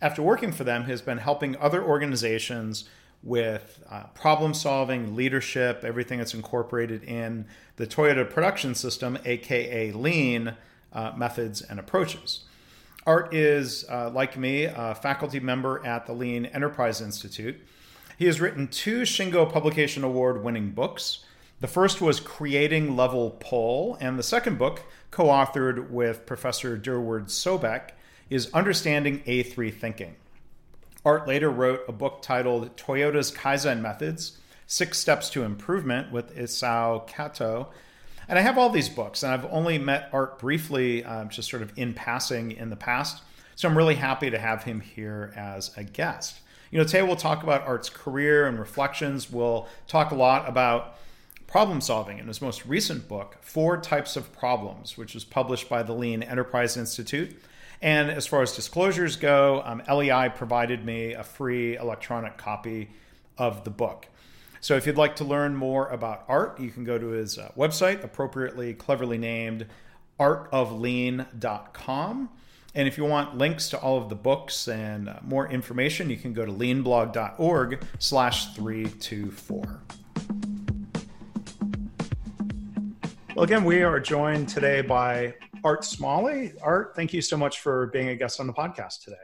after 0.02 0.22
working 0.22 0.52
for 0.52 0.64
them, 0.64 0.84
has 0.84 1.02
been 1.02 1.20
helping 1.20 1.56
other 1.58 1.84
organizations 1.84 2.90
with 3.24 3.82
uh, 3.90 4.04
problem 4.14 4.54
solving, 4.54 5.16
leadership, 5.16 5.84
everything 5.84 6.20
that's 6.20 6.34
incorporated 6.34 7.04
in 7.04 7.46
the 7.78 7.88
Toyota 7.88 8.30
production 8.30 8.76
system, 8.76 9.18
aka 9.24 9.92
Lean 9.92 10.56
uh, 10.92 11.14
methods 11.16 11.62
and 11.62 11.80
approaches. 11.80 12.42
Art 13.06 13.34
is, 13.34 13.86
uh, 13.90 14.10
like 14.10 14.38
me, 14.38 14.66
a 14.66 14.96
faculty 14.96 15.40
member 15.40 15.86
at 15.86 16.06
the 16.06 16.14
Lean 16.14 16.46
Enterprise 16.48 17.02
Institute. 17.02 17.60
He 18.18 18.26
has 18.26 18.40
written 18.40 18.68
two 18.68 19.02
Shingo 19.02 19.52
Publication 19.52 20.04
Award 20.04 20.44
winning 20.44 20.72
books. 20.72 21.26
The 21.62 21.68
first 21.68 22.02
was 22.02 22.20
Creating 22.20 22.96
Level 22.96 23.38
Pull, 23.40 23.98
and 24.00 24.20
the 24.20 24.24
second 24.24 24.58
book, 24.58 24.84
co 25.12 25.26
authored 25.26 25.90
with 25.90 26.26
Professor 26.26 26.78
Durward 26.78 27.26
Sobek, 27.26 27.92
is 28.30 28.54
Understanding 28.54 29.24
A3 29.26 29.74
Thinking. 29.74 30.16
Art 31.06 31.28
later 31.28 31.50
wrote 31.50 31.82
a 31.88 31.92
book 31.92 32.22
titled 32.22 32.76
Toyota's 32.78 33.32
Kaizen 33.32 33.82
Methods 33.82 34.38
Six 34.68 34.98
Steps 34.98 35.30
to 35.32 35.44
Improvement 35.44 36.12
with 36.12 36.36
Isao 36.36 37.06
Kato. 37.08 37.70
And 38.28 38.40
I 38.40 38.42
have 38.42 38.58
all 38.58 38.70
these 38.70 38.90
books, 38.90 39.24
and 39.24 39.34
I've 39.34 39.46
only 39.52 39.78
met 39.78 40.10
Art 40.14 40.40
briefly, 40.40 41.04
um, 41.04 41.30
just 41.30 41.50
sort 41.50 41.62
of 41.62 41.72
in 41.78 41.94
passing 41.94 42.52
in 42.52 42.70
the 42.70 42.76
past. 42.76 43.22
So 43.56 43.68
I'm 43.68 43.78
really 43.78 43.96
happy 43.96 44.30
to 44.30 44.40
have 44.40 44.64
him 44.64 44.80
here 44.80 45.34
as 45.36 45.76
a 45.78 45.84
guest. 45.84 46.40
You 46.74 46.80
know, 46.80 46.86
today 46.86 47.04
we'll 47.04 47.16
talk 47.16 47.44
about 47.44 47.68
Art's 47.68 47.92
career 47.92 48.48
and 48.48 48.58
reflections. 48.58 49.32
We'll 49.32 49.68
talk 49.88 50.10
a 50.10 50.16
lot 50.16 50.50
about 50.50 50.96
problem 51.46 51.82
solving 51.82 52.18
in 52.18 52.26
his 52.26 52.42
most 52.42 52.66
recent 52.66 53.08
book, 53.08 53.38
Four 53.42 53.78
Types 53.78 54.16
of 54.16 54.34
Problems, 54.34 54.98
which 54.98 55.14
was 55.14 55.24
published 55.24 55.70
by 55.70 55.84
the 55.84 55.94
Lean 55.94 56.24
Enterprise 56.24 56.76
Institute. 56.76 57.40
And 57.80 58.10
as 58.10 58.26
far 58.26 58.42
as 58.42 58.56
disclosures 58.56 59.18
go, 59.18 59.62
um, 59.64 59.84
LEI 59.88 60.30
provided 60.30 60.84
me 60.84 61.14
a 61.14 61.22
free 61.22 61.78
electronic 61.78 62.38
copy 62.38 62.90
of 63.38 63.66
the 63.66 63.70
book. 63.70 64.08
So 64.60 64.76
if 64.76 64.88
you'd 64.88 64.98
like 64.98 65.18
to 65.18 65.24
learn 65.24 65.56
more 65.56 65.90
about 65.90 66.26
Art, 66.28 66.60
you 66.60 66.72
can 66.72 66.86
go 66.86 66.98
to 66.98 67.10
his 67.10 67.38
uh, 67.38 67.52
website, 67.56 68.04
appropriately, 68.04 68.74
cleverly 68.74 69.20
named 69.20 69.68
artoflean.com. 70.20 72.30
And 72.76 72.88
if 72.88 72.98
you 72.98 73.06
want 73.06 73.38
links 73.38 73.70
to 73.70 73.78
all 73.78 73.98
of 74.00 74.10
the 74.10 74.16
books 74.16 74.68
and 74.68 75.08
uh, 75.08 75.20
more 75.22 75.48
information, 75.48 76.10
you 76.10 76.18
can 76.18 76.34
go 76.34 76.44
to 76.44 76.52
leanblog.org 76.52 77.84
slash 78.00 78.56
324. 78.56 79.84
Well, 83.36 83.44
again, 83.44 83.64
we 83.64 83.84
are 83.84 84.00
joined 84.00 84.50
today 84.50 84.82
by 84.82 85.36
Art 85.64 85.86
Smalley. 85.86 86.54
Art, 86.64 86.96
thank 86.96 87.14
you 87.14 87.22
so 87.22 87.38
much 87.38 87.60
for 87.60 87.88
being 87.88 88.10
a 88.10 88.16
guest 88.16 88.40
on 88.40 88.48
the 88.48 88.54
podcast 88.54 89.04
today. 89.04 89.18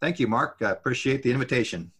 Thank 0.00 0.20
you, 0.20 0.28
Mark. 0.28 0.58
I 0.60 0.70
appreciate 0.70 1.24
the 1.24 1.32
invitation. 1.32 1.90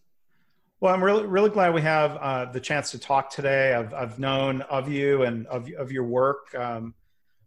Well, 0.79 0.93
I'm 0.93 1.03
really, 1.03 1.25
really 1.25 1.49
glad 1.49 1.73
we 1.73 1.81
have 1.81 2.17
uh, 2.17 2.45
the 2.45 2.59
chance 2.61 2.91
to 2.91 2.99
talk 2.99 3.29
today. 3.29 3.73
I've, 3.73 3.93
I've 3.93 4.19
known 4.19 4.61
of 4.63 4.89
you 4.89 5.23
and 5.23 5.47
of, 5.47 5.69
of 5.77 5.91
your 5.91 6.03
work 6.05 6.53
um, 6.55 6.93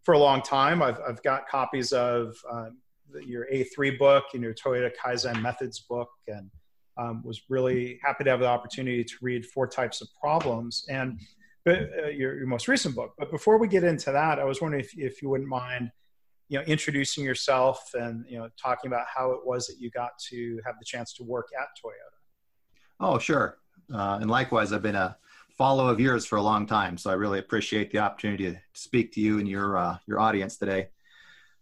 for 0.02 0.12
a 0.12 0.18
long 0.18 0.42
time. 0.42 0.82
I've, 0.82 1.00
I've 1.06 1.22
got 1.22 1.48
copies 1.48 1.92
of 1.92 2.36
uh, 2.50 2.70
your 3.26 3.46
A3 3.52 3.98
book 3.98 4.24
and 4.34 4.42
your 4.42 4.54
Toyota 4.54 4.90
Kaizen 5.02 5.40
Methods 5.40 5.80
book, 5.80 6.08
and 6.26 6.50
um, 6.98 7.22
was 7.24 7.42
really 7.48 7.98
happy 8.02 8.24
to 8.24 8.30
have 8.30 8.40
the 8.40 8.46
opportunity 8.46 9.04
to 9.04 9.14
read 9.22 9.46
Four 9.46 9.68
Types 9.68 10.00
of 10.00 10.08
Problems 10.20 10.84
and 10.88 11.20
but, 11.64 11.90
uh, 12.02 12.06
your, 12.08 12.36
your 12.36 12.46
most 12.46 12.66
recent 12.66 12.94
book. 12.94 13.12
But 13.18 13.30
before 13.30 13.58
we 13.58 13.68
get 13.68 13.84
into 13.84 14.10
that, 14.12 14.38
I 14.38 14.44
was 14.44 14.60
wondering 14.60 14.82
if, 14.82 14.96
if 14.96 15.22
you 15.22 15.28
wouldn't 15.28 15.48
mind, 15.48 15.90
you 16.48 16.58
know, 16.58 16.64
introducing 16.64 17.24
yourself 17.24 17.90
and 17.94 18.24
you 18.28 18.38
know 18.38 18.48
talking 18.60 18.90
about 18.90 19.06
how 19.14 19.32
it 19.32 19.40
was 19.44 19.66
that 19.66 19.76
you 19.78 19.90
got 19.90 20.12
to 20.30 20.60
have 20.64 20.76
the 20.78 20.84
chance 20.84 21.12
to 21.14 21.22
work 21.22 21.48
at 21.58 21.68
Toyota. 21.84 22.16
Oh, 23.00 23.18
sure. 23.18 23.58
Uh, 23.92 24.18
and 24.20 24.30
likewise, 24.30 24.72
I've 24.72 24.82
been 24.82 24.96
a 24.96 25.16
follow 25.56 25.88
of 25.88 26.00
yours 26.00 26.24
for 26.24 26.36
a 26.36 26.42
long 26.42 26.66
time, 26.66 26.96
so 26.96 27.10
I 27.10 27.14
really 27.14 27.38
appreciate 27.38 27.90
the 27.90 27.98
opportunity 27.98 28.50
to 28.50 28.58
speak 28.72 29.12
to 29.12 29.20
you 29.20 29.38
and 29.38 29.46
your 29.46 29.76
uh, 29.76 29.98
your 30.06 30.20
audience 30.20 30.56
today. 30.56 30.88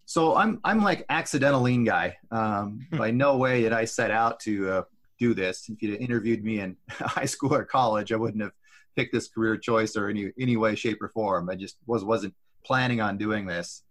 So 0.07 0.37
I'm 0.37 0.61
I'm 0.63 0.83
like 0.83 1.05
accidental 1.09 1.61
lean 1.61 1.85
guy. 1.85 2.17
Um, 2.31 2.87
by 2.93 3.11
no 3.11 3.37
way 3.37 3.63
did 3.63 3.73
I 3.73 3.85
set 3.85 4.13
out 4.13 4.39
to 4.41 4.71
uh, 4.71 4.83
do 5.19 5.35
this. 5.35 5.69
If 5.69 5.83
you'd 5.83 6.01
interviewed 6.01 6.45
me 6.45 6.61
in 6.61 6.77
high 6.91 7.25
school 7.25 7.53
or 7.53 7.65
college, 7.65 8.13
I 8.13 8.17
wouldn't 8.17 8.43
have 8.43 8.53
picked 8.95 9.13
this 9.13 9.29
career 9.29 9.57
choice 9.57 9.97
or 9.97 10.09
any 10.09 10.31
any 10.39 10.57
way, 10.57 10.77
shape, 10.77 11.03
or 11.03 11.09
form. 11.09 11.51
I 11.51 11.57
just 11.57 11.79
was 11.87 12.05
wasn't 12.05 12.35
planning 12.65 13.01
on 13.01 13.19
doing 13.19 13.47
this. 13.47 13.83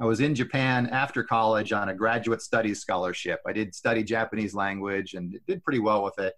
I 0.00 0.06
was 0.06 0.20
in 0.20 0.34
Japan 0.34 0.86
after 0.86 1.22
college 1.22 1.72
on 1.72 1.90
a 1.90 1.94
graduate 1.94 2.40
studies 2.40 2.80
scholarship. 2.80 3.40
I 3.46 3.52
did 3.52 3.74
study 3.74 4.02
Japanese 4.02 4.54
language 4.54 5.12
and 5.12 5.38
did 5.46 5.62
pretty 5.62 5.80
well 5.80 6.02
with 6.02 6.18
it, 6.18 6.34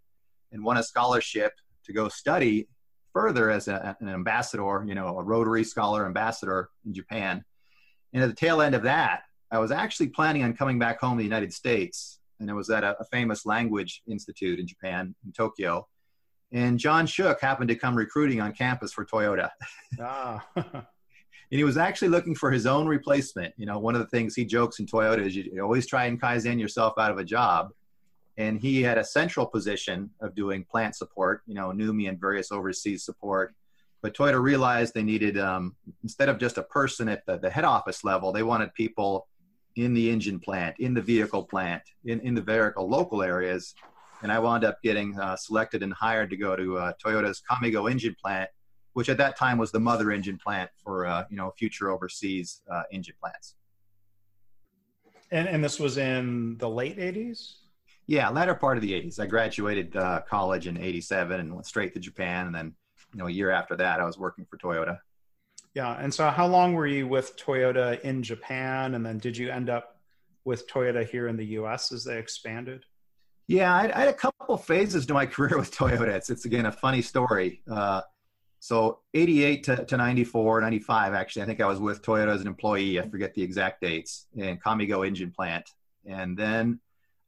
and 0.51 0.65
won 0.65 0.79
a 0.79 0.83
scholarship 0.83 1.53
to 1.85 1.93
go 1.93 2.09
study 2.09 2.67
further 3.13 3.51
as 3.51 3.69
a, 3.69 3.97
an 4.01 4.09
ambassador, 4.09 4.85
you 4.85 4.97
know, 4.97 5.17
a 5.17 5.23
Rotary 5.23 5.63
Scholar 5.63 6.07
ambassador 6.07 6.71
in 6.85 6.93
Japan 6.93 7.45
and 8.13 8.23
at 8.23 8.29
the 8.29 8.37
tail 8.37 8.61
end 8.61 8.75
of 8.75 8.83
that, 8.83 9.23
I 9.51 9.59
was 9.59 9.71
actually 9.71 10.09
planning 10.09 10.45
on 10.45 10.55
coming 10.55 10.79
back 10.79 11.01
home 11.01 11.13
to 11.13 11.19
the 11.19 11.25
United 11.25 11.53
States. 11.53 12.21
And 12.41 12.51
I 12.51 12.55
was 12.55 12.71
at 12.71 12.85
a, 12.85 12.97
a 13.01 13.05
famous 13.05 13.47
language 13.47 14.03
institute 14.09 14.59
in 14.59 14.67
Japan, 14.67 15.15
in 15.25 15.33
Tokyo. 15.33 15.87
And 16.53 16.79
John 16.79 17.07
Shook 17.07 17.41
happened 17.41 17.69
to 17.69 17.75
come 17.75 17.95
recruiting 17.95 18.41
on 18.41 18.53
campus 18.53 18.93
for 18.93 19.05
Toyota. 19.05 19.51
Ah. 20.01 20.47
and 20.57 20.85
he 21.51 21.65
was 21.65 21.77
actually 21.77 22.09
looking 22.09 22.35
for 22.35 22.51
his 22.51 22.67
own 22.67 22.87
replacement. 22.87 23.55
You 23.57 23.67
know, 23.67 23.79
one 23.79 23.95
of 23.95 24.01
the 24.01 24.07
things 24.09 24.35
he 24.35 24.45
jokes 24.45 24.79
in 24.79 24.87
Toyota 24.87 25.21
is 25.21 25.37
you 25.37 25.61
always 25.63 25.87
try 25.87 26.07
and 26.07 26.21
Kaizen 26.21 26.59
yourself 26.59 26.95
out 26.99 27.11
of 27.11 27.19
a 27.19 27.25
job. 27.25 27.71
And 28.39 28.59
he 28.59 28.83
had 28.83 28.97
a 28.97 29.05
central 29.05 29.47
position 29.47 30.11
of 30.21 30.35
doing 30.35 30.65
plant 30.65 30.97
support, 30.97 31.43
you 31.47 31.55
know, 31.55 31.69
NUMMI 31.71 32.09
and 32.09 32.19
various 32.19 32.51
overseas 32.51 33.05
support 33.05 33.55
but 34.03 34.15
Toyota 34.15 34.43
realized 34.43 34.95
they 34.95 35.03
needed, 35.03 35.39
um, 35.39 35.77
instead 36.03 36.29
of 36.29 36.39
just 36.39 36.59
a 36.59 36.63
person 36.65 37.09
at 37.09 37.25
the, 37.25 37.39
the, 37.39 37.49
head 37.49 37.65
office 37.65 38.03
level, 38.03 38.33
they 38.33 38.43
wanted 38.43 38.75
people 38.75 39.29
in 39.77 39.95
the 39.95 40.11
engine 40.11 40.41
plant, 40.41 40.75
in 40.81 40.93
the 40.93 41.01
vehicle 41.01 41.45
plant, 41.45 41.83
in, 42.05 42.21
in 42.21 42.35
the 42.35 42.43
vehicle 42.43 42.89
local 42.89 43.23
areas. 43.23 43.75
And 44.23 44.33
I 44.33 44.41
wound 44.41 44.65
up 44.65 44.83
getting 44.83 45.19
uh, 45.19 45.37
selected 45.37 45.83
and 45.83 45.93
hired 45.93 46.31
to 46.31 46.37
go 46.37 46.57
to 46.57 46.79
uh, 46.79 46.93
Toyota's 47.05 47.41
Kamigo 47.49 47.91
engine 47.91 48.17
plant, 48.21 48.51
which 48.93 49.09
at 49.09 49.19
that 49.19 49.37
time 49.37 49.57
was 49.57 49.71
the 49.71 49.81
mother 49.81 50.11
engine 50.11 50.39
plant 50.39 50.71
for 50.83 51.07
uh, 51.07 51.25
you 51.31 51.37
know 51.37 51.53
future 51.57 51.91
overseas 51.91 52.61
uh, 52.71 52.83
engine 52.93 53.15
plants. 53.21 53.55
And, 55.31 55.49
and 55.49 55.65
this 55.65 55.81
was 55.81 55.97
in 55.97 56.59
the 56.59 56.69
late 56.69 56.99
80s? 56.99 57.55
Yeah, 58.07 58.29
latter 58.29 58.55
part 58.55 58.77
of 58.77 58.83
the 58.83 58.93
80s. 58.93 59.19
I 59.19 59.27
graduated 59.27 59.97
uh, 59.97 60.21
college 60.29 60.67
in 60.67 60.77
87 60.77 61.41
and 61.41 61.55
went 61.55 61.67
straight 61.67 61.95
to 61.95 62.01
Japan. 62.01 62.47
And 62.47 62.55
then, 62.55 62.75
you 63.13 63.19
know, 63.19 63.27
a 63.27 63.31
year 63.31 63.51
after 63.51 63.77
that, 63.77 64.01
I 64.01 64.05
was 64.05 64.19
working 64.19 64.45
for 64.45 64.57
Toyota. 64.59 64.99
Yeah. 65.75 65.97
And 65.99 66.13
so, 66.13 66.29
how 66.29 66.47
long 66.47 66.75
were 66.75 66.87
you 66.87 67.09
with 67.09 67.37
Toyota 67.37 68.01
in 68.01 68.23
Japan? 68.23 68.95
And 68.95 69.05
then, 69.05 69.19
did 69.19 69.37
you 69.37 69.51
end 69.51 69.71
up 69.71 69.97
with 70.45 70.69
Toyota 70.69 71.09
here 71.09 71.29
in 71.29 71.37
the 71.37 71.47
US 71.47 71.93
as 71.93 72.05
they 72.05 72.19
expanded? 72.19 72.85
Yeah, 73.49 73.75
I, 73.75 73.93
I 73.95 74.01
had 74.01 74.09
a 74.09 74.15
couple 74.15 74.57
phases 74.57 75.07
to 75.07 75.15
my 75.15 75.27
career 75.35 75.59
with 75.59 75.75
Toyota. 75.75 76.09
It's, 76.09 76.31
it's 76.31 76.45
again 76.45 76.67
a 76.67 76.73
funny 76.73 77.03
story. 77.03 77.63
Uh, 77.71 78.03
so 78.61 79.01
88 79.15 79.65
to, 79.65 79.85
to 79.87 79.97
94, 79.97 80.61
95, 80.61 81.15
actually, 81.15 81.43
I 81.43 81.47
think 81.47 81.61
I 81.61 81.67
was 81.67 81.81
with 81.81 82.01
Toyota 82.01 82.33
as 82.33 82.43
an 82.43 82.47
employee. 82.47 83.01
I 83.01 83.09
forget 83.09 83.35
the 83.35 83.43
exact 83.43 83.81
dates 83.81 84.29
in 84.37 84.57
Kamigo 84.59 85.05
engine 85.05 85.33
plant. 85.33 85.69
And 86.07 86.37
then 86.37 86.79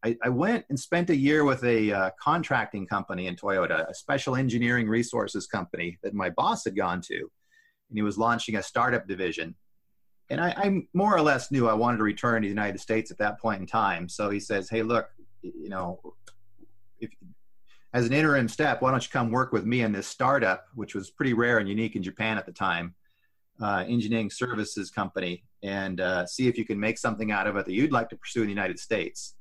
I, 0.04 0.16
I 0.22 0.28
went 0.28 0.66
and 0.68 0.78
spent 0.78 1.08
a 1.08 1.16
year 1.16 1.44
with 1.44 1.64
a 1.64 1.90
uh, 1.90 2.10
contracting 2.20 2.86
company 2.86 3.26
in 3.26 3.36
Toyota, 3.36 3.88
a 3.88 3.94
special 3.94 4.36
engineering 4.36 4.86
resources 4.86 5.46
company 5.46 5.98
that 6.02 6.12
my 6.12 6.28
boss 6.30 6.64
had 6.64 6.76
gone 6.76 7.00
to. 7.02 7.16
And 7.16 7.98
he 7.98 8.02
was 8.02 8.18
launching 8.18 8.56
a 8.56 8.62
startup 8.62 9.08
division. 9.08 9.54
And 10.28 10.40
I, 10.40 10.54
I 10.56 10.82
more 10.92 11.16
or 11.16 11.22
less 11.22 11.50
knew 11.50 11.68
I 11.68 11.74
wanted 11.74 11.98
to 11.98 12.02
return 12.02 12.42
to 12.42 12.46
the 12.46 12.50
United 12.50 12.80
States 12.80 13.10
at 13.10 13.18
that 13.18 13.40
point 13.40 13.60
in 13.60 13.66
time. 13.66 14.08
So 14.08 14.28
he 14.28 14.40
says, 14.40 14.68
Hey, 14.68 14.82
look, 14.82 15.08
you 15.42 15.70
know, 15.70 16.00
if 17.00 17.10
as 17.94 18.06
an 18.06 18.12
interim 18.12 18.48
step, 18.48 18.82
why 18.82 18.90
don't 18.90 19.04
you 19.04 19.10
come 19.10 19.30
work 19.30 19.52
with 19.52 19.64
me 19.64 19.82
in 19.82 19.92
this 19.92 20.06
startup, 20.06 20.66
which 20.74 20.94
was 20.94 21.10
pretty 21.10 21.32
rare 21.32 21.58
and 21.58 21.68
unique 21.68 21.96
in 21.96 22.02
Japan 22.02 22.36
at 22.36 22.44
the 22.44 22.52
time, 22.52 22.94
uh, 23.62 23.84
engineering 23.86 24.30
services 24.30 24.90
company, 24.90 25.44
and 25.62 26.00
uh, 26.00 26.26
see 26.26 26.48
if 26.48 26.58
you 26.58 26.64
can 26.64 26.78
make 26.78 26.98
something 26.98 27.30
out 27.30 27.46
of 27.46 27.56
it 27.56 27.64
that 27.66 27.72
you'd 27.72 27.92
like 27.92 28.08
to 28.08 28.16
pursue 28.16 28.40
in 28.40 28.46
the 28.46 28.52
United 28.52 28.80
States. 28.80 29.36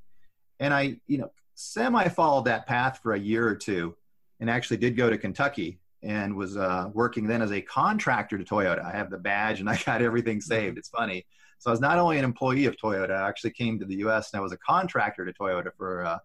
And 0.60 0.74
I, 0.74 0.98
you 1.08 1.18
know, 1.18 1.32
semi 1.56 2.08
followed 2.10 2.46
that 2.46 2.68
path 2.68 3.00
for 3.02 3.14
a 3.14 3.20
year 3.20 3.48
or 3.48 3.56
two, 3.56 3.96
and 4.40 4.50
actually 4.50 4.78
did 4.78 4.98
go 4.98 5.10
to 5.10 5.18
Kentucky 5.18 5.80
and 6.02 6.36
was 6.36 6.58
uh, 6.58 6.90
working 6.94 7.28
then 7.28 7.42
as 7.42 7.52
a 7.52 7.62
contractor 7.62 8.38
to 8.38 8.44
Toyota. 8.44 8.84
I 8.84 8.92
have 8.92 9.10
the 9.10 9.18
badge 9.18 9.60
and 9.60 9.70
I 9.70 9.78
got 9.86 10.02
everything 10.02 10.42
saved. 10.42 10.78
It's 10.78 10.90
funny. 10.90 11.26
So 11.60 11.70
I 11.70 11.72
was 11.72 11.80
not 11.80 11.98
only 11.98 12.18
an 12.18 12.26
employee 12.26 12.66
of 12.66 12.76
Toyota, 12.76 13.12
I 13.12 13.28
actually 13.28 13.52
came 13.52 13.80
to 13.80 13.86
the 13.86 13.96
U.S. 13.98 14.34
and 14.34 14.40
I 14.40 14.42
was 14.42 14.52
a 14.52 14.58
contractor 14.58 15.26
to 15.26 15.32
Toyota 15.32 15.72
for 15.78 16.06
uh, 16.06 16.18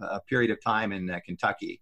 a 0.00 0.20
period 0.20 0.50
of 0.50 0.62
time 0.62 0.92
in 0.92 1.10
uh, 1.10 1.20
Kentucky. 1.24 1.80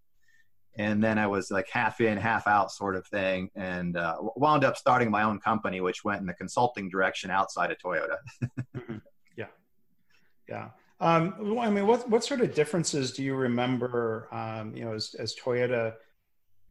And 0.77 1.03
then 1.03 1.19
I 1.19 1.27
was 1.27 1.51
like 1.51 1.69
half 1.69 2.01
in, 2.01 2.17
half 2.19 2.47
out 2.47 2.73
sort 2.73 2.97
of 2.97 3.07
thing, 3.07 3.51
and 3.55 3.97
uh, 3.97 4.17
wound 4.37 4.65
up 4.65 4.77
starting 4.77 5.11
my 5.11 5.25
own 5.25 5.39
company, 5.41 5.81
which 5.81 6.05
went 6.05 6.21
in 6.21 6.27
the 6.27 6.35
consulting 6.35 6.89
direction 6.89 7.31
outside 7.31 7.71
of 7.71 7.79
Toyota. 7.79 8.17
mm-hmm. 8.77 8.97
Yeah, 9.37 9.47
yeah. 10.49 10.69
Um, 11.01 11.59
I 11.59 11.71
mean, 11.71 11.87
what 11.87 12.09
what 12.09 12.25
sort 12.25 12.41
of 12.41 12.55
differences 12.55 13.13
do 13.13 13.23
you 13.23 13.35
remember? 13.35 14.29
Um, 14.33 14.77
you 14.77 14.85
know, 14.85 14.95
as, 14.95 15.15
as 15.19 15.35
Toyota 15.35 15.95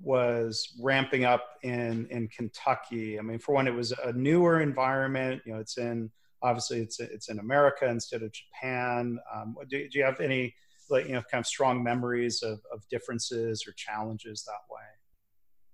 was 0.02 0.76
ramping 0.82 1.26
up 1.26 1.44
in 1.64 2.08
in 2.12 2.28
Kentucky. 2.28 3.18
I 3.18 3.22
mean, 3.22 3.40
for 3.40 3.56
one, 3.56 3.68
it 3.68 3.74
was 3.74 3.92
a 3.92 4.14
newer 4.14 4.62
environment. 4.62 5.42
You 5.46 5.54
know, 5.54 5.60
it's 5.60 5.78
in 5.78 6.12
obviously 6.44 6.82
it's 6.82 7.00
it's 7.00 7.30
in 7.30 7.40
America 7.40 7.88
instead 7.88 8.22
of 8.22 8.32
Japan. 8.32 9.18
Um, 9.34 9.56
do, 9.70 9.90
do 9.90 10.00
you 10.00 10.06
have 10.06 10.20
any 10.20 10.54
like 10.90 11.08
you 11.08 11.14
know 11.14 11.24
kind 11.30 11.42
of 11.42 11.48
strong 11.48 11.84
memories 11.84 12.42
of, 12.44 12.60
of 12.74 12.88
differences 12.90 13.66
or 13.68 13.74
challenges 13.74 14.44
that 14.44 14.74
way 14.74 14.82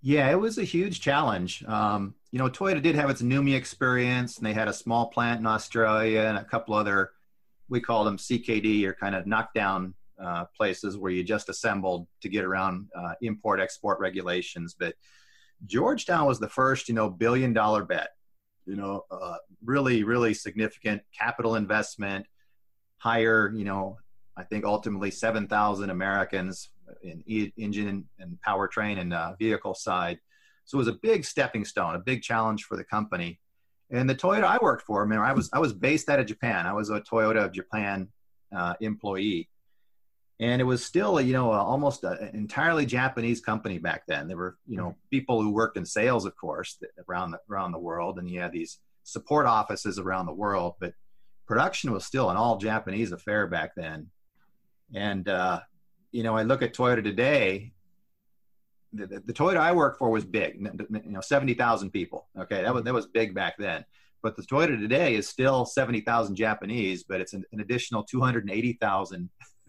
yeah 0.02 0.30
it 0.30 0.38
was 0.38 0.58
a 0.58 0.64
huge 0.64 1.00
challenge 1.00 1.64
um, 1.66 2.14
you 2.30 2.38
know 2.38 2.48
toyota 2.48 2.82
did 2.82 2.94
have 2.94 3.10
its 3.10 3.22
NUMMI 3.22 3.54
experience 3.54 4.38
and 4.38 4.46
they 4.46 4.52
had 4.52 4.68
a 4.68 4.72
small 4.72 5.06
plant 5.08 5.40
in 5.40 5.46
australia 5.46 6.20
and 6.20 6.38
a 6.38 6.44
couple 6.44 6.74
other 6.74 7.12
we 7.68 7.80
call 7.80 8.04
them 8.04 8.16
ckd 8.16 8.84
or 8.84 8.94
kind 8.94 9.14
of 9.14 9.26
knockdown 9.26 9.94
uh, 10.22 10.46
places 10.56 10.96
where 10.96 11.12
you 11.12 11.22
just 11.22 11.48
assembled 11.48 12.06
to 12.22 12.28
get 12.28 12.44
around 12.44 12.88
uh, 12.96 13.12
import 13.22 13.60
export 13.60 13.98
regulations 14.00 14.74
but 14.78 14.94
georgetown 15.66 16.26
was 16.26 16.38
the 16.38 16.48
first 16.48 16.88
you 16.88 16.94
know 16.94 17.10
billion 17.10 17.52
dollar 17.52 17.84
bet 17.84 18.10
you 18.66 18.76
know 18.76 19.04
uh, 19.10 19.36
really 19.64 20.04
really 20.04 20.32
significant 20.32 21.02
capital 21.16 21.56
investment 21.56 22.26
hire 22.98 23.52
you 23.54 23.64
know 23.64 23.98
I 24.36 24.44
think 24.44 24.64
ultimately 24.64 25.10
7,000 25.10 25.90
Americans 25.90 26.70
in 27.02 27.22
e- 27.26 27.52
engine 27.56 28.04
and 28.18 28.38
powertrain 28.46 28.98
and 28.98 29.12
uh, 29.14 29.32
vehicle 29.38 29.74
side. 29.74 30.18
So 30.66 30.76
it 30.76 30.80
was 30.80 30.88
a 30.88 30.92
big 30.92 31.24
stepping 31.24 31.64
stone, 31.64 31.94
a 31.94 31.98
big 31.98 32.22
challenge 32.22 32.64
for 32.64 32.76
the 32.76 32.84
company. 32.84 33.40
And 33.90 34.10
the 34.10 34.14
Toyota 34.14 34.44
I 34.44 34.58
worked 34.60 34.82
for, 34.82 35.06
mean, 35.06 35.18
I 35.18 35.32
was 35.32 35.48
I 35.52 35.58
was 35.58 35.72
based 35.72 36.08
out 36.08 36.18
of 36.18 36.26
Japan. 36.26 36.66
I 36.66 36.72
was 36.72 36.90
a 36.90 37.00
Toyota 37.00 37.44
of 37.44 37.52
Japan 37.52 38.08
uh, 38.54 38.74
employee, 38.80 39.48
and 40.40 40.60
it 40.60 40.64
was 40.64 40.84
still, 40.84 41.20
you 41.20 41.32
know, 41.32 41.52
almost 41.52 42.02
an 42.02 42.30
entirely 42.34 42.84
Japanese 42.84 43.40
company 43.40 43.78
back 43.78 44.02
then. 44.08 44.26
There 44.26 44.36
were, 44.36 44.56
you 44.66 44.76
know, 44.76 44.96
people 45.10 45.40
who 45.40 45.50
worked 45.50 45.76
in 45.76 45.86
sales, 45.86 46.24
of 46.24 46.36
course, 46.36 46.78
around 47.08 47.30
the 47.30 47.40
around 47.48 47.72
the 47.72 47.78
world, 47.78 48.18
and 48.18 48.28
you 48.28 48.40
had 48.40 48.52
these 48.52 48.78
support 49.04 49.46
offices 49.46 49.98
around 50.00 50.26
the 50.26 50.32
world, 50.32 50.74
but 50.80 50.92
production 51.46 51.92
was 51.92 52.04
still 52.04 52.28
an 52.28 52.36
all 52.36 52.58
Japanese 52.58 53.12
affair 53.12 53.46
back 53.46 53.70
then. 53.76 54.10
And, 54.94 55.28
uh, 55.28 55.60
you 56.10 56.24
know, 56.24 56.36
I 56.36 56.42
look 56.42 56.62
at 56.62 56.74
Toyota 56.74 57.02
today, 57.02 57.72
the, 58.92 59.06
the, 59.06 59.20
the, 59.26 59.32
Toyota 59.32 59.58
I 59.58 59.72
work 59.72 59.98
for 59.98 60.10
was 60.10 60.24
big, 60.24 60.56
you 60.60 61.10
know, 61.12 61.20
70,000 61.20 61.90
people. 61.90 62.28
Okay. 62.38 62.62
That 62.62 62.74
was, 62.74 62.84
that 62.84 62.94
was 62.94 63.06
big 63.06 63.34
back 63.34 63.54
then. 63.58 63.84
But 64.22 64.36
the 64.36 64.42
Toyota 64.42 64.78
today 64.78 65.14
is 65.14 65.28
still 65.28 65.66
70,000 65.66 66.36
Japanese, 66.36 67.04
but 67.04 67.20
it's 67.20 67.32
an, 67.32 67.44
an 67.52 67.60
additional 67.60 68.04
280,000 68.04 69.30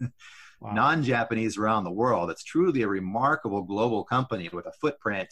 wow. 0.60 0.72
non-Japanese 0.72 1.58
around 1.58 1.84
the 1.84 1.90
world. 1.90 2.30
It's 2.30 2.44
truly 2.44 2.82
a 2.82 2.88
remarkable 2.88 3.62
global 3.62 4.04
company 4.04 4.48
with 4.52 4.66
a 4.66 4.72
footprint, 4.72 5.28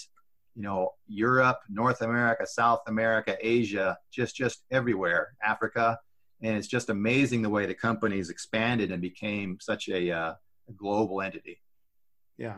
you 0.54 0.62
know, 0.62 0.90
Europe, 1.08 1.60
North 1.68 2.02
America, 2.02 2.46
South 2.46 2.80
America, 2.86 3.36
Asia, 3.40 3.98
just, 4.12 4.36
just 4.36 4.62
everywhere, 4.70 5.34
Africa 5.42 5.98
and 6.42 6.56
it's 6.56 6.68
just 6.68 6.90
amazing 6.90 7.42
the 7.42 7.50
way 7.50 7.66
the 7.66 7.74
company's 7.74 8.30
expanded 8.30 8.92
and 8.92 9.00
became 9.00 9.58
such 9.60 9.88
a, 9.88 10.10
uh, 10.10 10.34
a 10.68 10.72
global 10.72 11.22
entity. 11.22 11.60
Yeah. 12.36 12.56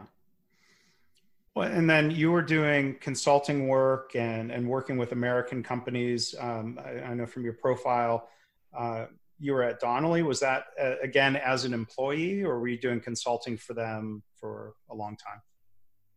Well, 1.59 1.69
and 1.69 1.91
then 1.91 2.13
you 2.13 2.31
were 2.31 2.43
doing 2.43 2.95
consulting 3.01 3.67
work 3.67 4.15
and, 4.15 4.53
and 4.53 4.69
working 4.69 4.97
with 4.97 5.11
American 5.11 5.61
companies. 5.61 6.33
Um, 6.39 6.79
I, 6.85 7.01
I, 7.01 7.15
know 7.15 7.27
from 7.27 7.43
your 7.43 7.55
profile, 7.55 8.29
uh, 8.79 9.07
you 9.41 9.55
were 9.55 9.65
at 9.65 9.81
Donnelly. 9.81 10.23
Was 10.23 10.39
that 10.39 10.67
uh, 10.81 10.95
again 11.03 11.35
as 11.35 11.65
an 11.65 11.75
employee, 11.75 12.45
or 12.45 12.61
were 12.61 12.69
you 12.69 12.79
doing 12.79 13.01
consulting 13.01 13.57
for 13.57 13.75
them 13.75 14.23
for 14.37 14.75
a 14.89 14.95
long 14.95 15.17
time? 15.17 15.41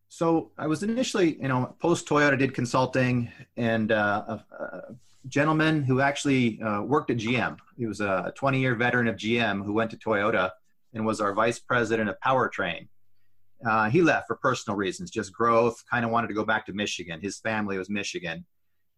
So 0.09 0.51
I 0.59 0.67
was 0.67 0.83
initially, 0.83 1.41
you 1.41 1.47
know, 1.47 1.75
post 1.79 2.07
Toyota 2.07 2.37
did 2.37 2.53
consulting, 2.53 3.31
and 3.57 3.91
uh, 3.91 4.37
a 4.59 4.95
gentleman 5.27 5.81
who 5.81 6.01
actually 6.01 6.61
uh, 6.61 6.83
worked 6.83 7.09
at 7.09 7.17
GM. 7.17 7.57
He 7.79 7.87
was 7.87 7.99
a 7.99 8.31
20 8.35 8.59
year 8.59 8.75
veteran 8.75 9.07
of 9.07 9.15
GM 9.15 9.65
who 9.65 9.73
went 9.73 9.89
to 9.89 9.97
Toyota 9.97 10.51
and 10.93 11.03
was 11.03 11.19
our 11.19 11.33
vice 11.33 11.57
president 11.57 12.09
of 12.09 12.19
powertrain. 12.23 12.89
Uh, 13.65 13.89
he 13.89 14.01
left 14.01 14.27
for 14.27 14.35
personal 14.37 14.77
reasons, 14.77 15.11
just 15.11 15.33
growth, 15.33 15.83
kind 15.89 16.03
of 16.03 16.11
wanted 16.11 16.27
to 16.27 16.33
go 16.33 16.43
back 16.43 16.65
to 16.65 16.73
Michigan. 16.73 17.19
His 17.21 17.39
family 17.39 17.77
was 17.77 17.89
Michigan. 17.89 18.45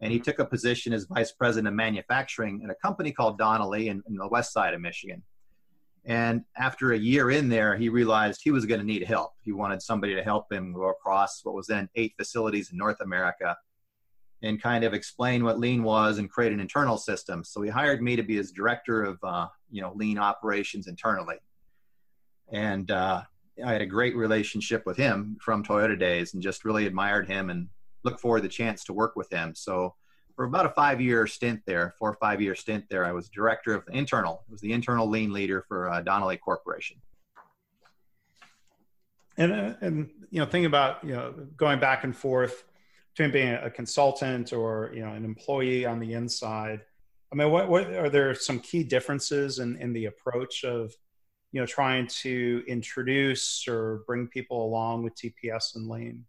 And 0.01 0.11
he 0.11 0.19
took 0.19 0.39
a 0.39 0.45
position 0.45 0.93
as 0.93 1.05
vice 1.05 1.31
president 1.31 1.67
of 1.67 1.73
manufacturing 1.73 2.61
in 2.61 2.69
a 2.69 2.75
company 2.75 3.11
called 3.11 3.37
Donnelly 3.37 3.87
in, 3.89 4.03
in 4.07 4.15
the 4.15 4.27
west 4.27 4.51
side 4.51 4.73
of 4.73 4.81
Michigan. 4.81 5.23
And 6.05 6.43
after 6.57 6.91
a 6.91 6.97
year 6.97 7.31
in 7.31 7.47
there, 7.47 7.77
he 7.77 7.87
realized 7.87 8.41
he 8.43 8.51
was 8.51 8.65
going 8.65 8.81
to 8.81 8.85
need 8.85 9.03
help. 9.03 9.31
He 9.41 9.53
wanted 9.53 9.81
somebody 9.81 10.15
to 10.15 10.23
help 10.23 10.51
him 10.51 10.73
go 10.73 10.89
across 10.89 11.39
what 11.43 11.55
was 11.55 11.67
then 11.67 11.87
eight 11.95 12.13
facilities 12.17 12.71
in 12.71 12.77
North 12.77 12.99
America 12.99 13.55
and 14.41 14.61
kind 14.61 14.83
of 14.83 14.93
explain 14.93 15.43
what 15.43 15.57
lean 15.57 15.83
was 15.83 16.17
and 16.17 16.29
create 16.29 16.51
an 16.51 16.59
internal 16.59 16.97
system. 16.97 17.43
So 17.43 17.61
he 17.61 17.69
hired 17.69 18.01
me 18.01 18.17
to 18.17 18.23
be 18.23 18.35
his 18.35 18.51
director 18.51 19.03
of 19.03 19.17
uh, 19.23 19.47
you 19.71 19.81
know 19.81 19.93
lean 19.95 20.17
operations 20.17 20.87
internally, 20.87 21.37
and 22.51 22.91
uh, 22.91 23.21
I 23.63 23.73
had 23.73 23.81
a 23.81 23.85
great 23.85 24.15
relationship 24.15 24.85
with 24.85 24.97
him 24.97 25.37
from 25.41 25.63
Toyota 25.63 25.97
days, 25.97 26.33
and 26.33 26.41
just 26.41 26.65
really 26.65 26.85
admired 26.85 27.27
him 27.27 27.49
and 27.49 27.67
look 28.03 28.19
forward 28.19 28.39
to 28.39 28.43
the 28.43 28.49
chance 28.49 28.83
to 28.85 28.93
work 28.93 29.15
with 29.15 29.31
him. 29.31 29.53
So 29.55 29.95
for 30.35 30.45
about 30.45 30.65
a 30.65 30.69
five 30.69 30.99
year 30.99 31.27
stint 31.27 31.61
there, 31.65 31.93
four 31.99 32.09
or 32.09 32.15
five 32.15 32.41
year 32.41 32.55
stint 32.55 32.85
there, 32.89 33.05
I 33.05 33.11
was 33.11 33.29
director 33.29 33.75
of 33.75 33.83
internal. 33.91 34.43
I 34.47 34.51
was 34.51 34.61
the 34.61 34.73
internal 34.73 35.07
lean 35.07 35.31
leader 35.31 35.63
for 35.67 35.89
uh, 35.89 36.01
Donnelly 36.01 36.37
Corporation. 36.37 36.97
And 39.37 39.51
uh, 39.51 39.73
and 39.81 40.09
you 40.29 40.39
know, 40.39 40.45
thinking 40.45 40.65
about 40.65 41.03
you 41.03 41.13
know 41.13 41.33
going 41.57 41.79
back 41.79 42.03
and 42.03 42.15
forth 42.15 42.63
between 43.15 43.31
being 43.31 43.53
a 43.53 43.69
consultant 43.69 44.53
or 44.53 44.91
you 44.93 45.01
know 45.01 45.13
an 45.13 45.23
employee 45.23 45.85
on 45.85 45.99
the 45.99 46.13
inside 46.13 46.81
i 47.31 47.35
mean 47.35 47.49
what, 47.51 47.69
what 47.69 47.93
are 47.93 48.09
there 48.09 48.33
some 48.33 48.59
key 48.59 48.83
differences 48.83 49.59
in, 49.59 49.77
in 49.77 49.93
the 49.93 50.05
approach 50.05 50.63
of 50.63 50.93
you 51.53 51.61
know 51.61 51.65
trying 51.65 52.05
to 52.07 52.63
introduce 52.67 53.65
or 53.67 54.03
bring 54.05 54.27
people 54.27 54.65
along 54.65 55.03
with 55.03 55.15
tps 55.15 55.75
and 55.75 55.87
lean 55.87 56.25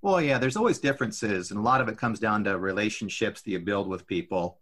well 0.00 0.20
yeah 0.20 0.38
there's 0.38 0.56
always 0.56 0.78
differences 0.78 1.50
and 1.50 1.60
a 1.60 1.62
lot 1.62 1.82
of 1.82 1.88
it 1.88 1.98
comes 1.98 2.18
down 2.18 2.42
to 2.42 2.56
relationships 2.56 3.42
that 3.42 3.50
you 3.50 3.58
build 3.58 3.86
with 3.86 4.06
people 4.06 4.58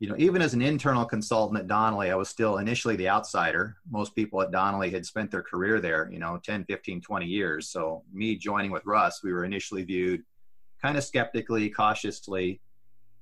you 0.00 0.08
know, 0.08 0.14
even 0.16 0.42
as 0.42 0.54
an 0.54 0.62
internal 0.62 1.04
consultant 1.04 1.58
at 1.58 1.66
Donnelly, 1.66 2.10
I 2.10 2.14
was 2.14 2.28
still 2.28 2.58
initially 2.58 2.94
the 2.94 3.08
outsider. 3.08 3.76
Most 3.90 4.14
people 4.14 4.40
at 4.40 4.52
Donnelly 4.52 4.90
had 4.90 5.04
spent 5.04 5.30
their 5.30 5.42
career 5.42 5.80
there, 5.80 6.08
you 6.12 6.20
know, 6.20 6.38
10, 6.44 6.66
15, 6.66 7.00
20 7.00 7.26
years. 7.26 7.68
So 7.68 8.04
me 8.12 8.36
joining 8.36 8.70
with 8.70 8.86
Russ, 8.86 9.24
we 9.24 9.32
were 9.32 9.44
initially 9.44 9.82
viewed 9.82 10.22
kind 10.80 10.96
of 10.96 11.02
skeptically, 11.02 11.68
cautiously, 11.68 12.60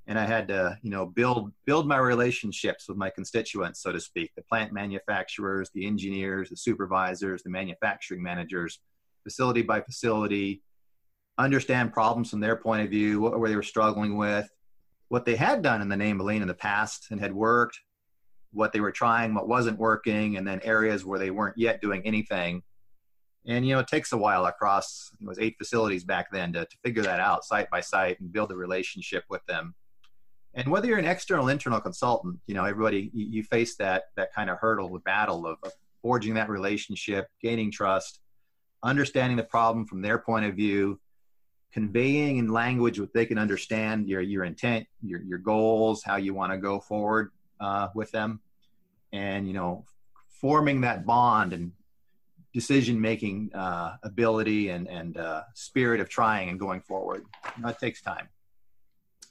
and 0.07 0.19
I 0.19 0.25
had 0.25 0.49
to, 0.49 0.79
you 0.83 0.91
know, 0.91 1.07
build 1.07 1.53
build 1.65 1.89
my 1.89 1.99
relationships 1.99 2.89
with 2.89 2.97
my 2.97 3.11
constituents, 3.11 3.83
so 3.83 3.93
to 3.93 4.01
speak, 4.01 4.33
the 4.37 4.43
plant 4.43 4.73
manufacturers, 4.73 5.71
the 5.75 5.87
engineers, 5.87 6.51
the 6.51 6.57
supervisors, 6.57 7.43
the 7.43 7.51
manufacturing 7.51 8.23
managers, 8.23 8.79
facility 9.25 9.63
by 9.63 9.81
facility, 9.81 10.63
understand 11.39 11.93
problems 11.93 12.31
from 12.31 12.41
their 12.41 12.57
point 12.57 12.83
of 12.83 12.91
view, 12.91 13.21
what 13.21 13.39
were 13.39 13.49
they 13.49 13.57
were 13.57 13.63
struggling 13.63 14.17
with, 14.17 14.49
what 15.09 15.25
they 15.25 15.37
had 15.37 15.63
done 15.63 15.83
in 15.83 15.89
the 15.89 15.97
name 15.97 16.21
of 16.21 16.27
lean 16.27 16.43
in 16.43 16.49
the 16.49 16.55
past 16.55 17.09
and 17.11 17.21
had 17.21 17.35
worked, 17.35 17.81
what 18.53 18.73
they 18.73 18.81
were 18.81 18.93
trying, 18.93 19.35
what 19.35 19.49
wasn't 19.49 19.79
working, 19.79 20.37
and 20.37 20.47
then 20.47 20.61
areas 20.63 21.05
where 21.05 21.19
they 21.19 21.31
weren't 21.31 21.59
yet 21.59 21.81
doing 21.81 22.03
anything. 22.05 22.63
And 23.47 23.67
you 23.67 23.75
know, 23.75 23.81
it 23.81 23.87
takes 23.87 24.13
a 24.13 24.17
while 24.17 24.47
across 24.47 25.11
it 25.21 25.27
was 25.27 25.39
eight 25.39 25.57
facilities 25.59 26.05
back 26.05 26.31
then 26.33 26.53
to, 26.53 26.65
to 26.65 26.77
figure 26.85 27.03
that 27.03 27.21
out 27.21 27.45
site 27.45 27.71
by 27.71 27.81
site 27.81 28.21
and 28.21 28.33
build 28.33 28.51
a 28.53 28.57
relationship 28.57 29.25
with 29.29 29.45
them. 29.47 29.75
And 30.57 30.69
whether 30.69 30.89
you're 30.89 30.99
an 30.99 31.05
external, 31.05 31.49
internal 31.49 31.81
consultant, 31.81 32.41
you 32.47 32.55
know, 32.55 32.65
everybody 32.65 33.11
you, 33.13 33.27
you 33.27 33.43
face 33.45 33.77
that 33.77 34.05
that 34.17 34.33
kind 34.35 34.49
of 34.49 34.59
hurdle, 34.59 34.89
the 34.89 34.99
battle 35.01 35.47
of, 35.47 35.59
of 35.63 35.73
forging 36.01 36.35
that 36.35 36.49
relationship, 36.49 37.29
gaining 37.43 37.71
trust, 37.71 38.21
understanding 38.83 39.37
the 39.37 39.45
problem 39.45 39.85
from 39.85 40.01
their 40.01 40.19
point 40.19 40.47
of 40.47 40.55
view, 40.55 40.99
conveying 41.73 42.39
in 42.39 42.49
language 42.49 42.99
what 42.99 43.13
they 43.13 43.27
can 43.27 43.37
understand 43.37 44.09
your 44.09 44.23
your 44.23 44.45
intent, 44.45 44.87
your 45.03 45.21
your 45.23 45.39
goals, 45.39 46.03
how 46.03 46.17
you 46.17 46.33
want 46.33 46.51
to 46.51 46.59
go 46.59 46.81
forward 46.81 47.33
uh, 47.61 47.89
with 47.95 48.11
them, 48.11 48.41
and 49.13 49.47
you 49.47 49.53
know, 49.53 49.85
forming 50.41 50.81
that 50.81 51.05
bond 51.05 51.53
and 51.53 51.71
decision 52.55 52.99
making 52.99 53.51
uh, 53.55 53.97
ability 54.03 54.71
and 54.71 54.89
and 54.89 55.19
uh, 55.19 55.43
spirit 55.53 56.01
of 56.01 56.09
trying 56.09 56.49
and 56.49 56.59
going 56.59 56.81
forward. 56.81 57.27
You 57.59 57.63
know, 57.63 57.69
it 57.69 57.79
takes 57.79 58.01
time. 58.01 58.31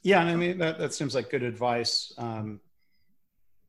Yeah, 0.06 0.20
and 0.20 0.30
I 0.30 0.36
mean 0.36 0.58
that 0.58 0.78
that 0.78 0.94
seems 0.94 1.16
like 1.16 1.30
good 1.30 1.42
advice. 1.42 2.12
Um, 2.16 2.60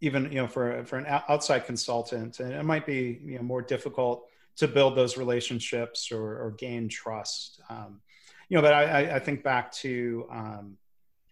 even 0.02 0.26
you 0.32 0.40
know 0.40 0.46
for 0.48 0.86
for 0.86 1.00
an 1.00 1.08
outside 1.08 1.66
consultant, 1.66 2.40
and 2.40 2.54
it 2.54 2.64
might 2.64 2.86
be 2.86 3.20
you 3.26 3.38
know 3.38 3.42
more 3.42 3.64
difficult 3.64 4.28
to 4.58 4.68
build 4.68 4.96
those 4.96 5.18
relationships 5.18 6.12
or, 6.12 6.22
or 6.44 6.52
gain 6.52 6.90
trust. 6.90 7.60
Um, 7.72 8.02
you 8.50 8.56
know, 8.56 8.62
but 8.62 8.72
I, 8.72 9.16
I 9.16 9.20
think 9.20 9.44
back 9.44 9.72
to, 9.84 10.28
um, 10.32 10.78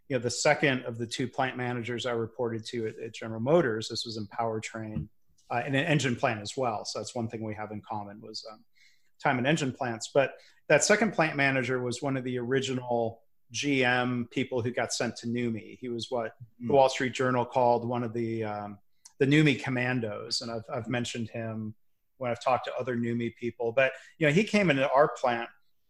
you 0.10 0.16
know, 0.18 0.24
the 0.24 0.32
second 0.32 0.86
of 0.86 0.98
the 0.98 1.06
two 1.06 1.28
plant 1.28 1.56
managers 1.56 2.08
I 2.08 2.12
reported 2.12 2.66
to 2.68 2.88
at, 2.88 3.00
at 3.00 3.14
General 3.14 3.42
Motors. 3.42 3.90
This 3.90 4.06
was 4.06 4.18
in 4.18 4.26
powertrain 4.28 5.08
uh, 5.52 5.62
and 5.64 5.76
an 5.76 5.86
engine 5.86 6.16
plant 6.16 6.42
as 6.42 6.54
well. 6.58 6.84
So 6.84 6.98
that's 6.98 7.14
one 7.14 7.28
thing 7.28 7.44
we 7.44 7.54
have 7.54 7.72
in 7.72 7.82
common 7.88 8.22
was 8.22 8.44
um, 8.52 8.64
time 9.24 9.38
in 9.38 9.46
engine 9.46 9.72
plants. 9.72 10.10
But 10.12 10.34
that 10.68 10.84
second 10.84 11.14
plant 11.14 11.36
manager 11.36 11.80
was 11.80 12.02
one 12.02 12.18
of 12.18 12.24
the 12.24 12.40
original 12.40 13.22
GM 13.54 14.30
people 14.32 14.62
who 14.62 14.72
got 14.72 14.94
sent 14.94 15.16
to 15.18 15.28
NUMMI. 15.28 15.78
He 15.80 15.90
was 15.90 16.08
what 16.10 16.34
mm. 16.62 16.68
the 16.68 16.74
Wall 16.74 16.90
Street 16.90 17.14
Journal 17.14 17.46
called 17.46 17.88
one 17.88 18.04
of 18.04 18.14
the 18.14 18.44
um, 18.44 18.78
the 19.20 19.25
NUMMI 19.25 19.62
commandos, 19.64 20.42
and 20.42 20.52
I've, 20.52 20.64
I've 20.74 20.88
mentioned 20.90 21.30
him 21.30 21.74
when 22.18 22.32
I've 22.32 22.44
talked 22.44 22.66
to 22.66 22.75
other 22.80 22.98
NUMMI 22.98 23.36
people. 23.36 23.72
But 23.72 23.92
you 24.18 24.28
know, 24.28 24.34
he 24.34 24.44
came 24.44 24.70
into 24.70 24.90
our 24.92 25.10
plant 25.10 25.50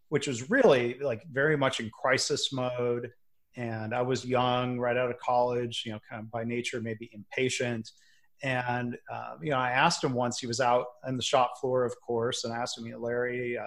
which 0.09 0.27
was 0.27 0.49
really 0.49 0.97
like 0.99 1.23
very 1.31 1.57
much 1.57 1.79
in 1.79 1.89
crisis 1.89 2.53
mode. 2.53 3.11
And 3.57 3.93
I 3.93 4.01
was 4.01 4.25
young, 4.25 4.79
right 4.79 4.97
out 4.97 5.09
of 5.09 5.17
college, 5.19 5.83
you 5.85 5.93
know, 5.93 5.99
kind 6.09 6.21
of 6.21 6.31
by 6.31 6.43
nature, 6.43 6.81
maybe 6.81 7.09
impatient. 7.13 7.89
And, 8.43 8.97
uh, 9.11 9.35
you 9.41 9.51
know, 9.51 9.57
I 9.57 9.71
asked 9.71 10.03
him 10.03 10.13
once, 10.13 10.39
he 10.39 10.47
was 10.47 10.59
out 10.59 10.85
on 11.05 11.15
the 11.15 11.23
shop 11.23 11.53
floor, 11.59 11.85
of 11.85 11.95
course, 12.05 12.43
and 12.43 12.53
I 12.53 12.57
asked 12.57 12.77
him, 12.77 12.85
you 12.85 12.93
know, 12.93 12.99
Larry, 12.99 13.57
uh, 13.57 13.65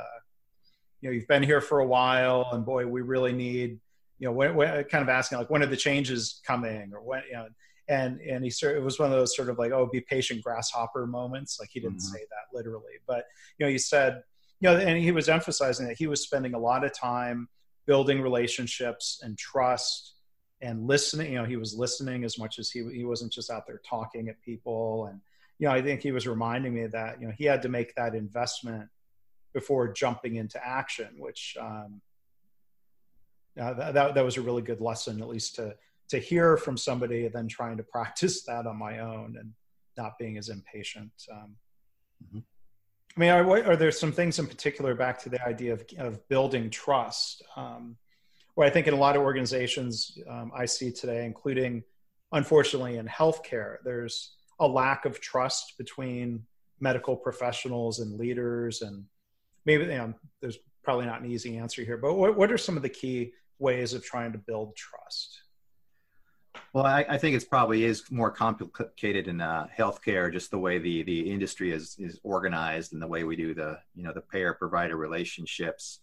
you 1.01 1.09
know, 1.09 1.15
you've 1.15 1.29
been 1.29 1.43
here 1.43 1.61
for 1.61 1.81
a 1.81 1.87
while 1.87 2.49
and 2.53 2.65
boy, 2.65 2.87
we 2.87 3.03
really 3.03 3.33
need, 3.33 3.81
you 4.19 4.29
know, 4.29 4.33
when, 4.33 4.55
when, 4.55 4.85
kind 4.85 5.03
of 5.03 5.09
asking 5.09 5.39
like, 5.39 5.51
when 5.51 5.63
are 5.63 5.67
the 5.67 5.77
changes 5.77 6.41
coming 6.47 6.93
or 6.93 7.01
when, 7.03 7.23
you 7.29 7.35
know, 7.35 7.49
and, 7.89 8.21
and 8.21 8.45
he 8.45 8.51
sort 8.51 8.77
it 8.77 8.83
was 8.83 8.99
one 8.99 9.11
of 9.11 9.19
those 9.19 9.35
sort 9.35 9.49
of 9.49 9.59
like, 9.59 9.73
oh, 9.73 9.87
be 9.87 10.01
patient 10.01 10.43
grasshopper 10.43 11.07
moments. 11.07 11.59
Like 11.59 11.71
he 11.73 11.81
didn't 11.81 11.99
mm-hmm. 11.99 12.15
say 12.15 12.21
that 12.31 12.57
literally, 12.57 12.95
but, 13.07 13.25
you 13.59 13.67
know, 13.67 13.71
he 13.71 13.79
said, 13.79 14.23
you 14.61 14.69
know, 14.69 14.77
and 14.77 14.99
he 14.99 15.13
was 15.13 15.29
emphasizing 15.29 15.87
that 15.87 15.97
he 15.97 16.07
was 16.07 16.23
spending 16.23 16.55
a 16.55 16.59
lot 16.59 16.85
of 16.85 16.93
time 16.93 17.49
building 17.87 18.21
relationships 18.21 19.21
and 19.23 19.39
trust 19.39 20.15
and 20.61 20.87
listening. 20.87 21.33
You 21.33 21.39
know, 21.39 21.45
he 21.45 21.57
was 21.57 21.75
listening 21.75 22.25
as 22.25 22.39
much 22.39 22.59
as 22.59 22.71
he 22.71 22.85
he 22.93 23.05
wasn't 23.05 23.33
just 23.33 23.51
out 23.51 23.67
there 23.67 23.81
talking 23.89 24.29
at 24.29 24.41
people. 24.43 25.07
And 25.07 25.21
you 25.59 25.69
know, 25.69 25.75
I 25.75 25.83
think 25.83 26.03
he 26.03 26.13
was 26.13 26.27
reminding 26.27 26.75
me 26.75 26.87
that 26.87 27.21
you 27.21 27.27
know 27.27 27.33
he 27.37 27.45
had 27.45 27.63
to 27.63 27.69
make 27.69 27.95
that 27.95 28.15
investment 28.15 28.89
before 29.53 29.93
jumping 29.93 30.37
into 30.37 30.65
action, 30.65 31.09
which 31.19 31.57
um, 31.61 32.01
uh, 33.61 33.75
that, 33.75 34.15
that 34.15 34.25
was 34.25 34.37
a 34.37 34.43
really 34.43 34.63
good 34.63 34.81
lesson, 34.81 35.21
at 35.21 35.29
least 35.29 35.57
to 35.57 35.75
to 36.09 36.19
hear 36.19 36.57
from 36.57 36.77
somebody 36.77 37.27
and 37.27 37.35
then 37.35 37.49
trying 37.49 37.77
to 37.77 37.83
practice 37.93 38.43
that 38.45 38.67
on 38.67 38.77
my 38.77 39.01
own 39.01 39.37
and 39.39 39.53
not 39.97 40.19
being 40.19 40.39
as 40.39 40.49
impatient. 40.49 41.13
Um, 41.31 41.57
mm-hmm. 42.25 42.39
I 43.17 43.21
mean, 43.21 43.31
are, 43.31 43.71
are 43.71 43.77
there 43.77 43.91
some 43.91 44.13
things 44.13 44.39
in 44.39 44.47
particular 44.47 44.95
back 44.95 45.19
to 45.23 45.29
the 45.29 45.45
idea 45.47 45.73
of, 45.73 45.85
of 45.99 46.29
building 46.29 46.71
trust? 46.71 47.43
Um, 47.57 47.97
where 48.55 48.67
I 48.67 48.71
think 48.71 48.87
in 48.87 48.95
a 48.95 48.99
lot 48.99 49.17
of 49.17 49.23
organizations 49.23 50.19
um, 50.29 50.53
I 50.55 50.67
see 50.67 50.91
today, 50.91 51.25
including 51.25 51.83
unfortunately 52.33 52.97
in 52.97 53.07
healthcare, 53.07 53.77
there's 53.85 54.37
a 54.61 54.67
lack 54.67 55.05
of 55.05 55.21
trust 55.21 55.75
between 55.79 56.45
medical 56.81 57.17
professionals 57.17 58.01
and 58.01 58.19
leaders. 58.19 58.83
And 58.83 59.05
maybe 59.69 59.85
you 59.85 59.91
know, 59.91 60.15
there's 60.41 60.59
probably 60.83 61.05
not 61.05 61.21
an 61.21 61.31
easy 61.31 61.59
answer 61.59 61.83
here, 61.83 61.99
but 61.99 62.15
what, 62.15 62.35
what 62.35 62.51
are 62.51 62.57
some 62.57 62.77
of 62.79 62.83
the 62.83 62.89
key 62.89 63.33
ways 63.59 63.93
of 63.93 64.03
trying 64.03 64.33
to 64.33 64.39
build 64.39 64.75
trust? 64.75 65.43
Well, 66.73 66.87
I, 66.87 67.05
I, 67.07 67.19
think 67.19 67.37
it's 67.37 67.45
probably 67.45 67.85
is 67.85 68.11
more 68.11 68.31
complicated 68.31 69.29
in 69.29 69.43
uh, 69.43 69.67
healthcare, 69.79 70.33
just 70.33 70.51
the 70.51 70.59
way 70.59 70.79
the 70.79 71.03
the 71.03 71.31
industry 71.31 71.71
is 71.73 71.97
is 71.99 72.19
organized 72.23 72.95
and 72.95 73.03
the 73.03 73.07
way 73.07 73.25
we 73.25 73.37
do 73.37 73.55
the 73.55 73.79
you 73.95 74.03
know 74.03 74.13
the 74.13 74.23
payer 74.23 74.55
provider 74.55 74.97
relationships. 74.97 76.01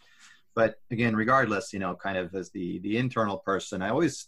But 0.53 0.75
again, 0.91 1.15
regardless, 1.15 1.73
you 1.73 1.79
know, 1.79 1.95
kind 1.95 2.17
of 2.17 2.33
as 2.35 2.51
the 2.51 2.79
the 2.79 2.97
internal 2.97 3.39
person, 3.39 3.81
I 3.81 3.89
always, 3.89 4.27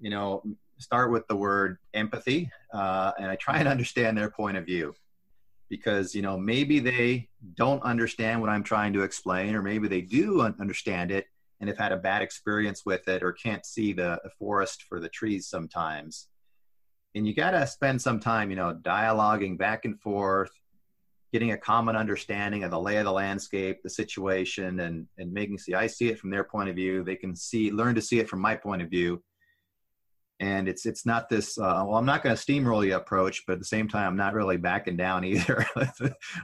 you 0.00 0.10
know, 0.10 0.42
start 0.78 1.10
with 1.10 1.26
the 1.28 1.36
word 1.36 1.78
empathy, 1.94 2.50
uh, 2.72 3.12
and 3.18 3.30
I 3.30 3.36
try 3.36 3.58
and 3.58 3.68
understand 3.68 4.18
their 4.18 4.30
point 4.30 4.56
of 4.56 4.66
view, 4.66 4.94
because 5.74 6.14
you 6.14 6.22
know 6.22 6.38
maybe 6.38 6.78
they 6.78 7.28
don't 7.56 7.82
understand 7.82 8.40
what 8.40 8.48
I'm 8.48 8.62
trying 8.62 8.92
to 8.92 9.02
explain, 9.02 9.56
or 9.56 9.62
maybe 9.62 9.88
they 9.88 10.02
do 10.02 10.40
understand 10.40 11.10
it, 11.10 11.26
and 11.58 11.68
have 11.68 11.78
had 11.78 11.90
a 11.90 11.96
bad 11.96 12.22
experience 12.22 12.86
with 12.86 13.08
it 13.08 13.24
or 13.24 13.32
can't 13.32 13.66
see 13.66 13.92
the, 13.92 14.20
the 14.22 14.30
forest 14.38 14.84
for 14.88 15.00
the 15.00 15.08
trees 15.08 15.48
sometimes. 15.48 16.28
And 17.16 17.26
you 17.26 17.34
got 17.34 17.50
to 17.50 17.66
spend 17.66 18.00
some 18.00 18.20
time, 18.20 18.50
you 18.50 18.56
know, 18.56 18.78
dialoguing 18.82 19.58
back 19.58 19.84
and 19.84 20.00
forth, 20.00 20.52
getting 21.32 21.50
a 21.50 21.58
common 21.58 21.96
understanding 21.96 22.62
of 22.62 22.70
the 22.70 22.80
lay 22.80 22.98
of 22.98 23.04
the 23.04 23.12
landscape, 23.12 23.82
the 23.82 23.90
situation, 23.90 24.78
and 24.78 25.08
and 25.18 25.32
making 25.32 25.58
see 25.58 25.74
I 25.74 25.88
see 25.88 26.08
it 26.08 26.20
from 26.20 26.30
their 26.30 26.44
point 26.44 26.68
of 26.68 26.76
view. 26.76 27.02
They 27.02 27.16
can 27.16 27.34
see, 27.34 27.72
learn 27.72 27.96
to 27.96 28.00
see 28.00 28.20
it 28.20 28.28
from 28.28 28.40
my 28.40 28.54
point 28.54 28.80
of 28.80 28.90
view. 28.90 29.20
And 30.44 30.68
it's 30.68 30.84
it's 30.84 31.06
not 31.06 31.30
this. 31.30 31.56
Uh, 31.56 31.84
well, 31.86 31.96
I'm 31.96 32.04
not 32.04 32.22
going 32.22 32.36
to 32.36 32.42
steamroll 32.42 32.86
you 32.86 32.96
approach, 32.96 33.44
but 33.46 33.54
at 33.54 33.60
the 33.60 33.64
same 33.64 33.88
time, 33.88 34.08
I'm 34.08 34.16
not 34.16 34.34
really 34.34 34.58
backing 34.58 34.94
down 34.94 35.24
either. 35.32 35.66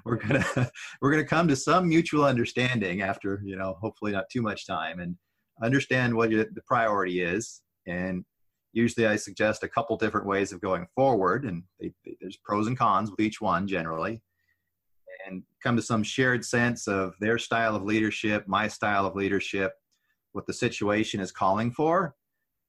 we're 0.06 0.16
gonna 0.16 0.70
we're 1.02 1.10
gonna 1.10 1.22
come 1.22 1.46
to 1.48 1.56
some 1.56 1.86
mutual 1.86 2.24
understanding 2.24 3.02
after 3.02 3.42
you 3.44 3.56
know, 3.56 3.76
hopefully 3.78 4.12
not 4.12 4.30
too 4.32 4.40
much 4.40 4.66
time, 4.66 5.00
and 5.00 5.16
understand 5.62 6.14
what 6.14 6.30
your, 6.30 6.46
the 6.46 6.62
priority 6.66 7.20
is. 7.20 7.60
And 7.86 8.24
usually, 8.72 9.06
I 9.06 9.16
suggest 9.16 9.64
a 9.64 9.68
couple 9.68 9.98
different 9.98 10.26
ways 10.26 10.50
of 10.52 10.62
going 10.62 10.86
forward, 10.94 11.44
and 11.44 11.62
they, 11.78 11.92
they, 12.06 12.16
there's 12.22 12.38
pros 12.38 12.68
and 12.68 12.78
cons 12.78 13.10
with 13.10 13.20
each 13.20 13.42
one 13.42 13.68
generally 13.68 14.22
and 15.26 15.42
come 15.62 15.76
to 15.76 15.82
some 15.82 16.02
shared 16.02 16.42
sense 16.42 16.88
of 16.88 17.14
their 17.20 17.36
style 17.36 17.76
of 17.76 17.82
leadership, 17.82 18.48
my 18.48 18.66
style 18.66 19.04
of 19.04 19.14
leadership, 19.14 19.74
what 20.32 20.46
the 20.46 20.54
situation 20.54 21.20
is 21.20 21.30
calling 21.30 21.70
for, 21.70 22.14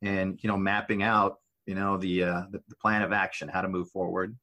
and 0.01 0.39
you 0.41 0.49
know 0.49 0.57
mapping 0.57 1.03
out 1.03 1.37
you 1.65 1.75
know 1.75 1.97
the, 1.97 2.23
uh, 2.23 2.41
the, 2.51 2.61
the 2.67 2.75
plan 2.75 3.01
of 3.01 3.11
action 3.11 3.47
how 3.47 3.61
to 3.61 3.69
move 3.69 3.89
forward. 3.89 4.35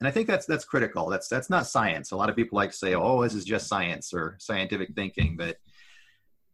And 0.00 0.06
i 0.06 0.10
think 0.10 0.26
that's 0.26 0.46
that's 0.46 0.64
critical. 0.64 1.08
That's 1.08 1.28
that's 1.28 1.50
not 1.50 1.66
science. 1.66 2.12
A 2.12 2.16
lot 2.16 2.28
of 2.28 2.36
people 2.36 2.56
like 2.56 2.70
to 2.70 2.76
say 2.76 2.94
oh 2.94 3.22
this 3.22 3.34
is 3.34 3.44
just 3.44 3.68
science 3.68 4.12
or 4.12 4.36
scientific 4.38 4.94
thinking 4.94 5.36
but 5.36 5.56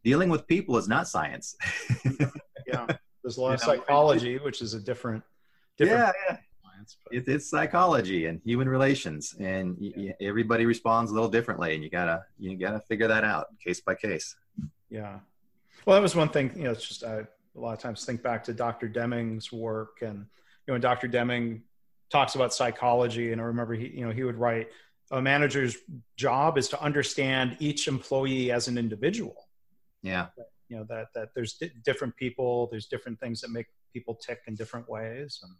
dealing 0.04 0.28
with 0.28 0.46
people 0.46 0.76
is 0.76 0.88
not 0.88 1.08
science. 1.08 1.56
Yeah 2.64 2.86
there's 3.22 3.36
a 3.36 3.40
lot 3.40 3.48
you 3.48 3.54
of 3.54 3.60
know, 3.60 3.66
psychology 3.66 4.38
which 4.38 4.62
is 4.62 4.74
a 4.74 4.80
different, 4.80 5.22
different 5.78 6.00
yeah, 6.00 6.12
yeah. 6.28 6.36
Science, 6.64 6.96
it, 7.10 7.28
it's 7.28 7.48
psychology 7.48 8.26
and 8.26 8.40
human 8.44 8.68
relations 8.68 9.34
and 9.38 9.76
yeah. 9.78 10.12
everybody 10.20 10.66
responds 10.66 11.10
a 11.10 11.14
little 11.14 11.28
differently 11.28 11.74
and 11.74 11.82
you 11.82 11.90
gotta 11.90 12.24
you 12.38 12.56
gotta 12.56 12.80
figure 12.80 13.08
that 13.08 13.24
out 13.24 13.46
case 13.64 13.80
by 13.80 13.94
case. 13.94 14.36
Yeah. 14.90 15.18
Well 15.86 15.96
that 15.96 16.02
was 16.02 16.16
one 16.16 16.28
thing 16.28 16.52
you 16.56 16.64
know 16.64 16.72
it's 16.72 16.86
just 16.86 17.04
I, 17.04 17.22
a 17.56 17.60
lot 17.60 17.72
of 17.72 17.78
times 17.78 18.04
think 18.04 18.22
back 18.22 18.44
to 18.44 18.52
Dr. 18.52 18.88
Deming's 18.88 19.52
work 19.52 19.98
and 20.02 20.18
you 20.18 20.68
know, 20.68 20.74
when 20.74 20.80
Dr. 20.80 21.08
Deming 21.08 21.62
talks 22.10 22.34
about 22.34 22.54
psychology, 22.54 23.32
and 23.32 23.40
I 23.40 23.44
remember 23.44 23.74
he, 23.74 23.88
you 23.88 24.06
know, 24.06 24.12
he 24.12 24.22
would 24.22 24.36
write, 24.36 24.68
a 25.10 25.20
manager's 25.20 25.76
job 26.16 26.56
is 26.56 26.68
to 26.68 26.80
understand 26.80 27.56
each 27.58 27.88
employee 27.88 28.50
as 28.52 28.68
an 28.68 28.78
individual. 28.78 29.48
Yeah. 30.02 30.28
You 30.68 30.78
know 30.78 30.84
that 30.88 31.08
that 31.14 31.28
there's 31.34 31.54
di- 31.54 31.72
different 31.84 32.16
people, 32.16 32.68
there's 32.70 32.86
different 32.86 33.20
things 33.20 33.40
that 33.42 33.50
make 33.50 33.66
people 33.92 34.14
tick 34.14 34.40
in 34.46 34.54
different 34.54 34.88
ways. 34.88 35.40
And, 35.42 35.52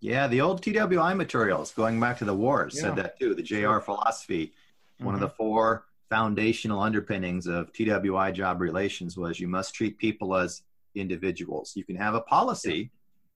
Yeah, 0.00 0.28
the 0.28 0.40
old 0.40 0.62
TWI 0.62 1.14
materials, 1.14 1.72
going 1.72 1.98
back 1.98 2.18
to 2.18 2.24
the 2.24 2.34
wars, 2.34 2.74
Yeah. 2.76 2.82
said 2.82 2.96
that 2.96 3.18
too. 3.18 3.34
The 3.34 3.42
JR 3.42 3.80
philosophy, 3.80 4.52
one 4.98 5.14
of 5.14 5.20
the 5.20 5.26
mm-hmm. 5.26 5.36
four 5.36 5.86
foundational 6.08 6.80
underpinnings 6.80 7.46
of 7.46 7.72
TWI 7.72 8.30
job 8.30 8.60
relations 8.60 9.16
was 9.16 9.40
you 9.40 9.48
must 9.48 9.74
treat 9.74 9.98
people 9.98 10.36
as 10.36 10.62
individuals. 11.00 11.72
You 11.76 11.84
can 11.84 11.96
have 11.96 12.14
a 12.14 12.20
policy. 12.20 12.90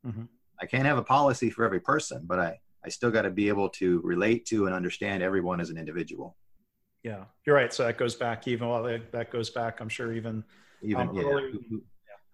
Mhm. 0.06 0.28
I 0.60 0.66
can't 0.66 0.84
have 0.86 0.98
a 0.98 1.02
policy 1.02 1.50
for 1.50 1.64
every 1.64 1.80
person, 1.80 2.22
but 2.26 2.38
I, 2.38 2.60
I 2.84 2.88
still 2.88 3.10
got 3.10 3.22
to 3.22 3.30
be 3.30 3.48
able 3.48 3.68
to 3.70 4.00
relate 4.02 4.44
to 4.46 4.66
and 4.66 4.74
understand 4.74 5.22
everyone 5.22 5.60
as 5.60 5.70
an 5.70 5.78
individual. 5.78 6.36
yeah, 7.04 7.24
you're 7.44 7.56
right. 7.56 7.72
So 7.72 7.82
that 7.84 7.98
goes 7.98 8.14
back 8.14 8.46
even 8.46 8.68
well, 8.68 8.84
that, 8.84 9.30
goes 9.32 9.50
back. 9.50 9.80
I'm 9.80 9.88
sure 9.88 10.12
even 10.12 10.44
Even 10.82 11.08
Um, 11.08 11.16
yeah, 11.16 11.22
earlier- 11.24 11.50
who, 11.52 11.60
who- 11.70 11.82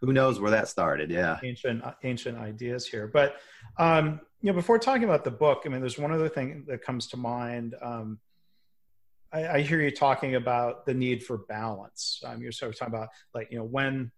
who 0.01 0.13
knows 0.13 0.39
where 0.39 0.51
that 0.53 0.69
started? 0.69 1.11
Yeah. 1.11 1.41
ancient 1.43 1.83
ancient 2.05 2.39
ideas 2.39 2.87
here. 2.87 3.07
But 3.09 3.37
um, 3.79 4.21
you 4.43 4.47
know, 4.49 4.53
before 4.53 4.79
talking 4.79 5.03
about 5.05 5.25
the 5.25 5.31
book, 5.33 5.63
I 5.67 5.69
mean, 5.71 5.81
there's 5.81 5.99
one 5.99 6.13
other 6.13 6.29
thing 6.29 6.65
that 6.69 6.83
comes 6.83 7.09
to 7.09 7.17
mind. 7.17 7.75
Um, 7.83 8.21
I, 9.33 9.49
I 9.57 9.61
hear 9.63 9.81
you 9.83 9.91
talking 9.91 10.37
about 10.37 10.87
the 10.87 10.95
need 10.95 11.25
for 11.25 11.39
balance. 11.49 12.21
Um, 12.25 12.41
you're 12.41 12.53
sort 12.53 12.73
of 12.73 12.79
talking 12.79 12.95
about 12.95 13.09
like 13.35 13.49
you 13.51 13.59
know 13.59 13.65
when 13.65 14.13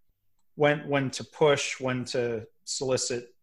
when 0.55 0.79
when 0.87 1.09
to 1.11 1.23
push, 1.23 1.79
when 1.79 2.05
to 2.05 2.45
solicit 2.65 3.33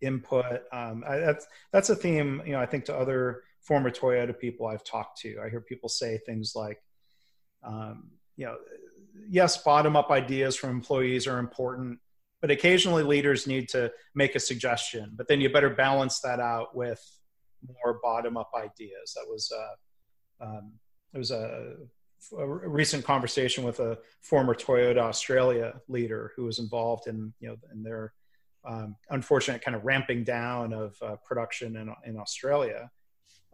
input. 0.00 0.62
Um, 0.72 1.04
I, 1.06 1.18
that's 1.18 1.46
that's 1.72 1.90
a 1.90 1.96
theme. 1.96 2.42
You 2.44 2.52
know, 2.52 2.60
I 2.60 2.66
think 2.66 2.84
to 2.86 2.96
other 2.96 3.42
former 3.60 3.90
Toyota 3.90 4.38
people 4.38 4.66
I've 4.66 4.84
talked 4.84 5.20
to, 5.20 5.40
I 5.44 5.48
hear 5.50 5.60
people 5.60 5.88
say 5.88 6.18
things 6.24 6.52
like, 6.54 6.82
um, 7.62 8.10
you 8.36 8.46
know, 8.46 8.56
yes, 9.28 9.62
bottom 9.62 9.96
up 9.96 10.10
ideas 10.10 10.56
from 10.56 10.70
employees 10.70 11.26
are 11.26 11.38
important, 11.38 11.98
but 12.40 12.50
occasionally 12.50 13.02
leaders 13.02 13.46
need 13.46 13.68
to 13.70 13.92
make 14.14 14.34
a 14.34 14.40
suggestion. 14.40 15.12
But 15.14 15.28
then 15.28 15.40
you 15.40 15.52
better 15.52 15.70
balance 15.70 16.20
that 16.20 16.40
out 16.40 16.74
with 16.74 17.00
more 17.84 18.00
bottom 18.02 18.36
up 18.36 18.50
ideas. 18.56 19.14
That 19.14 19.26
was 19.28 19.52
uh, 19.52 20.44
um, 20.44 20.72
it 21.12 21.18
was 21.18 21.30
a, 21.30 21.74
a 22.36 22.46
recent 22.46 23.04
conversation 23.04 23.64
with 23.64 23.80
a 23.80 23.98
former 24.20 24.54
Toyota 24.54 24.98
Australia 24.98 25.80
leader 25.88 26.32
who 26.36 26.44
was 26.44 26.58
involved 26.58 27.06
in 27.06 27.32
you 27.40 27.48
know 27.48 27.56
in 27.72 27.82
their 27.82 28.12
um, 28.64 28.96
unfortunate 29.10 29.62
kind 29.62 29.74
of 29.74 29.84
ramping 29.84 30.24
down 30.24 30.72
of 30.72 30.96
uh, 31.02 31.16
production 31.24 31.76
in, 31.76 31.94
in 32.04 32.18
Australia. 32.18 32.90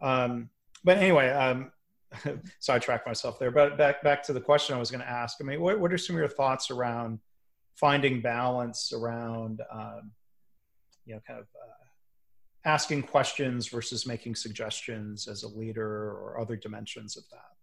Um, 0.01 0.49
but 0.83 0.97
anyway, 0.97 1.29
um, 1.29 1.71
sidetrack 2.59 3.05
myself 3.05 3.39
there. 3.39 3.51
But 3.51 3.77
back 3.77 4.03
back 4.03 4.23
to 4.23 4.33
the 4.33 4.41
question 4.41 4.75
I 4.75 4.79
was 4.79 4.91
going 4.91 5.01
to 5.01 5.09
ask. 5.09 5.37
I 5.41 5.43
mean, 5.43 5.61
what 5.61 5.79
what 5.79 5.93
are 5.93 5.97
some 5.97 6.15
of 6.15 6.19
your 6.19 6.27
thoughts 6.27 6.71
around 6.71 7.19
finding 7.75 8.21
balance 8.21 8.91
around 8.93 9.61
um, 9.71 10.11
you 11.05 11.15
know 11.15 11.21
kind 11.25 11.39
of 11.39 11.45
uh, 11.45 12.69
asking 12.69 13.03
questions 13.03 13.67
versus 13.67 14.05
making 14.05 14.35
suggestions 14.35 15.27
as 15.27 15.43
a 15.43 15.47
leader 15.47 16.11
or 16.11 16.39
other 16.39 16.55
dimensions 16.55 17.17
of 17.17 17.23
that? 17.31 17.56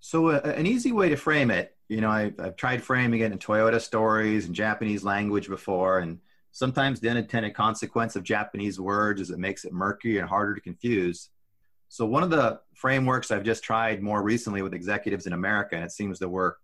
So 0.00 0.28
uh, 0.28 0.40
an 0.44 0.66
easy 0.66 0.92
way 0.92 1.08
to 1.08 1.16
frame 1.16 1.50
it, 1.50 1.76
you 1.88 2.00
know, 2.00 2.10
I, 2.10 2.32
I've 2.38 2.56
tried 2.56 2.82
framing 2.82 3.20
it 3.20 3.32
in 3.32 3.38
Toyota 3.38 3.80
stories 3.80 4.46
and 4.46 4.54
Japanese 4.54 5.04
language 5.04 5.48
before, 5.48 6.00
and 6.00 6.18
sometimes 6.52 7.00
the 7.00 7.08
unintended 7.08 7.54
consequence 7.54 8.16
of 8.16 8.22
Japanese 8.22 8.80
words 8.80 9.20
is 9.20 9.30
it 9.30 9.38
makes 9.38 9.64
it 9.64 9.72
murky 9.72 10.18
and 10.18 10.28
harder 10.28 10.54
to 10.54 10.60
confuse. 10.60 11.30
So 11.88 12.04
one 12.06 12.22
of 12.22 12.30
the 12.30 12.60
frameworks 12.74 13.30
I've 13.30 13.44
just 13.44 13.62
tried 13.62 14.02
more 14.02 14.22
recently 14.22 14.62
with 14.62 14.74
executives 14.74 15.26
in 15.26 15.32
America, 15.32 15.76
and 15.76 15.84
it 15.84 15.92
seems 15.92 16.18
to 16.18 16.28
work 16.28 16.58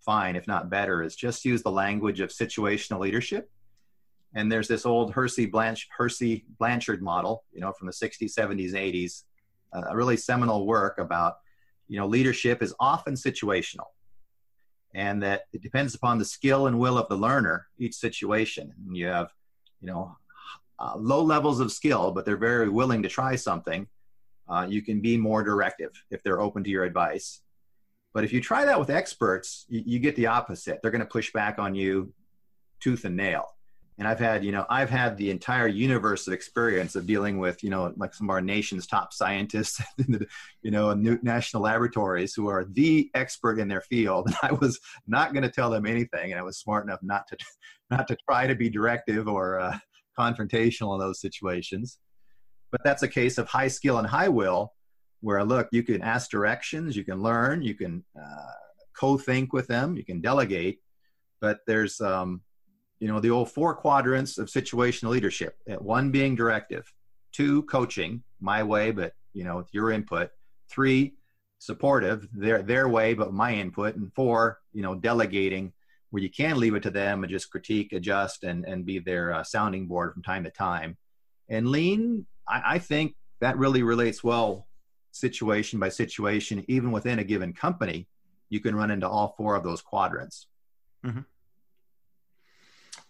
fine, 0.00 0.36
if 0.36 0.46
not 0.46 0.70
better, 0.70 1.02
is 1.02 1.14
just 1.14 1.44
use 1.44 1.62
the 1.62 1.70
language 1.70 2.20
of 2.20 2.30
situational 2.30 3.00
leadership. 3.00 3.50
And 4.34 4.50
there's 4.50 4.68
this 4.68 4.84
old 4.84 5.12
Hersey, 5.12 5.46
Blanch, 5.46 5.88
Hersey 5.96 6.44
Blanchard 6.58 7.02
model, 7.02 7.44
you 7.52 7.60
know, 7.60 7.72
from 7.72 7.86
the 7.86 7.92
60s, 7.92 8.34
70s, 8.34 8.72
80s, 8.72 9.22
uh, 9.72 9.82
a 9.90 9.96
really 9.96 10.16
seminal 10.16 10.66
work 10.66 10.98
about 10.98 11.36
you 11.88 11.98
know 11.98 12.06
leadership 12.06 12.62
is 12.62 12.74
often 12.80 13.14
situational 13.14 13.88
and 14.94 15.22
that 15.22 15.42
it 15.52 15.62
depends 15.62 15.94
upon 15.94 16.18
the 16.18 16.24
skill 16.24 16.66
and 16.66 16.78
will 16.78 16.96
of 16.96 17.08
the 17.08 17.16
learner 17.16 17.66
each 17.78 17.94
situation. 17.94 18.72
And 18.86 18.96
you 18.96 19.06
have 19.06 19.30
you 19.80 19.88
know 19.88 20.16
uh, 20.78 20.96
low 20.96 21.22
levels 21.22 21.60
of 21.60 21.70
skill 21.70 22.10
but 22.10 22.24
they're 22.24 22.36
very 22.36 22.68
willing 22.68 23.02
to 23.02 23.08
try 23.08 23.36
something 23.36 23.86
uh, 24.48 24.66
you 24.68 24.82
can 24.82 25.00
be 25.00 25.16
more 25.16 25.42
directive 25.42 25.90
if 26.10 26.22
they're 26.22 26.40
open 26.40 26.62
to 26.64 26.70
your 26.70 26.84
advice. 26.84 27.40
But 28.12 28.24
if 28.24 28.32
you 28.32 28.40
try 28.40 28.64
that 28.64 28.78
with 28.78 28.90
experts 28.90 29.64
you, 29.68 29.82
you 29.86 29.98
get 29.98 30.16
the 30.16 30.26
opposite. 30.26 30.80
They're 30.82 30.90
going 30.90 31.00
to 31.00 31.06
push 31.06 31.32
back 31.32 31.58
on 31.58 31.74
you 31.74 32.12
tooth 32.80 33.04
and 33.04 33.16
nail 33.16 33.54
and 33.98 34.08
i've 34.08 34.18
had 34.18 34.44
you 34.44 34.52
know 34.52 34.66
i've 34.68 34.90
had 34.90 35.16
the 35.16 35.30
entire 35.30 35.68
universe 35.68 36.26
of 36.26 36.32
experience 36.32 36.96
of 36.96 37.06
dealing 37.06 37.38
with 37.38 37.62
you 37.62 37.70
know 37.70 37.92
like 37.96 38.14
some 38.14 38.28
of 38.28 38.34
our 38.34 38.40
nation's 38.40 38.86
top 38.86 39.12
scientists 39.12 39.80
you 40.62 40.70
know 40.70 40.92
national 40.94 41.62
laboratories 41.62 42.34
who 42.34 42.48
are 42.48 42.64
the 42.64 43.10
expert 43.14 43.58
in 43.58 43.68
their 43.68 43.82
field. 43.82 44.26
And 44.34 44.36
i 44.42 44.52
was 44.52 44.80
not 45.06 45.32
going 45.32 45.42
to 45.42 45.50
tell 45.50 45.70
them 45.70 45.86
anything 45.86 46.32
and 46.32 46.40
i 46.40 46.42
was 46.42 46.58
smart 46.58 46.84
enough 46.84 47.00
not 47.02 47.26
to 47.28 47.36
not 47.90 48.08
to 48.08 48.16
try 48.28 48.46
to 48.46 48.54
be 48.54 48.68
directive 48.68 49.28
or 49.28 49.60
uh, 49.60 49.78
confrontational 50.18 50.94
in 50.94 51.00
those 51.00 51.20
situations. 51.20 51.98
But 52.70 52.80
that's 52.84 53.02
a 53.02 53.08
case 53.08 53.38
of 53.38 53.46
high 53.48 53.68
skill 53.68 53.98
and 53.98 54.06
high 54.06 54.28
will 54.28 54.72
where 55.20 55.42
look 55.44 55.68
you 55.72 55.82
can 55.82 56.02
ask 56.02 56.30
directions 56.30 56.94
you 56.96 57.04
can 57.04 57.22
learn 57.22 57.62
you 57.62 57.74
can 57.74 58.04
uh, 58.20 58.52
co-think 58.94 59.52
with 59.52 59.66
them 59.66 59.96
you 59.96 60.04
can 60.04 60.20
delegate. 60.20 60.80
But 61.40 61.60
there's 61.66 62.00
um, 62.00 62.42
you 63.04 63.12
know 63.12 63.20
the 63.20 63.28
old 63.28 63.52
four 63.52 63.74
quadrants 63.74 64.38
of 64.38 64.48
situational 64.48 65.10
leadership 65.10 65.58
one 65.78 66.10
being 66.10 66.34
directive 66.34 66.90
two 67.32 67.62
coaching 67.64 68.22
my 68.40 68.62
way 68.62 68.92
but 68.92 69.12
you 69.34 69.44
know 69.44 69.58
with 69.58 69.68
your 69.72 69.90
input 69.90 70.30
three 70.70 71.12
supportive 71.58 72.26
their 72.32 72.62
their 72.62 72.88
way 72.88 73.12
but 73.12 73.30
my 73.30 73.52
input 73.52 73.94
and 73.96 74.10
four 74.14 74.58
you 74.72 74.80
know 74.80 74.94
delegating 74.94 75.70
where 76.08 76.22
you 76.22 76.30
can 76.30 76.56
leave 76.58 76.74
it 76.74 76.82
to 76.82 76.90
them 76.90 77.22
and 77.22 77.30
just 77.30 77.50
critique 77.50 77.92
adjust 77.92 78.42
and 78.42 78.64
and 78.64 78.86
be 78.86 78.98
their 78.98 79.34
uh, 79.34 79.44
sounding 79.44 79.86
board 79.86 80.14
from 80.14 80.22
time 80.22 80.44
to 80.44 80.50
time. 80.50 80.96
And 81.50 81.68
lean 81.68 82.24
I, 82.48 82.62
I 82.76 82.78
think 82.78 83.16
that 83.42 83.58
really 83.58 83.82
relates 83.82 84.24
well 84.24 84.66
situation 85.10 85.78
by 85.78 85.90
situation. 85.90 86.64
Even 86.68 86.90
within 86.90 87.18
a 87.18 87.24
given 87.24 87.52
company 87.52 88.08
you 88.48 88.60
can 88.60 88.74
run 88.74 88.90
into 88.90 89.06
all 89.06 89.34
four 89.36 89.56
of 89.56 89.62
those 89.62 89.82
quadrants 89.82 90.46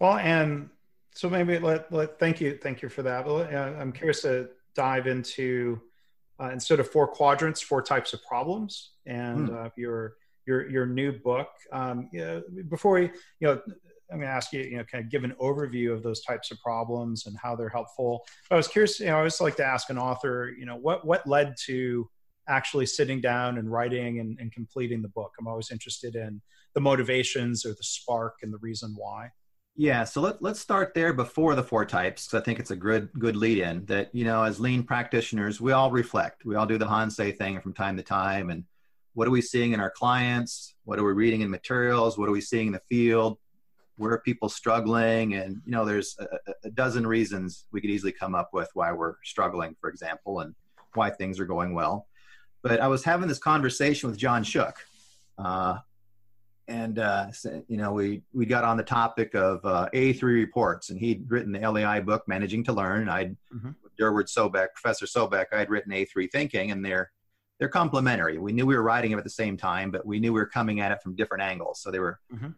Well, 0.00 0.16
and 0.18 0.68
so 1.12 1.30
maybe 1.30 1.58
let, 1.58 1.92
let 1.92 2.18
thank 2.18 2.40
you 2.40 2.58
thank 2.62 2.82
you 2.82 2.88
for 2.88 3.02
that. 3.02 3.24
But, 3.24 3.52
uh, 3.52 3.74
I'm 3.78 3.92
curious 3.92 4.22
to 4.22 4.48
dive 4.74 5.06
into 5.06 5.80
uh, 6.40 6.50
instead 6.52 6.80
of 6.80 6.90
four 6.90 7.06
quadrants, 7.06 7.60
four 7.60 7.80
types 7.82 8.12
of 8.12 8.22
problems, 8.24 8.90
and 9.06 9.48
Hmm. 9.48 9.54
uh, 9.54 9.68
your 9.76 10.16
your 10.46 10.68
your 10.68 10.86
new 10.86 11.12
book. 11.12 11.48
Um, 11.72 12.10
yeah, 12.12 12.40
before 12.68 12.94
we, 12.94 13.02
you 13.02 13.46
know, 13.46 13.60
I'm 14.10 14.18
going 14.18 14.28
to 14.28 14.34
ask 14.34 14.52
you, 14.52 14.60
you 14.60 14.76
know, 14.76 14.84
kind 14.84 15.02
of 15.04 15.10
give 15.10 15.24
an 15.24 15.34
overview 15.40 15.92
of 15.92 16.02
those 16.02 16.22
types 16.22 16.50
of 16.50 16.60
problems 16.60 17.26
and 17.26 17.36
how 17.42 17.56
they're 17.56 17.70
helpful. 17.70 18.24
But 18.48 18.56
I 18.56 18.58
was 18.58 18.68
curious, 18.68 19.00
you 19.00 19.06
know, 19.06 19.14
I 19.14 19.18
always 19.18 19.40
like 19.40 19.56
to 19.56 19.64
ask 19.64 19.88
an 19.90 19.98
author, 19.98 20.54
you 20.58 20.66
know, 20.66 20.76
what 20.76 21.06
what 21.06 21.26
led 21.26 21.54
to 21.66 22.08
actually 22.48 22.84
sitting 22.84 23.20
down 23.22 23.56
and 23.56 23.72
writing 23.72 24.20
and, 24.20 24.38
and 24.38 24.52
completing 24.52 25.00
the 25.00 25.08
book. 25.08 25.32
I'm 25.38 25.46
always 25.46 25.70
interested 25.70 26.14
in 26.14 26.42
the 26.74 26.80
motivations 26.80 27.64
or 27.64 27.70
the 27.70 27.82
spark 27.82 28.34
and 28.42 28.52
the 28.52 28.58
reason 28.58 28.94
why. 28.98 29.30
Yeah, 29.76 30.04
so 30.04 30.20
let, 30.20 30.40
let's 30.40 30.60
start 30.60 30.94
there 30.94 31.12
before 31.12 31.56
the 31.56 31.62
four 31.62 31.84
types, 31.84 32.26
because 32.26 32.40
I 32.40 32.44
think 32.44 32.60
it's 32.60 32.70
a 32.70 32.76
good 32.76 33.08
good 33.18 33.34
lead 33.34 33.58
in 33.58 33.84
that, 33.86 34.14
you 34.14 34.24
know, 34.24 34.44
as 34.44 34.60
lean 34.60 34.84
practitioners, 34.84 35.60
we 35.60 35.72
all 35.72 35.90
reflect. 35.90 36.44
We 36.44 36.54
all 36.54 36.66
do 36.66 36.78
the 36.78 36.86
Hansei 36.86 37.36
thing 37.36 37.60
from 37.60 37.72
time 37.72 37.96
to 37.96 38.02
time. 38.04 38.50
And 38.50 38.64
what 39.14 39.26
are 39.26 39.32
we 39.32 39.42
seeing 39.42 39.72
in 39.72 39.80
our 39.80 39.90
clients? 39.90 40.74
What 40.84 41.00
are 41.00 41.04
we 41.04 41.12
reading 41.12 41.40
in 41.40 41.50
materials? 41.50 42.16
What 42.16 42.28
are 42.28 42.32
we 42.32 42.40
seeing 42.40 42.68
in 42.68 42.72
the 42.72 42.82
field? 42.88 43.38
Where 43.96 44.12
are 44.12 44.20
people 44.20 44.48
struggling? 44.48 45.34
And, 45.34 45.60
you 45.64 45.72
know, 45.72 45.84
there's 45.84 46.16
a, 46.20 46.26
a- 46.66 46.70
dozen 46.70 47.04
reasons 47.04 47.66
we 47.72 47.80
could 47.80 47.90
easily 47.90 48.12
come 48.12 48.34
up 48.36 48.50
with 48.52 48.68
why 48.74 48.92
we're 48.92 49.16
struggling, 49.24 49.74
for 49.80 49.90
example, 49.90 50.40
and 50.40 50.54
why 50.94 51.10
things 51.10 51.40
are 51.40 51.46
going 51.46 51.74
well. 51.74 52.06
But 52.62 52.80
I 52.80 52.86
was 52.86 53.02
having 53.02 53.26
this 53.28 53.38
conversation 53.40 54.08
with 54.08 54.18
John 54.18 54.44
Shook. 54.44 54.76
Uh, 55.36 55.78
and 56.68 56.98
uh, 56.98 57.26
you 57.68 57.76
know 57.76 57.92
we 57.92 58.22
we 58.32 58.46
got 58.46 58.64
on 58.64 58.76
the 58.76 58.82
topic 58.82 59.34
of 59.34 59.64
uh, 59.64 59.88
A3 59.94 60.22
reports, 60.22 60.90
and 60.90 60.98
he'd 60.98 61.30
written 61.30 61.52
the 61.52 61.60
LEI 61.70 62.00
book 62.00 62.24
Managing 62.26 62.64
to 62.64 62.72
Learn. 62.72 63.08
I'd 63.08 63.36
with 63.82 63.96
Durward 63.96 64.26
Sobek, 64.34 64.68
Professor 64.74 65.06
Sobek, 65.06 65.46
I'd 65.52 65.70
written 65.70 65.92
A3 65.92 66.30
Thinking, 66.30 66.70
and 66.70 66.84
they're 66.84 67.10
they're 67.58 67.68
complementary. 67.68 68.38
We 68.38 68.52
knew 68.52 68.66
we 68.66 68.74
were 68.76 68.82
writing 68.82 69.10
them 69.10 69.18
at 69.18 69.24
the 69.24 69.30
same 69.30 69.56
time, 69.56 69.90
but 69.90 70.04
we 70.04 70.18
knew 70.18 70.32
we 70.32 70.40
were 70.40 70.46
coming 70.46 70.80
at 70.80 70.90
it 70.92 71.02
from 71.02 71.14
different 71.14 71.42
angles. 71.42 71.80
So 71.80 71.90
they 71.90 72.00
were 72.00 72.18
Mhm. 72.32 72.54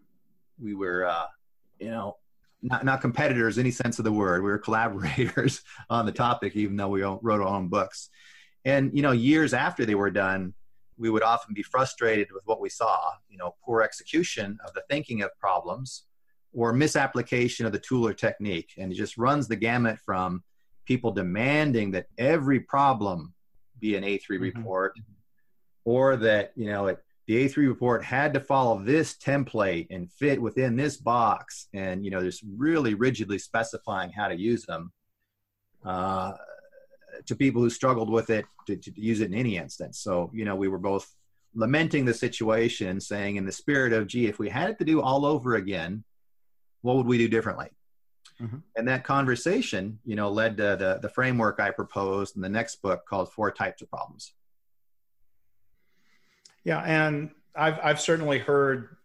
we 0.63 0.75
were 0.75 1.07
uh, 1.07 1.27
you 1.79 1.91
know 1.91 2.17
not, 2.63 2.85
not 2.85 3.01
competitors, 3.01 3.59
any 3.59 3.71
sense 3.71 3.99
of 3.99 4.05
the 4.05 4.13
word. 4.13 4.43
We 4.43 4.51
were 4.51 4.59
collaborators 4.59 5.63
on 5.91 6.07
the 6.07 6.13
topic, 6.13 6.57
even 6.57 6.77
though 6.77 6.89
we 6.89 7.03
wrote 7.03 7.23
our 7.27 7.43
own 7.43 7.69
books. 7.69 8.09
And 8.65 8.91
you 8.95 9.03
know, 9.03 9.13
years 9.13 9.53
after 9.53 9.85
they 9.85 9.95
were 9.95 10.11
done, 10.11 10.55
we 10.99 11.11
would 11.11 11.23
often 11.23 11.55
be 11.55 11.63
frustrated 11.63 12.29
with 12.33 12.43
what 12.47 12.61
we 12.61 12.69
saw. 12.69 13.13
You 13.29 13.39
know, 13.39 13.55
poor 13.65 13.83
execution 13.83 14.59
of 14.67 14.73
the 14.75 14.83
thinking 14.89 15.23
of 15.23 15.31
problems, 15.39 16.05
or 16.53 16.73
misapplication 16.73 17.67
of 17.67 17.73
the 17.73 17.79
tool 17.79 18.07
or 18.07 18.15
technique, 18.15 18.73
and 18.79 18.93
it 18.93 18.97
just 18.97 19.19
runs 19.19 19.49
the 19.49 19.57
gamut 19.57 19.99
from 20.05 20.43
people 20.85 21.11
demanding 21.11 21.91
that 21.91 22.07
every 22.17 22.61
problem 22.61 23.35
be 23.79 23.97
an 23.97 24.05
A3 24.05 24.21
mm-hmm. 24.21 24.43
report, 24.43 24.99
or 25.85 26.17
that 26.17 26.53
you 26.57 26.67
know 26.67 26.87
it 26.87 27.03
the 27.27 27.49
A3 27.49 27.69
report 27.69 28.05
had 28.05 28.33
to 28.35 28.41
follow 28.41 28.83
this 28.83 29.17
template 29.17 29.89
and 29.91 30.11
fit 30.13 30.41
within 30.41 30.77
this 30.77 30.97
box, 30.97 31.69
and 31.75 32.05
you 32.05 32.11
know, 32.11 32.23
just 32.23 32.45
really 32.57 32.95
rigidly 32.95 33.39
specifying 33.39 34.11
how 34.11 34.29
to 34.29 34.39
use 34.39 34.65
them. 34.65 34.93
Uh, 35.85 36.33
to 37.27 37.37
people 37.37 37.63
who 37.63 37.71
struggled 37.71 38.11
with 38.11 38.31
it 38.31 38.45
to, 38.67 38.77
to, 38.77 38.93
use 39.01 39.21
it 39.21 39.33
in 39.33 39.35
any 39.35 39.57
instance. 39.57 39.99
So, 39.99 40.31
you 40.35 40.45
know, 40.45 40.57
we 40.57 40.69
were 40.69 40.79
both 40.79 41.11
lamenting 41.55 42.05
the 42.05 42.15
situation, 42.15 43.01
saying 43.01 43.37
in 43.37 43.47
the 43.47 43.53
spirit 43.53 43.93
of, 43.93 44.07
gee, 44.07 44.27
if 44.27 44.39
we 44.39 44.49
had 44.49 44.71
it 44.71 44.79
to 44.79 44.85
do 44.85 45.01
all 45.01 45.25
over 45.25 45.55
again, 45.55 46.05
what 46.83 46.97
would 46.97 47.07
we 47.07 47.19
do 47.19 47.29
differently? 47.29 47.69
Mm-hmm. 48.41 48.59
And 48.77 48.89
that 48.89 49.05
conversation, 49.05 49.99
you 50.05 50.15
know, 50.15 50.31
led 50.31 50.57
to 50.59 50.77
the, 50.79 50.99
the 51.01 51.09
framework 51.09 51.59
I 51.59 51.71
proposed 51.71 52.37
in 52.37 52.43
the 52.43 52.49
next 52.49 52.83
book 52.83 53.07
called 53.07 53.33
Four 53.33 53.51
Types 53.51 53.81
of 53.83 53.91
Problems. 53.91 54.33
Yeah, 56.65 56.81
and 56.81 57.31
I've 57.55 57.79
I've 57.83 58.01
certainly 58.01 58.39
heard 58.39 58.97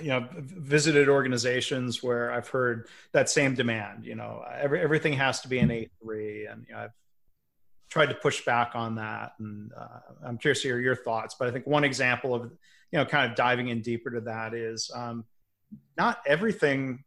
you 0.00 0.08
know 0.08 0.26
visited 0.34 1.08
organizations 1.08 2.02
where 2.02 2.32
I've 2.32 2.48
heard 2.48 2.88
that 3.12 3.28
same 3.28 3.54
demand. 3.54 4.04
You 4.04 4.14
know, 4.14 4.44
every, 4.58 4.80
everything 4.80 5.14
has 5.14 5.40
to 5.42 5.48
be 5.48 5.58
an 5.58 5.70
A 5.70 5.88
three, 6.02 6.46
and 6.46 6.64
you 6.68 6.74
know, 6.74 6.80
I've 6.80 6.92
tried 7.88 8.06
to 8.06 8.14
push 8.14 8.44
back 8.44 8.72
on 8.74 8.96
that. 8.96 9.32
And 9.38 9.72
uh, 9.76 10.00
I'm 10.24 10.38
curious 10.38 10.62
to 10.62 10.68
hear 10.68 10.80
your 10.80 10.96
thoughts. 10.96 11.36
But 11.38 11.48
I 11.48 11.50
think 11.50 11.66
one 11.66 11.84
example 11.84 12.34
of 12.34 12.42
you 12.92 12.98
know 12.98 13.04
kind 13.04 13.30
of 13.30 13.36
diving 13.36 13.68
in 13.68 13.82
deeper 13.82 14.10
to 14.10 14.20
that 14.22 14.54
is 14.54 14.90
um, 14.94 15.24
not 15.96 16.20
everything 16.26 17.04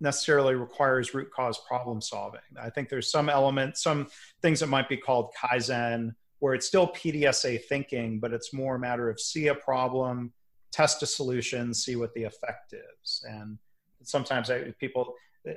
necessarily 0.00 0.54
requires 0.54 1.12
root 1.14 1.30
cause 1.30 1.58
problem 1.68 2.00
solving. 2.00 2.40
I 2.60 2.70
think 2.70 2.88
there's 2.88 3.10
some 3.10 3.28
elements, 3.28 3.82
some 3.82 4.08
things 4.40 4.60
that 4.60 4.68
might 4.68 4.88
be 4.88 4.96
called 4.96 5.30
kaizen 5.34 6.14
where 6.38 6.54
it's 6.54 6.66
still 6.66 6.88
PDSA 6.88 7.62
thinking, 7.64 8.18
but 8.18 8.32
it's 8.32 8.52
more 8.52 8.76
a 8.76 8.78
matter 8.78 9.10
of 9.10 9.20
see 9.20 9.48
a 9.48 9.54
problem, 9.54 10.32
test 10.72 11.02
a 11.02 11.06
solution, 11.06 11.74
see 11.74 11.96
what 11.96 12.12
the 12.14 12.24
effect 12.24 12.72
is. 12.72 13.24
And 13.28 13.58
sometimes 14.02 14.50
I, 14.50 14.72
people, 14.78 15.14
uh, 15.48 15.52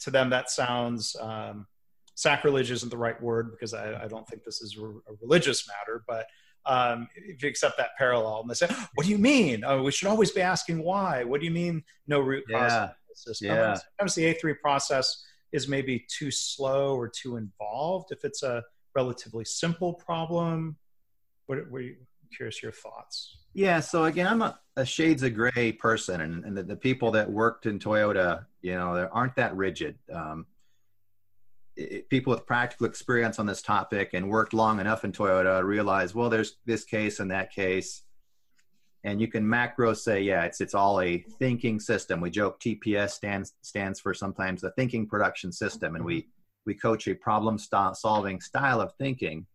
to 0.00 0.10
them, 0.10 0.30
that 0.30 0.50
sounds 0.50 1.16
um, 1.20 1.66
sacrilege 2.14 2.70
isn't 2.70 2.88
the 2.88 2.96
right 2.96 3.20
word 3.22 3.50
because 3.50 3.74
I, 3.74 4.04
I 4.04 4.08
don't 4.08 4.26
think 4.26 4.44
this 4.44 4.60
is 4.60 4.76
a 4.78 5.12
religious 5.20 5.68
matter, 5.68 6.04
but 6.06 6.26
um, 6.66 7.08
if 7.14 7.42
you 7.42 7.48
accept 7.48 7.78
that 7.78 7.90
parallel 7.96 8.40
and 8.40 8.50
they 8.50 8.54
say, 8.54 8.68
what 8.94 9.04
do 9.06 9.10
you 9.10 9.18
mean? 9.18 9.64
Oh, 9.64 9.82
we 9.82 9.92
should 9.92 10.08
always 10.08 10.30
be 10.30 10.42
asking 10.42 10.82
why. 10.82 11.24
What 11.24 11.40
do 11.40 11.46
you 11.46 11.52
mean 11.52 11.82
no 12.06 12.20
root 12.20 12.44
cause 12.50 12.72
yeah. 12.72 12.88
system? 13.14 13.48
Yeah. 13.48 13.74
Sometimes 13.74 14.14
the 14.14 14.34
A3 14.34 14.58
process 14.60 15.24
is 15.52 15.66
maybe 15.66 16.04
too 16.08 16.30
slow 16.30 16.94
or 16.94 17.08
too 17.08 17.36
involved. 17.36 18.12
If 18.12 18.24
it's 18.24 18.42
a 18.42 18.62
relatively 18.94 19.44
simple 19.44 19.94
problem? 19.94 20.76
What 21.46 21.70
were 21.70 21.80
you 21.80 21.96
curious 22.36 22.62
your 22.62 22.72
thoughts? 22.72 23.38
Yeah, 23.58 23.80
so 23.80 24.04
again, 24.04 24.28
I'm 24.28 24.42
a, 24.42 24.56
a 24.76 24.86
shades 24.86 25.24
of 25.24 25.34
gray 25.34 25.72
person, 25.72 26.20
and, 26.20 26.44
and 26.44 26.56
the, 26.56 26.62
the, 26.62 26.76
people 26.76 27.10
that 27.10 27.28
worked 27.28 27.66
in 27.66 27.80
Toyota, 27.80 28.44
you 28.62 28.76
know, 28.76 28.94
they 28.94 29.02
aren't 29.10 29.34
that 29.34 29.56
rigid. 29.56 29.98
Um, 30.12 30.46
it, 31.74 32.08
people 32.08 32.32
with 32.32 32.46
practical 32.46 32.86
experience 32.86 33.40
on 33.40 33.46
this 33.46 33.60
topic 33.60 34.10
and 34.12 34.30
worked 34.30 34.54
long 34.54 34.78
enough 34.78 35.02
in 35.02 35.10
Toyota 35.10 35.64
realize, 35.64 36.14
well, 36.14 36.30
there's 36.30 36.58
this 36.66 36.84
case 36.84 37.18
and 37.18 37.32
that 37.32 37.50
case, 37.52 38.04
and 39.02 39.20
you 39.20 39.26
can 39.26 39.48
macro 39.48 39.92
say, 39.92 40.22
yeah, 40.22 40.44
it's 40.44 40.60
it's 40.60 40.74
all 40.74 41.00
a 41.00 41.18
thinking 41.40 41.80
system. 41.80 42.20
We 42.20 42.30
joke 42.30 42.60
TPS 42.60 43.10
stands 43.10 43.54
stands 43.62 43.98
for 43.98 44.14
sometimes 44.14 44.60
the 44.60 44.70
thinking 44.70 45.08
production 45.08 45.50
system, 45.50 45.96
and 45.96 46.04
we 46.04 46.28
we 46.64 46.74
coach 46.74 47.08
a 47.08 47.14
problem 47.14 47.58
st- 47.58 47.96
solving 47.96 48.40
style 48.40 48.80
of 48.80 48.92
thinking. 49.00 49.46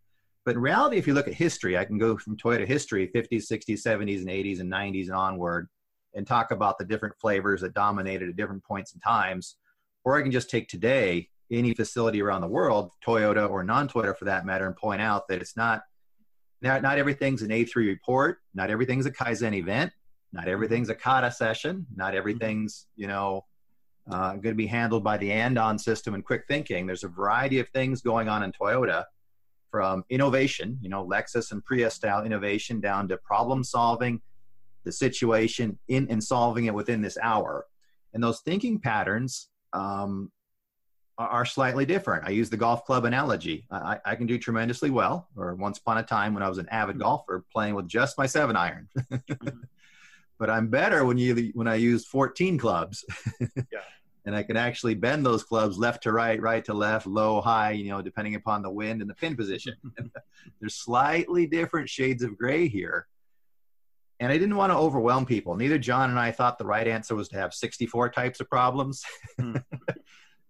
But 0.45 0.55
in 0.55 0.61
reality, 0.61 0.97
if 0.97 1.07
you 1.07 1.13
look 1.13 1.27
at 1.27 1.33
history, 1.33 1.77
I 1.77 1.85
can 1.85 1.97
go 1.97 2.17
from 2.17 2.35
Toyota 2.35 2.65
history, 2.65 3.09
50s, 3.15 3.49
60s, 3.49 3.81
70s, 3.81 4.19
and 4.19 4.27
80s, 4.27 4.59
and 4.59 4.71
90s, 4.71 5.05
and 5.05 5.15
onward, 5.15 5.69
and 6.13 6.27
talk 6.27 6.51
about 6.51 6.77
the 6.77 6.85
different 6.85 7.15
flavors 7.19 7.61
that 7.61 7.73
dominated 7.73 8.29
at 8.29 8.35
different 8.35 8.63
points 8.63 8.93
in 8.93 8.99
times. 8.99 9.55
Or 10.03 10.17
I 10.17 10.21
can 10.21 10.31
just 10.31 10.49
take 10.49 10.67
today, 10.67 11.29
any 11.51 11.73
facility 11.73 12.21
around 12.21 12.41
the 12.41 12.47
world, 12.47 12.91
Toyota 13.05 13.49
or 13.49 13.63
non 13.63 13.87
Toyota 13.87 14.17
for 14.17 14.25
that 14.25 14.45
matter, 14.45 14.67
and 14.67 14.75
point 14.75 15.01
out 15.01 15.27
that 15.27 15.41
it's 15.41 15.55
not, 15.55 15.83
not, 16.61 16.81
not 16.81 16.97
everything's 16.97 17.41
an 17.41 17.49
A3 17.49 17.75
report, 17.75 18.39
not 18.53 18.69
everything's 18.69 19.05
a 19.05 19.11
Kaizen 19.11 19.53
event, 19.53 19.93
not 20.33 20.47
everything's 20.47 20.89
a 20.89 20.95
kata 20.95 21.31
session, 21.31 21.85
not 21.95 22.15
everything's, 22.15 22.87
you 22.95 23.07
know, 23.07 23.45
uh, 24.11 24.31
going 24.31 24.41
to 24.41 24.55
be 24.55 24.67
handled 24.67 25.03
by 25.03 25.15
the 25.17 25.31
Andon 25.31 25.77
system 25.77 26.13
and 26.13 26.25
quick 26.25 26.43
thinking. 26.47 26.85
There's 26.85 27.03
a 27.03 27.07
variety 27.07 27.59
of 27.59 27.69
things 27.69 28.01
going 28.01 28.27
on 28.27 28.43
in 28.43 28.51
Toyota 28.51 29.05
from 29.73 30.03
innovation, 30.11 30.77
you 30.83 30.89
know, 30.89 31.03
Lexus 31.03 31.51
and 31.51 31.65
Prius 31.65 31.95
style 31.95 32.23
innovation 32.23 32.79
down 32.79 33.07
to 33.07 33.17
problem 33.17 33.63
solving 33.63 34.21
the 34.83 34.91
situation 34.91 35.79
in 35.87 36.07
and 36.11 36.23
solving 36.23 36.65
it 36.65 36.73
within 36.75 37.01
this 37.01 37.17
hour. 37.19 37.65
And 38.13 38.23
those 38.23 38.41
thinking 38.41 38.79
patterns 38.79 39.49
um, 39.73 40.31
are 41.17 41.43
slightly 41.43 41.87
different. 41.87 42.27
I 42.27 42.29
use 42.29 42.51
the 42.51 42.57
golf 42.57 42.85
club 42.85 43.05
analogy. 43.05 43.65
I, 43.71 43.97
I, 44.05 44.15
can 44.15 44.27
do 44.27 44.37
tremendously 44.37 44.91
well, 44.91 45.27
or 45.35 45.55
once 45.55 45.79
upon 45.79 45.97
a 45.97 46.03
time 46.03 46.35
when 46.35 46.43
I 46.43 46.49
was 46.49 46.59
an 46.59 46.69
avid 46.69 46.97
mm-hmm. 46.97 47.05
golfer 47.05 47.43
playing 47.51 47.73
with 47.73 47.87
just 47.87 48.15
my 48.15 48.27
seven 48.27 48.55
iron. 48.55 48.87
Mm-hmm 48.99 49.47
but 50.39 50.49
I'm 50.49 50.67
better 50.67 51.05
when 51.05 51.17
you 51.17 51.51
when 51.53 51.69
I 51.69 51.75
use 51.75 52.05
14 52.05 52.57
clubs. 52.57 53.05
yeah. 53.39 53.79
And 54.25 54.35
I 54.35 54.43
can 54.43 54.55
actually 54.55 54.95
bend 54.95 55.25
those 55.25 55.43
clubs 55.43 55.77
left 55.77 56.03
to 56.03 56.11
right, 56.11 56.41
right 56.41 56.63
to 56.65 56.73
left, 56.73 57.05
low, 57.05 57.41
high, 57.41 57.71
you 57.71 57.89
know, 57.89 58.01
depending 58.01 58.35
upon 58.35 58.61
the 58.61 58.69
wind 58.69 59.01
and 59.01 59.09
the 59.09 59.15
pin 59.15 59.35
position. 59.35 59.75
There's 60.59 60.75
slightly 60.75 61.45
different 61.45 61.89
shades 61.89 62.23
of 62.23 62.37
gray 62.37 62.67
here. 62.67 63.07
And 64.19 64.31
I 64.31 64.37
didn't 64.37 64.55
want 64.55 64.71
to 64.71 64.77
overwhelm 64.77 65.25
people. 65.25 65.55
Neither 65.55 65.77
John 65.77 66.09
and 66.09 66.19
I 66.19 66.31
thought 66.31 66.57
the 66.57 66.65
right 66.65 66.87
answer 66.87 67.15
was 67.15 67.27
to 67.29 67.37
have 67.37 67.53
64 67.53 68.09
types 68.11 68.39
of 68.39 68.49
problems. 68.49 69.03
Hmm. 69.39 69.57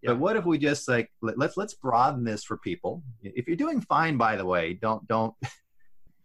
yeah. 0.02 0.12
But 0.12 0.20
what 0.20 0.36
if 0.36 0.46
we 0.46 0.58
just 0.58 0.90
like 0.90 1.10
let's 1.22 1.56
let's 1.56 1.74
broaden 1.74 2.26
this 2.26 2.44
for 2.44 2.58
people. 2.58 3.02
If 3.24 3.48
you're 3.48 3.56
doing 3.56 3.80
fine, 3.80 4.18
by 4.18 4.36
the 4.36 4.46
way, 4.46 4.74
don't 4.74 5.08
don't 5.08 5.34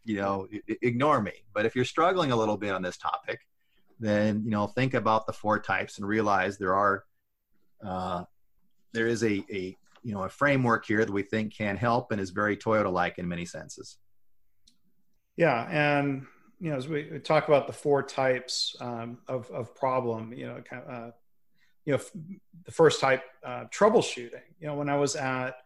you 0.05 0.17
know 0.17 0.49
ignore 0.83 1.23
me. 1.23 1.33
But 1.55 1.65
if 1.65 1.77
you're 1.77 1.85
struggling 1.85 2.33
a 2.33 2.37
little 2.37 2.57
bit 2.57 2.73
on 2.73 2.83
this 2.83 2.97
topic, 2.97 3.39
then 4.01 4.43
you 4.45 4.51
know 4.51 4.67
think 4.67 4.95
about 4.95 5.27
the 5.27 5.33
four 5.33 5.61
types 5.61 5.99
and 5.99 6.07
realize 6.09 6.59
there 6.59 6.75
are 6.75 7.05
uh, 7.85 8.25
there 8.93 9.07
is 9.07 9.23
a, 9.23 9.45
a 9.51 9.77
you 10.03 10.15
know 10.15 10.25
a 10.25 10.29
framework 10.29 10.87
here 10.87 11.05
that 11.05 11.13
we 11.13 11.23
think 11.23 11.57
can 11.57 11.77
help 11.77 12.13
and 12.13 12.21
is 12.21 12.31
very 12.31 12.57
Toyota 12.57 12.93
like 12.93 13.19
in 13.19 13.29
many 13.29 13.45
senses. 13.45 13.97
Yeah, 15.37 15.67
and 15.71 16.27
you 16.61 16.71
know 16.71 16.77
as 16.77 16.89
we 16.89 17.19
talk 17.21 17.49
about 17.49 17.67
the 17.67 17.73
four 17.73 18.03
types 18.03 18.77
um, 18.81 19.19
of 19.29 19.51
of 19.51 19.75
problem, 19.75 20.33
you 20.33 20.47
know, 20.47 20.61
kind 20.69 20.83
of, 20.83 20.91
uh, 20.91 21.11
you 21.85 21.93
know, 21.95 22.01
the 22.65 22.73
first 22.73 23.01
type 23.01 23.23
uh, 23.45 23.65
troubleshooting. 23.73 24.43
You 24.61 24.69
know, 24.69 24.75
when 24.75 24.89
I 24.89 24.97
was 24.97 25.17
at 25.17 25.57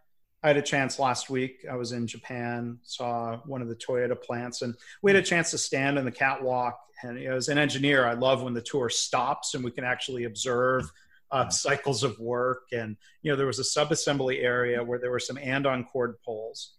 I 0.42 0.48
had 0.48 0.56
a 0.56 0.62
chance 0.62 0.98
last 0.98 1.30
week. 1.30 1.64
I 1.70 1.76
was 1.76 1.92
in 1.92 2.06
Japan, 2.06 2.78
saw 2.82 3.36
one 3.46 3.62
of 3.62 3.68
the 3.68 3.76
Toyota 3.76 4.20
plants, 4.20 4.62
and 4.62 4.74
we 5.00 5.12
had 5.12 5.22
a 5.22 5.24
chance 5.24 5.52
to 5.52 5.58
stand 5.58 5.98
in 5.98 6.04
the 6.04 6.10
catwalk. 6.10 6.78
And 7.02 7.18
you 7.18 7.28
know, 7.28 7.36
as 7.36 7.48
an 7.48 7.58
engineer, 7.58 8.06
I 8.06 8.14
love 8.14 8.42
when 8.42 8.54
the 8.54 8.62
tour 8.62 8.88
stops 8.88 9.54
and 9.54 9.64
we 9.64 9.70
can 9.70 9.84
actually 9.84 10.24
observe 10.24 10.90
uh, 11.32 11.48
cycles 11.48 12.04
of 12.04 12.18
work. 12.18 12.64
And 12.72 12.96
you 13.22 13.32
know, 13.32 13.36
there 13.36 13.46
was 13.46 13.58
a 13.58 13.64
sub-assembly 13.64 14.40
area 14.40 14.82
where 14.82 14.98
there 14.98 15.10
were 15.10 15.18
some 15.18 15.38
andon 15.38 15.84
cord 15.84 16.16
poles. 16.24 16.74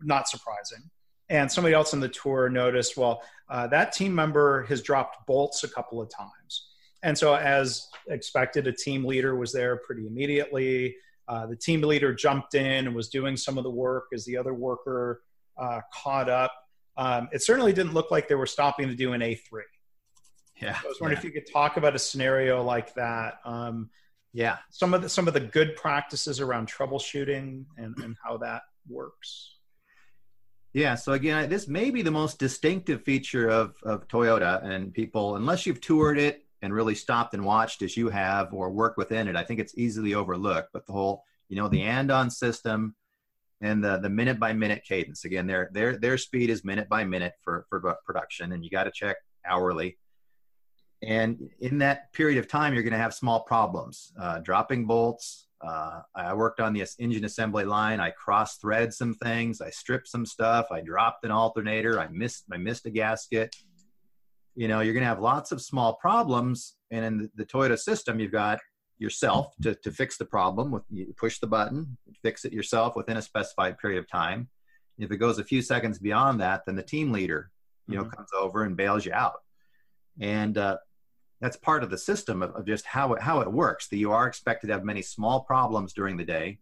Not 0.00 0.28
surprising. 0.28 0.88
And 1.28 1.50
somebody 1.52 1.74
else 1.74 1.92
in 1.92 2.00
the 2.00 2.08
tour 2.08 2.48
noticed, 2.48 2.96
well, 2.96 3.22
uh, 3.50 3.66
that 3.66 3.92
team 3.92 4.14
member 4.14 4.62
has 4.64 4.80
dropped 4.80 5.26
bolts 5.26 5.62
a 5.64 5.68
couple 5.68 6.00
of 6.00 6.08
times. 6.08 6.68
And 7.02 7.18
so, 7.18 7.34
as 7.34 7.88
expected, 8.08 8.66
a 8.66 8.72
team 8.72 9.04
leader 9.04 9.36
was 9.36 9.52
there 9.52 9.76
pretty 9.76 10.06
immediately 10.06 10.96
uh, 11.28 11.46
the 11.46 11.56
team 11.56 11.82
leader 11.82 12.14
jumped 12.14 12.54
in 12.54 12.86
and 12.86 12.94
was 12.94 13.08
doing 13.08 13.36
some 13.36 13.58
of 13.58 13.64
the 13.64 13.70
work 13.70 14.06
as 14.14 14.24
the 14.24 14.36
other 14.36 14.54
worker 14.54 15.22
uh, 15.58 15.80
caught 15.92 16.28
up. 16.30 16.52
Um, 16.96 17.28
it 17.32 17.42
certainly 17.42 17.72
didn't 17.72 17.92
look 17.92 18.10
like 18.10 18.28
they 18.28 18.34
were 18.34 18.46
stopping 18.46 18.88
to 18.88 18.94
do 18.94 19.12
an 19.12 19.20
A3. 19.20 19.60
Yeah. 20.60 20.78
So 20.80 20.86
I 20.86 20.88
was 20.88 21.00
wondering 21.00 21.16
yeah. 21.16 21.28
if 21.28 21.34
you 21.34 21.40
could 21.40 21.52
talk 21.52 21.76
about 21.76 21.94
a 21.94 21.98
scenario 21.98 22.62
like 22.62 22.94
that. 22.94 23.38
Um, 23.44 23.90
yeah. 24.32 24.58
Some 24.70 24.94
of 24.94 25.02
the 25.02 25.08
some 25.08 25.28
of 25.28 25.34
the 25.34 25.40
good 25.40 25.76
practices 25.76 26.40
around 26.40 26.68
troubleshooting 26.68 27.64
and, 27.76 27.98
and 27.98 28.16
how 28.24 28.36
that 28.38 28.62
works. 28.88 29.54
Yeah, 30.74 30.96
so 30.96 31.12
again, 31.12 31.48
this 31.48 31.66
may 31.66 31.90
be 31.90 32.02
the 32.02 32.10
most 32.10 32.38
distinctive 32.38 33.02
feature 33.02 33.48
of, 33.48 33.74
of 33.82 34.06
Toyota, 34.06 34.62
and 34.62 34.92
people, 34.92 35.36
unless 35.36 35.66
you've 35.66 35.80
toured 35.80 36.18
it 36.18 36.44
and 36.60 36.74
really 36.74 36.94
stopped 36.94 37.32
and 37.32 37.44
watched 37.44 37.80
as 37.82 37.96
you 37.96 38.10
have 38.10 38.52
or 38.52 38.70
worked 38.70 38.98
within 38.98 39.28
it, 39.28 39.36
I 39.36 39.44
think 39.44 39.60
it's 39.60 39.76
easily 39.78 40.14
overlooked. 40.14 40.68
But 40.72 40.86
the 40.86 40.92
whole, 40.92 41.24
you 41.48 41.56
know, 41.56 41.68
the 41.68 41.82
andon 41.82 42.30
system 42.30 42.94
and 43.60 43.82
the 43.82 43.98
the 43.98 44.10
minute 44.10 44.38
by 44.38 44.52
minute 44.52 44.84
cadence. 44.86 45.24
Again, 45.24 45.46
their 45.46 45.70
their 45.72 45.96
their 45.96 46.18
speed 46.18 46.50
is 46.50 46.64
minute 46.64 46.88
by 46.88 47.04
minute 47.04 47.34
for 47.42 47.66
for 47.68 47.96
production, 48.04 48.52
and 48.52 48.62
you 48.62 48.70
got 48.70 48.84
to 48.84 48.92
check 48.92 49.16
hourly. 49.46 49.96
And 51.02 51.50
in 51.60 51.78
that 51.78 52.12
period 52.12 52.38
of 52.38 52.48
time, 52.48 52.74
you're 52.74 52.82
going 52.82 52.92
to 52.92 52.98
have 52.98 53.14
small 53.14 53.40
problems, 53.40 54.12
uh, 54.20 54.40
dropping 54.40 54.86
bolts. 54.86 55.46
Uh, 55.64 56.00
I 56.14 56.34
worked 56.34 56.60
on 56.60 56.72
the 56.72 56.84
engine 56.98 57.24
assembly 57.24 57.64
line. 57.64 58.00
I 58.00 58.10
cross 58.10 58.56
thread 58.58 58.92
some 58.92 59.14
things. 59.14 59.60
I 59.60 59.70
stripped 59.70 60.08
some 60.08 60.26
stuff. 60.26 60.66
I 60.70 60.80
dropped 60.80 61.24
an 61.24 61.30
alternator. 61.30 62.00
I 62.00 62.08
missed 62.08 62.44
I 62.52 62.56
missed 62.56 62.86
a 62.86 62.90
gasket 62.90 63.54
you 64.58 64.66
know 64.66 64.80
you're 64.80 64.92
going 64.92 65.04
to 65.04 65.08
have 65.08 65.20
lots 65.20 65.52
of 65.52 65.62
small 65.62 65.94
problems 65.94 66.74
and 66.90 67.04
in 67.04 67.30
the 67.36 67.46
toyota 67.46 67.78
system 67.78 68.18
you've 68.18 68.32
got 68.32 68.58
yourself 68.98 69.54
to, 69.62 69.74
to 69.76 69.92
fix 69.92 70.18
the 70.18 70.24
problem 70.24 70.72
with 70.72 70.82
you 70.90 71.14
push 71.16 71.38
the 71.38 71.46
button 71.46 71.96
fix 72.22 72.44
it 72.44 72.52
yourself 72.52 72.96
within 72.96 73.16
a 73.16 73.22
specified 73.22 73.78
period 73.78 74.00
of 74.00 74.10
time 74.10 74.48
if 74.98 75.12
it 75.12 75.18
goes 75.18 75.38
a 75.38 75.44
few 75.44 75.62
seconds 75.62 76.00
beyond 76.00 76.40
that 76.40 76.62
then 76.66 76.74
the 76.74 76.82
team 76.82 77.12
leader 77.12 77.52
you 77.86 77.94
know 77.94 78.02
mm-hmm. 78.02 78.16
comes 78.16 78.30
over 78.36 78.64
and 78.64 78.76
bails 78.76 79.06
you 79.06 79.12
out 79.12 79.40
and 80.20 80.58
uh, 80.58 80.76
that's 81.40 81.56
part 81.56 81.82
of 81.82 81.90
the 81.90 81.98
system 81.98 82.42
of, 82.42 82.54
of 82.54 82.66
just 82.66 82.84
how 82.84 83.14
it, 83.14 83.22
how 83.22 83.40
it 83.40 83.50
works 83.50 83.88
that 83.88 83.96
you 83.96 84.12
are 84.12 84.26
expected 84.26 84.66
to 84.66 84.72
have 84.72 84.84
many 84.84 85.02
small 85.02 85.40
problems 85.40 85.92
during 85.92 86.16
the 86.16 86.24
day 86.24 86.58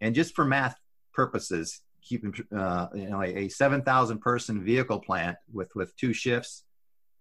and 0.00 0.14
just 0.14 0.34
for 0.34 0.44
math 0.44 0.76
purposes 1.12 1.82
keeping 2.02 2.34
uh, 2.56 2.88
you 2.94 3.08
know 3.08 3.22
a, 3.22 3.44
a 3.44 3.48
7000 3.48 4.18
person 4.18 4.62
vehicle 4.64 4.98
plant 4.98 5.36
with 5.52 5.74
with 5.74 5.96
two 5.96 6.12
shifts 6.12 6.64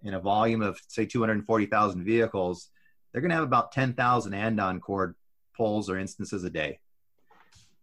and 0.03 0.15
a 0.15 0.19
volume 0.19 0.61
of 0.61 0.79
say 0.87 1.05
240,000 1.05 2.03
vehicles, 2.03 2.69
they're 3.11 3.21
going 3.21 3.29
to 3.29 3.35
have 3.35 3.43
about 3.43 3.71
10,000 3.71 4.33
andon 4.33 4.79
cord 4.79 5.15
pulls 5.55 5.89
or 5.89 5.97
instances 5.97 6.43
a 6.43 6.49
day. 6.49 6.79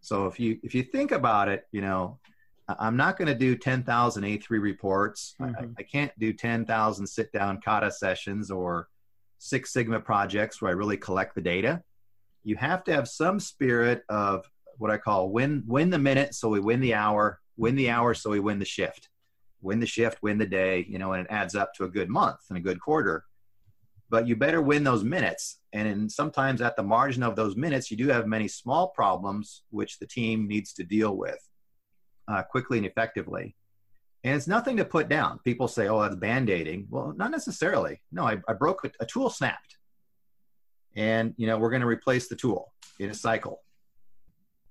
So 0.01 0.27
if 0.27 0.39
you 0.39 0.59
if 0.63 0.75
you 0.75 0.83
think 0.83 1.11
about 1.13 1.49
it, 1.49 1.67
you 1.73 1.81
know, 1.81 2.19
I'm 2.69 2.97
not 2.97 3.17
going 3.17 3.29
to 3.29 3.35
do 3.35 3.57
10,000 3.57 4.23
A3 4.23 4.45
reports. 4.61 5.35
Mm-hmm. 5.41 5.65
I, 5.65 5.69
I, 5.79 5.83
can't 5.83 6.13
do 6.19 6.33
10,000 6.33 7.07
sit 7.07 7.33
down 7.33 7.61
kata 7.63 7.91
sessions 7.91 8.51
or 8.51 8.89
Six 9.39 9.73
Sigma 9.73 10.01
projects 10.01 10.61
where 10.61 10.71
I 10.71 10.75
really 10.75 10.97
collect 10.97 11.35
the 11.35 11.41
data. 11.41 11.83
You 12.45 12.57
have 12.57 12.85
to 12.85 12.93
have 12.93 13.09
some 13.09 13.41
spirit 13.41 14.03
of 14.09 14.45
what 14.77 14.91
I 14.91 14.99
call 14.99 15.31
win 15.31 15.65
win 15.67 15.91
the 15.91 15.99
minute 15.99 16.35
so 16.35 16.49
we 16.49 16.61
win 16.61 16.81
the 16.81 16.95
hour, 16.95 17.41
win 17.57 17.75
the 17.75 17.91
hour 17.91 18.15
so 18.15 18.31
we 18.31 18.41
win 18.41 18.59
the 18.59 18.65
shift 18.65 19.09
win 19.61 19.81
the 19.81 19.87
shift, 19.87 20.23
win 20.23 20.39
the 20.39 20.47
day, 20.47 20.87
you 20.89 20.99
know, 20.99 21.13
and 21.13 21.27
it 21.27 21.33
adds 21.33 21.55
up 21.55 21.75
to 21.75 21.85
a 21.85 21.89
good 21.89 22.09
month 22.09 22.39
and 22.49 22.59
a 22.59 22.61
good 22.61 22.81
quarter. 22.81 23.25
But 24.11 24.27
you 24.27 24.37
better 24.37 24.63
win 24.63 24.85
those 24.85 25.05
minutes. 25.05 25.59
And 25.73 25.87
in, 25.87 26.09
sometimes 26.09 26.63
at 26.63 26.77
the 26.77 26.83
margin 26.83 27.23
of 27.23 27.37
those 27.37 27.57
minutes, 27.57 27.91
you 27.91 27.97
do 27.97 28.09
have 28.09 28.27
many 28.27 28.49
small 28.49 28.89
problems 28.89 29.63
which 29.71 29.99
the 29.99 30.07
team 30.07 30.49
needs 30.49 30.73
to 30.75 30.85
deal 30.85 31.17
with 31.17 31.39
uh, 32.29 32.43
quickly 32.43 32.79
and 32.79 32.87
effectively. 32.87 33.57
And 34.25 34.35
it's 34.35 34.47
nothing 34.47 34.77
to 34.79 34.85
put 34.85 35.09
down. 35.09 35.39
People 35.45 35.69
say, 35.69 35.89
oh, 35.89 36.03
that's 36.03 36.17
band 36.17 36.51
aiding. 36.51 36.87
Well, 36.91 37.15
not 37.17 37.31
necessarily. 37.31 38.01
No, 38.11 38.25
I, 38.25 38.39
I 38.49 38.53
broke 38.53 38.85
a, 38.85 38.91
a 39.01 39.07
tool 39.07 39.31
snapped. 39.31 39.77
And, 40.97 41.35
you 41.37 41.47
know, 41.47 41.59
we're 41.59 41.71
going 41.71 41.83
to 41.83 41.87
replace 41.87 42.29
the 42.29 42.37
tool 42.37 42.73
in 42.99 43.11
a 43.11 43.15
cycle 43.15 43.63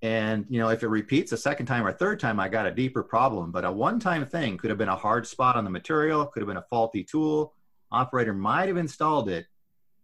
and 0.01 0.45
you 0.47 0.59
know 0.59 0.69
if 0.69 0.83
it 0.83 0.87
repeats 0.87 1.31
a 1.31 1.37
second 1.37 1.65
time 1.65 1.85
or 1.85 1.91
third 1.91 2.19
time 2.19 2.39
i 2.39 2.47
got 2.47 2.67
a 2.67 2.71
deeper 2.71 3.01
problem 3.01 3.51
but 3.51 3.65
a 3.65 3.71
one 3.71 3.99
time 3.99 4.25
thing 4.25 4.57
could 4.57 4.69
have 4.69 4.77
been 4.77 4.89
a 4.89 4.95
hard 4.95 5.25
spot 5.25 5.55
on 5.55 5.63
the 5.63 5.69
material 5.69 6.25
could 6.25 6.41
have 6.41 6.47
been 6.47 6.57
a 6.57 6.65
faulty 6.69 7.03
tool 7.03 7.53
operator 7.91 8.33
might 8.33 8.67
have 8.67 8.77
installed 8.77 9.27
it 9.27 9.47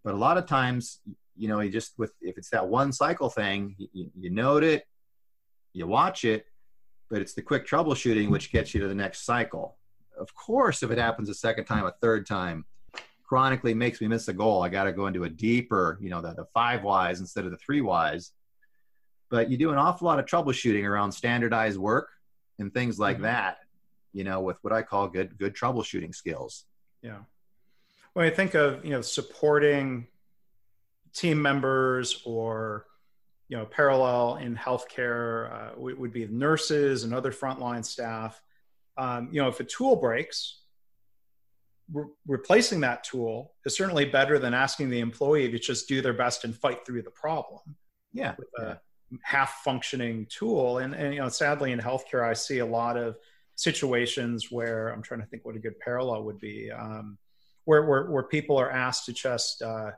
but 0.03 0.13
a 0.13 0.17
lot 0.17 0.37
of 0.37 0.47
times 0.47 0.99
you 1.37 1.47
know 1.47 1.59
you 1.59 1.69
just 1.69 1.93
with 1.99 2.11
if 2.21 2.37
it's 2.37 2.49
that 2.49 2.67
one 2.67 2.91
cycle 2.91 3.29
thing 3.29 3.75
you, 3.77 4.09
you 4.17 4.29
note 4.31 4.63
it 4.63 4.87
you 5.73 5.85
watch 5.85 6.25
it 6.25 6.45
but 7.13 7.21
it's 7.21 7.35
the 7.35 7.43
quick 7.43 7.67
troubleshooting 7.67 8.29
which 8.29 8.51
gets 8.51 8.73
you 8.73 8.81
to 8.81 8.87
the 8.87 8.95
next 8.95 9.23
cycle. 9.23 9.77
Of 10.17 10.33
course 10.33 10.81
if 10.81 10.89
it 10.89 10.97
happens 10.97 11.29
a 11.29 11.35
second 11.35 11.65
time 11.65 11.85
a 11.85 11.91
third 12.01 12.25
time 12.25 12.65
chronically 13.23 13.75
makes 13.75 14.01
me 14.01 14.07
miss 14.07 14.27
a 14.29 14.33
goal. 14.33 14.63
I 14.63 14.69
got 14.69 14.85
to 14.85 14.91
go 14.91 15.05
into 15.05 15.23
a 15.25 15.29
deeper 15.29 15.99
you 16.01 16.09
know 16.09 16.21
the, 16.21 16.33
the 16.33 16.45
five 16.55 16.83
whys 16.83 17.19
instead 17.19 17.45
of 17.45 17.51
the 17.51 17.57
three 17.57 17.81
whys. 17.81 18.31
But 19.29 19.51
you 19.51 19.57
do 19.57 19.69
an 19.69 19.77
awful 19.77 20.07
lot 20.07 20.17
of 20.17 20.25
troubleshooting 20.25 20.83
around 20.83 21.11
standardized 21.11 21.77
work 21.77 22.09
and 22.57 22.73
things 22.73 22.97
like 22.97 23.17
mm-hmm. 23.17 23.25
that 23.25 23.57
you 24.11 24.23
know 24.23 24.41
with 24.41 24.57
what 24.63 24.73
i 24.73 24.81
call 24.81 25.07
good 25.07 25.37
good 25.37 25.55
troubleshooting 25.55 26.15
skills. 26.15 26.65
Yeah. 27.03 27.19
When 28.13 28.25
i 28.25 28.31
think 28.31 28.55
of 28.55 28.83
you 28.83 28.89
know 28.89 29.01
supporting 29.01 30.07
team 31.13 31.39
members 31.39 32.23
or 32.25 32.87
you 33.49 33.57
know 33.57 33.65
parallel 33.65 34.37
in 34.37 34.55
healthcare 34.55 35.51
uh, 35.51 35.79
would 35.79 36.13
be 36.13 36.27
nurses 36.27 37.03
and 37.03 37.13
other 37.13 37.31
frontline 37.31 37.83
staff 37.85 38.41
um, 38.97 39.29
you 39.31 39.41
know 39.41 39.47
if 39.47 39.59
a 39.59 39.63
tool 39.63 39.95
breaks 39.95 40.61
re- 41.91 42.05
replacing 42.27 42.79
that 42.81 43.03
tool 43.03 43.53
is 43.65 43.75
certainly 43.75 44.05
better 44.05 44.39
than 44.39 44.53
asking 44.53 44.89
the 44.89 44.99
employee 44.99 45.51
to 45.51 45.59
just 45.59 45.87
do 45.87 46.01
their 46.01 46.13
best 46.13 46.43
and 46.45 46.55
fight 46.55 46.85
through 46.85 47.01
the 47.01 47.11
problem 47.11 47.61
yeah, 48.13 48.35
with, 48.37 48.47
a 48.59 48.67
yeah 48.67 48.75
half 49.21 49.61
functioning 49.63 50.25
tool. 50.29 50.79
And, 50.79 50.93
and, 50.93 51.13
you 51.13 51.19
know, 51.19 51.29
sadly 51.29 51.71
in 51.71 51.79
healthcare, 51.79 52.27
I 52.27 52.33
see 52.33 52.59
a 52.59 52.65
lot 52.65 52.97
of 52.97 53.17
situations 53.55 54.51
where 54.51 54.89
I'm 54.89 55.01
trying 55.01 55.21
to 55.21 55.27
think 55.27 55.45
what 55.45 55.55
a 55.55 55.59
good 55.59 55.79
parallel 55.79 56.23
would 56.23 56.39
be, 56.39 56.71
um, 56.71 57.17
where, 57.65 57.85
where, 57.85 58.09
where, 58.09 58.23
people 58.23 58.57
are 58.57 58.71
asked 58.71 59.05
to 59.05 59.13
just 59.13 59.61
uh, 59.61 59.91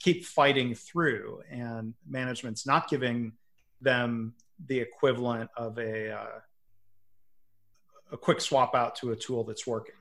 keep 0.00 0.24
fighting 0.24 0.74
through 0.74 1.42
and 1.50 1.94
management's 2.08 2.66
not 2.66 2.88
giving 2.88 3.32
them 3.80 4.34
the 4.66 4.78
equivalent 4.78 5.50
of 5.56 5.78
a, 5.78 6.12
uh, 6.12 6.40
a 8.12 8.16
quick 8.16 8.40
swap 8.40 8.74
out 8.74 8.96
to 8.96 9.12
a 9.12 9.16
tool 9.16 9.44
that's 9.44 9.66
working. 9.66 9.94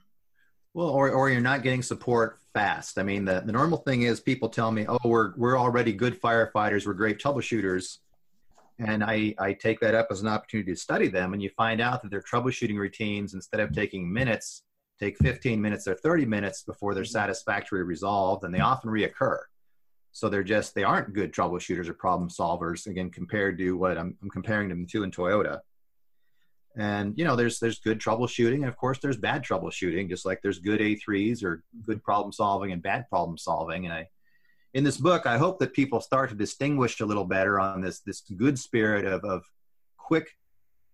Well, 0.73 0.89
or, 0.89 1.09
or 1.11 1.29
you're 1.29 1.41
not 1.41 1.63
getting 1.63 1.81
support 1.81 2.39
fast. 2.53 2.97
I 2.97 3.03
mean, 3.03 3.25
the, 3.25 3.41
the 3.45 3.51
normal 3.51 3.79
thing 3.79 4.03
is 4.03 4.19
people 4.19 4.49
tell 4.49 4.71
me, 4.71 4.85
oh, 4.87 4.99
we're, 5.03 5.33
we're 5.35 5.57
already 5.57 5.93
good 5.93 6.19
firefighters, 6.19 6.85
we're 6.85 6.93
great 6.93 7.19
troubleshooters 7.19 7.97
and 8.79 9.03
I, 9.03 9.35
I 9.37 9.53
take 9.53 9.81
that 9.81 9.93
up 9.93 10.07
as 10.09 10.21
an 10.21 10.27
opportunity 10.27 10.71
to 10.71 10.79
study 10.79 11.09
them 11.09 11.33
and 11.33 11.41
you 11.41 11.49
find 11.49 11.81
out 11.81 12.01
that 12.01 12.11
their 12.11 12.21
troubleshooting 12.23 12.77
routines 12.77 13.33
instead 13.33 13.59
of 13.59 13.73
taking 13.73 14.11
minutes 14.11 14.63
take 14.99 15.17
15 15.17 15.61
minutes 15.61 15.87
or 15.87 15.95
30 15.95 16.25
minutes 16.25 16.63
before 16.63 16.93
they're 16.93 17.05
satisfactorily 17.05 17.83
resolved 17.83 18.43
and 18.43 18.53
they 18.53 18.59
often 18.59 18.89
reoccur 18.89 19.39
so 20.19 20.29
they're 20.29 20.43
just 20.43 20.75
they 20.75 20.83
aren't 20.83 21.13
good 21.13 21.33
troubleshooters 21.33 21.87
or 21.87 21.93
problem 21.93 22.29
solvers 22.29 22.87
again 22.87 23.09
compared 23.09 23.57
to 23.57 23.73
what 23.73 23.97
i'm, 23.97 24.17
I'm 24.21 24.29
comparing 24.29 24.69
them 24.69 24.85
to 24.87 25.03
in 25.03 25.11
toyota 25.11 25.59
and 26.77 27.17
you 27.17 27.25
know 27.25 27.35
there's 27.35 27.59
there's 27.59 27.79
good 27.79 27.99
troubleshooting 27.99 28.55
and 28.55 28.65
of 28.65 28.77
course 28.77 28.99
there's 29.01 29.17
bad 29.17 29.43
troubleshooting 29.43 30.09
just 30.09 30.25
like 30.25 30.41
there's 30.41 30.59
good 30.59 30.79
a3s 30.79 31.43
or 31.43 31.63
good 31.83 32.03
problem 32.03 32.31
solving 32.31 32.71
and 32.71 32.81
bad 32.81 33.09
problem 33.09 33.37
solving 33.37 33.85
and 33.85 33.93
i 33.93 34.07
in 34.73 34.83
this 34.83 34.97
book, 34.97 35.25
I 35.25 35.37
hope 35.37 35.59
that 35.59 35.73
people 35.73 35.99
start 35.99 36.29
to 36.29 36.35
distinguish 36.35 36.99
a 36.99 37.05
little 37.05 37.25
better 37.25 37.59
on 37.59 37.81
this 37.81 38.01
this 38.01 38.21
good 38.21 38.59
spirit 38.59 39.05
of, 39.05 39.23
of 39.23 39.43
quick 39.97 40.35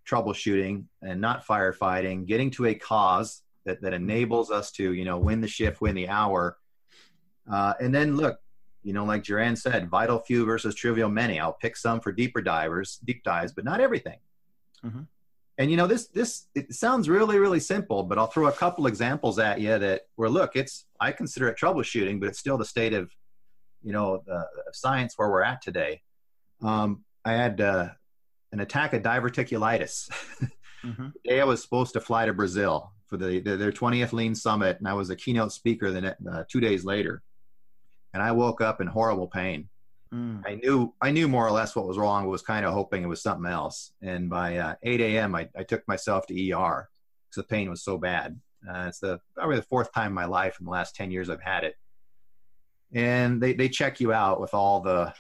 troubleshooting 0.07 0.85
and 1.01 1.19
not 1.19 1.45
firefighting, 1.45 2.25
getting 2.25 2.51
to 2.51 2.65
a 2.67 2.75
cause 2.75 3.41
that, 3.65 3.81
that 3.81 3.93
enables 3.93 4.51
us 4.51 4.71
to, 4.73 4.93
you 4.93 5.03
know, 5.03 5.17
win 5.17 5.41
the 5.41 5.47
shift, 5.47 5.81
win 5.81 5.95
the 5.95 6.07
hour. 6.07 6.57
Uh, 7.51 7.73
and 7.79 7.93
then 7.93 8.15
look, 8.15 8.39
you 8.86 8.93
know, 8.93 9.04
like 9.04 9.24
Juran 9.24 9.58
said, 9.58 9.89
vital 9.89 10.19
few 10.19 10.45
versus 10.45 10.76
trivial 10.76 11.10
many. 11.10 11.39
I'll 11.39 11.54
pick 11.54 11.76
some 11.76 12.00
for 12.00 12.12
deeper 12.12 12.39
divers, 12.39 13.00
deep 13.04 13.24
dives, 13.24 13.52
but 13.52 13.65
not 13.65 13.82
everything. 13.82 14.19
Mm-hmm. 14.86 15.02
And 15.58 15.71
you 15.71 15.78
know, 15.78 15.88
this 15.88 16.08
this 16.08 16.48
it 16.54 16.71
sounds 16.74 17.10
really 17.10 17.39
really 17.39 17.60
simple, 17.60 18.04
but 18.04 18.19
I'll 18.19 18.28
throw 18.28 18.48
a 18.48 18.52
couple 18.52 18.86
examples 18.86 19.39
at 19.39 19.60
you 19.60 19.80
that 19.80 20.04
where 20.17 20.30
look, 20.30 20.56
it's 20.56 20.86
I 21.00 21.12
consider 21.12 21.48
it 21.48 21.58
troubleshooting, 21.58 22.19
but 22.19 22.30
it's 22.30 22.38
still 22.38 22.60
the 22.60 22.65
state 22.65 22.93
of 22.93 23.12
you 23.82 23.91
know 23.91 24.21
the, 24.28 24.45
science 24.74 25.13
where 25.17 25.30
we're 25.30 25.43
at 25.43 25.63
today. 25.63 26.02
Um, 26.62 27.04
I 27.24 27.34
had 27.34 27.62
uh, 27.62 27.89
an 28.52 28.60
attack 28.60 28.93
of 28.93 29.02
diverticulitis. 29.02 30.10
mm-hmm. 30.84 31.08
the 31.24 31.30
day 31.30 31.41
I 31.41 31.45
was 31.45 31.62
supposed 31.62 31.93
to 31.93 32.02
fly 32.02 32.26
to 32.26 32.34
Brazil 32.34 32.91
for 33.08 33.17
the, 33.17 33.39
the, 33.39 33.56
their 33.56 33.71
20th 33.71 34.13
Lean 34.13 34.36
Summit, 34.36 34.78
and 34.80 34.88
I 34.88 34.93
was 34.93 35.10
a 35.10 35.15
keynote 35.15 35.54
speaker 35.54 35.91
the 35.91 36.15
uh, 36.32 36.43
two 36.50 36.60
days 36.60 36.84
later, 36.84 37.24
and 38.15 38.23
I 38.23 38.32
woke 38.32 38.62
up 38.62 38.82
in 38.82 38.88
horrible 38.88 39.28
pain. 39.28 39.69
Mm. 40.12 40.41
I 40.47 40.56
knew 40.56 40.93
I 41.01 41.12
knew 41.12 41.28
more 41.28 41.45
or 41.45 41.51
less 41.51 41.75
what 41.75 41.88
was 41.88 41.97
wrong, 41.97 42.23
but 42.23 42.32
was 42.32 42.41
kind 42.41 42.65
of 42.65 42.73
hoping 42.73 43.04
it 43.04 43.08
was 43.08 43.21
something 43.21 43.49
else. 43.51 43.91
And 44.01 44.30
by 44.30 44.58
uh, 44.58 44.75
8 44.82 45.01
a.m., 45.01 45.36
I, 45.36 45.49
I, 45.56 45.63
took 45.63 45.88
myself 45.88 46.25
to 46.28 46.34
ER 46.34 46.89
because 47.30 47.36
the 47.36 47.43
pain 47.43 47.69
was 47.69 47.84
so 47.84 47.97
bad. 47.99 48.39
Uh, 48.67 48.86
it's 48.88 48.99
the 48.99 49.19
probably 49.36 49.58
the 49.58 49.62
fourth 49.63 49.93
time 49.93 50.08
in 50.08 50.13
my 50.13 50.25
life 50.25 50.58
in 50.60 50.65
the 50.65 50.71
last 50.71 50.95
10 50.95 51.12
years 51.12 51.30
I've 51.30 51.41
had 51.41 51.63
it 51.63 51.75
and 52.93 53.41
they, 53.41 53.54
they 53.54 53.69
check 53.69 53.99
you 53.99 54.13
out 54.13 54.39
with 54.39 54.54
all 54.54 54.80
the 54.80 55.13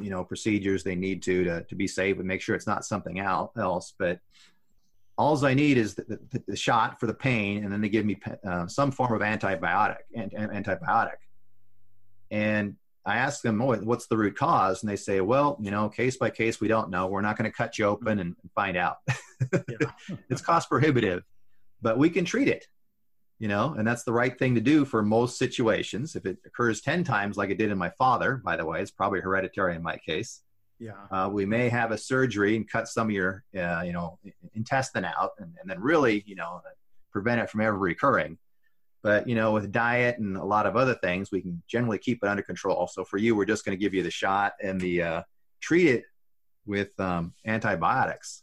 you 0.00 0.08
know 0.08 0.24
procedures 0.24 0.82
they 0.82 0.94
need 0.94 1.22
to 1.22 1.44
to, 1.44 1.64
to 1.64 1.74
be 1.74 1.86
safe 1.86 2.18
and 2.18 2.26
make 2.26 2.40
sure 2.40 2.54
it's 2.54 2.66
not 2.66 2.84
something 2.84 3.20
else 3.20 3.92
but 3.98 4.18
all 5.18 5.44
i 5.44 5.52
need 5.52 5.76
is 5.76 5.94
the, 5.94 6.18
the, 6.30 6.42
the, 6.48 6.56
shot 6.56 6.98
for 6.98 7.06
the 7.06 7.12
pain 7.12 7.62
and 7.62 7.72
then 7.72 7.82
they 7.82 7.90
give 7.90 8.06
me 8.06 8.18
uh, 8.46 8.66
some 8.66 8.90
form 8.90 9.12
of 9.12 9.20
antibiotic 9.20 9.98
and, 10.14 10.32
antibiotic 10.32 11.18
And 12.32 12.76
I 13.04 13.18
ask 13.18 13.42
them, 13.42 13.60
oh, 13.60 13.76
what's 13.76 14.06
the 14.06 14.16
root 14.16 14.36
cause? 14.36 14.82
And 14.82 14.90
they 14.90 14.96
say, 14.96 15.20
well, 15.20 15.58
you 15.60 15.70
know, 15.70 15.88
case 15.88 16.16
by 16.16 16.30
case, 16.30 16.60
we 16.60 16.68
don't 16.68 16.88
know. 16.88 17.06
We're 17.06 17.20
not 17.20 17.36
going 17.36 17.48
to 17.50 17.56
cut 17.56 17.78
you 17.78 17.84
open 17.84 18.18
and 18.18 18.34
find 18.54 18.76
out. 18.76 18.96
it's 20.30 20.40
cost 20.40 20.68
prohibitive, 20.68 21.22
but 21.82 21.98
we 21.98 22.08
can 22.08 22.24
treat 22.24 22.48
it, 22.48 22.66
you 23.38 23.48
know, 23.48 23.74
and 23.76 23.86
that's 23.86 24.04
the 24.04 24.12
right 24.12 24.36
thing 24.38 24.54
to 24.54 24.62
do 24.62 24.86
for 24.86 25.02
most 25.02 25.36
situations. 25.36 26.16
If 26.16 26.24
it 26.24 26.38
occurs 26.46 26.80
10 26.80 27.04
times, 27.04 27.36
like 27.36 27.50
it 27.50 27.58
did 27.58 27.70
in 27.70 27.78
my 27.78 27.90
father, 27.90 28.36
by 28.36 28.56
the 28.56 28.64
way, 28.64 28.80
it's 28.80 28.90
probably 28.90 29.20
hereditary 29.20 29.76
in 29.76 29.82
my 29.82 29.98
case. 29.98 30.42
Yeah. 30.78 30.92
Uh, 31.10 31.28
we 31.30 31.44
may 31.44 31.68
have 31.68 31.90
a 31.90 31.98
surgery 31.98 32.56
and 32.56 32.68
cut 32.68 32.88
some 32.88 33.08
of 33.08 33.12
your, 33.12 33.44
uh, 33.56 33.82
you 33.84 33.92
know, 33.92 34.18
intestine 34.54 35.04
out 35.04 35.32
and, 35.38 35.52
and 35.60 35.68
then 35.68 35.80
really, 35.80 36.22
you 36.26 36.36
know, 36.36 36.62
prevent 37.10 37.40
it 37.40 37.50
from 37.50 37.60
ever 37.60 37.76
recurring 37.76 38.38
but 39.02 39.28
you 39.28 39.34
know, 39.34 39.52
with 39.52 39.72
diet 39.72 40.18
and 40.18 40.36
a 40.36 40.44
lot 40.44 40.66
of 40.66 40.76
other 40.76 40.94
things, 40.94 41.30
we 41.32 41.42
can 41.42 41.62
generally 41.66 41.98
keep 41.98 42.20
it 42.22 42.28
under 42.28 42.42
control. 42.42 42.86
So 42.86 43.04
for 43.04 43.18
you, 43.18 43.34
we're 43.34 43.44
just 43.44 43.64
going 43.64 43.76
to 43.76 43.80
give 43.80 43.94
you 43.94 44.02
the 44.02 44.10
shot 44.10 44.54
and 44.62 44.80
the 44.80 45.02
uh, 45.02 45.22
treat 45.60 45.88
it 45.88 46.04
with 46.66 46.98
um, 47.00 47.34
antibiotics. 47.44 48.42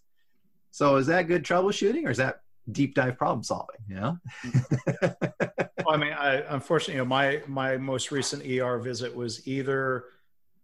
So 0.72 0.98
is 0.98 1.08
that 1.08 1.24
good 1.24 1.44
troubleshooting, 1.44 2.06
or 2.06 2.12
is 2.12 2.18
that 2.18 2.42
deep 2.72 2.94
dive 2.94 3.18
problem 3.18 3.44
solving? 3.44 3.78
You 3.88 3.96
know. 3.96 4.18
well, 5.02 5.90
I 5.90 5.98
mean, 5.98 6.14
I, 6.14 6.44
unfortunately, 6.50 6.96
you 6.96 7.00
know, 7.00 7.06
my 7.06 7.42
my 7.48 7.78
most 7.78 8.12
recent 8.12 8.46
ER 8.46 8.80
visit 8.80 9.16
was 9.16 9.48
either 9.48 10.06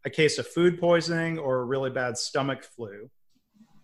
a 0.04 0.10
case 0.10 0.38
of 0.38 0.48
food 0.48 0.80
poisoning 0.80 1.40
or 1.40 1.60
a 1.60 1.64
really 1.64 1.90
bad 1.90 2.18
stomach 2.18 2.64
flu, 2.64 3.10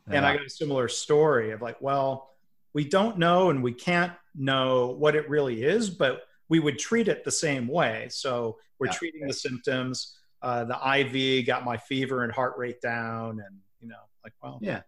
and 0.08 0.26
I 0.26 0.36
got 0.36 0.46
a 0.46 0.50
similar 0.50 0.90
story 0.90 1.52
of 1.52 1.62
like, 1.62 1.82
well 1.82 2.31
we 2.74 2.86
don't 2.86 3.18
know 3.18 3.50
and 3.50 3.62
we 3.62 3.74
can't 3.74 4.14
know 4.36 4.96
what 4.98 5.16
it 5.16 5.30
really 5.30 5.64
is, 5.64 5.90
but 5.90 6.24
we 6.50 6.60
would 6.60 6.80
treat 6.80 7.08
it 7.08 7.24
the 7.24 7.32
same 7.32 7.68
way. 7.68 8.08
So 8.10 8.58
we're 8.80 8.88
yeah. 8.88 8.94
treating 8.94 9.28
the 9.28 9.34
symptoms. 9.34 10.18
Uh, 10.42 10.66
the 10.66 11.00
IV 11.00 11.46
got 11.46 11.64
my 11.64 11.78
fever 11.78 12.24
and 12.24 12.32
heart 12.32 12.54
rate 12.58 12.82
down, 12.82 13.40
and 13.46 13.58
you 13.80 13.88
know, 13.88 13.96
like, 14.24 14.34
well, 14.42 14.60
yeah. 14.62 14.82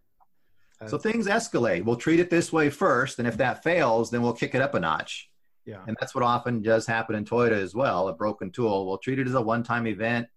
Uh, 0.81 0.87
so 0.87 0.97
things 0.97 1.27
escalate. 1.27 1.85
We'll 1.85 1.95
treat 1.95 2.19
it 2.19 2.29
this 2.29 2.51
way 2.51 2.69
first, 2.69 3.19
and 3.19 3.27
if 3.27 3.37
that 3.37 3.63
fails, 3.63 4.09
then 4.09 4.21
we'll 4.21 4.33
kick 4.33 4.55
it 4.55 4.61
up 4.61 4.73
a 4.73 4.79
notch. 4.79 5.29
Yeah. 5.65 5.83
And 5.87 5.95
that's 5.99 6.13
what 6.13 6.23
often 6.23 6.61
does 6.61 6.85
happen 6.85 7.15
in 7.15 7.23
Toyota 7.23 7.51
as 7.51 7.73
well. 7.73 8.07
A 8.09 8.13
broken 8.13 8.51
tool, 8.51 8.85
we'll 8.85 8.97
treat 8.97 9.19
it 9.19 9.27
as 9.27 9.35
a 9.35 9.41
one-time 9.41 9.87
event. 9.87 10.27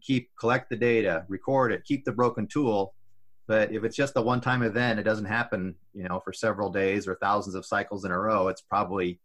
Keep 0.00 0.30
collect 0.38 0.70
the 0.70 0.76
data, 0.76 1.24
record 1.28 1.72
it, 1.72 1.84
keep 1.84 2.04
the 2.04 2.12
broken 2.12 2.46
tool, 2.46 2.94
but 3.48 3.72
if 3.72 3.82
it's 3.82 3.96
just 3.96 4.12
a 4.16 4.20
one-time 4.20 4.62
event, 4.62 5.00
it 5.00 5.04
doesn't 5.04 5.24
happen, 5.24 5.74
you 5.94 6.06
know, 6.06 6.20
for 6.20 6.34
several 6.34 6.70
days 6.70 7.08
or 7.08 7.14
thousands 7.14 7.56
of 7.56 7.64
cycles 7.64 8.04
in 8.04 8.10
a 8.12 8.18
row. 8.18 8.48
It's 8.48 8.60
probably, 8.60 9.20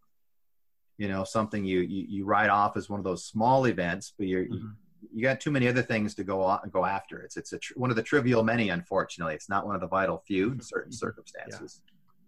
you 0.97 1.09
know, 1.09 1.25
something 1.25 1.65
you 1.65 1.81
you, 1.81 2.05
you 2.07 2.25
write 2.25 2.49
off 2.49 2.77
as 2.77 2.89
one 2.89 3.01
of 3.01 3.03
those 3.03 3.25
small 3.25 3.65
events, 3.65 4.13
but 4.17 4.27
you're 4.27 4.45
mm-hmm. 4.45 4.53
you, 5.01 5.09
you 5.13 5.21
got 5.21 5.41
too 5.41 5.51
many 5.51 5.67
other 5.67 5.81
things 5.81 6.15
to 6.15 6.23
go 6.23 6.41
on, 6.41 6.69
go 6.71 6.85
after. 6.85 7.19
It's 7.19 7.35
it's 7.35 7.51
a 7.51 7.59
tr- 7.59 7.73
one 7.75 7.89
of 7.89 7.97
the 7.97 8.01
trivial 8.01 8.43
many. 8.43 8.69
Unfortunately, 8.69 9.35
it's 9.35 9.49
not 9.49 9.65
one 9.67 9.75
of 9.75 9.81
the 9.81 9.87
vital 9.87 10.23
few 10.25 10.53
in 10.53 10.61
certain 10.61 10.91
mm-hmm. 10.91 10.95
circumstances. 10.95 11.81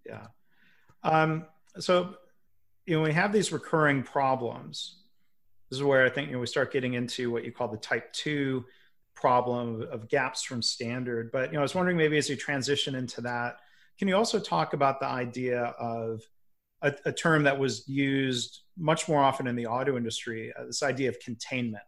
Yeah. 0.05 0.27
yeah. 1.03 1.09
Um, 1.09 1.45
so, 1.79 2.17
you 2.85 2.97
know, 2.97 3.03
we 3.03 3.13
have 3.13 3.31
these 3.31 3.53
recurring 3.53 4.03
problems. 4.03 4.97
This 5.69 5.77
is 5.77 5.83
where 5.83 6.05
I 6.05 6.09
think 6.09 6.27
you 6.27 6.33
know 6.33 6.41
we 6.41 6.47
start 6.47 6.73
getting 6.73 6.95
into 6.95 7.31
what 7.31 7.45
you 7.45 7.53
call 7.53 7.69
the 7.69 7.77
type 7.77 8.11
two 8.11 8.65
problem 9.15 9.87
of 9.91 10.07
gaps 10.09 10.43
from 10.43 10.61
standard. 10.61 11.31
But 11.31 11.49
you 11.49 11.53
know, 11.53 11.59
I 11.59 11.63
was 11.63 11.75
wondering 11.75 11.97
maybe 11.97 12.17
as 12.17 12.29
you 12.29 12.35
transition 12.35 12.95
into 12.95 13.21
that, 13.21 13.57
can 13.97 14.07
you 14.07 14.15
also 14.15 14.39
talk 14.39 14.73
about 14.73 14.99
the 14.99 15.07
idea 15.07 15.73
of 15.79 16.21
a, 16.81 16.93
a 17.05 17.11
term 17.11 17.43
that 17.43 17.57
was 17.57 17.87
used 17.87 18.61
much 18.77 19.07
more 19.07 19.23
often 19.23 19.47
in 19.47 19.55
the 19.55 19.65
auto 19.65 19.97
industry, 19.97 20.53
uh, 20.59 20.65
this 20.65 20.83
idea 20.83 21.09
of 21.09 21.19
containment, 21.19 21.83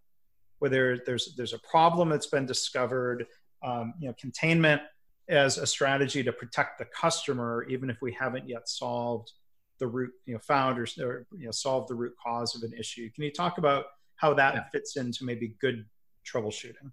where 0.59 0.69
there, 0.69 0.97
there's 1.05 1.35
there's 1.35 1.53
a 1.53 1.59
problem 1.59 2.09
that's 2.09 2.27
been 2.27 2.45
discovered, 2.45 3.27
um, 3.63 3.93
you 3.99 4.07
know, 4.07 4.15
containment 4.19 4.81
as 5.29 5.57
a 5.57 5.67
strategy 5.67 6.23
to 6.23 6.31
protect 6.31 6.79
the 6.79 6.85
customer, 6.85 7.65
even 7.69 7.89
if 7.89 7.97
we 8.01 8.13
haven't 8.13 8.47
yet 8.47 8.69
solved 8.69 9.33
the 9.79 9.87
root, 9.87 10.11
you 10.25 10.33
know, 10.33 10.39
found 10.39 10.79
or, 10.79 10.87
or 11.03 11.27
you 11.37 11.45
know, 11.45 11.51
solved 11.51 11.89
the 11.89 11.95
root 11.95 12.13
cause 12.23 12.55
of 12.55 12.63
an 12.63 12.73
issue. 12.77 13.09
Can 13.11 13.25
you 13.25 13.31
talk 13.31 13.57
about 13.57 13.85
how 14.15 14.33
that 14.33 14.55
yeah. 14.55 14.63
fits 14.71 14.95
into 14.95 15.25
maybe 15.25 15.55
good 15.59 15.85
troubleshooting? 16.25 16.91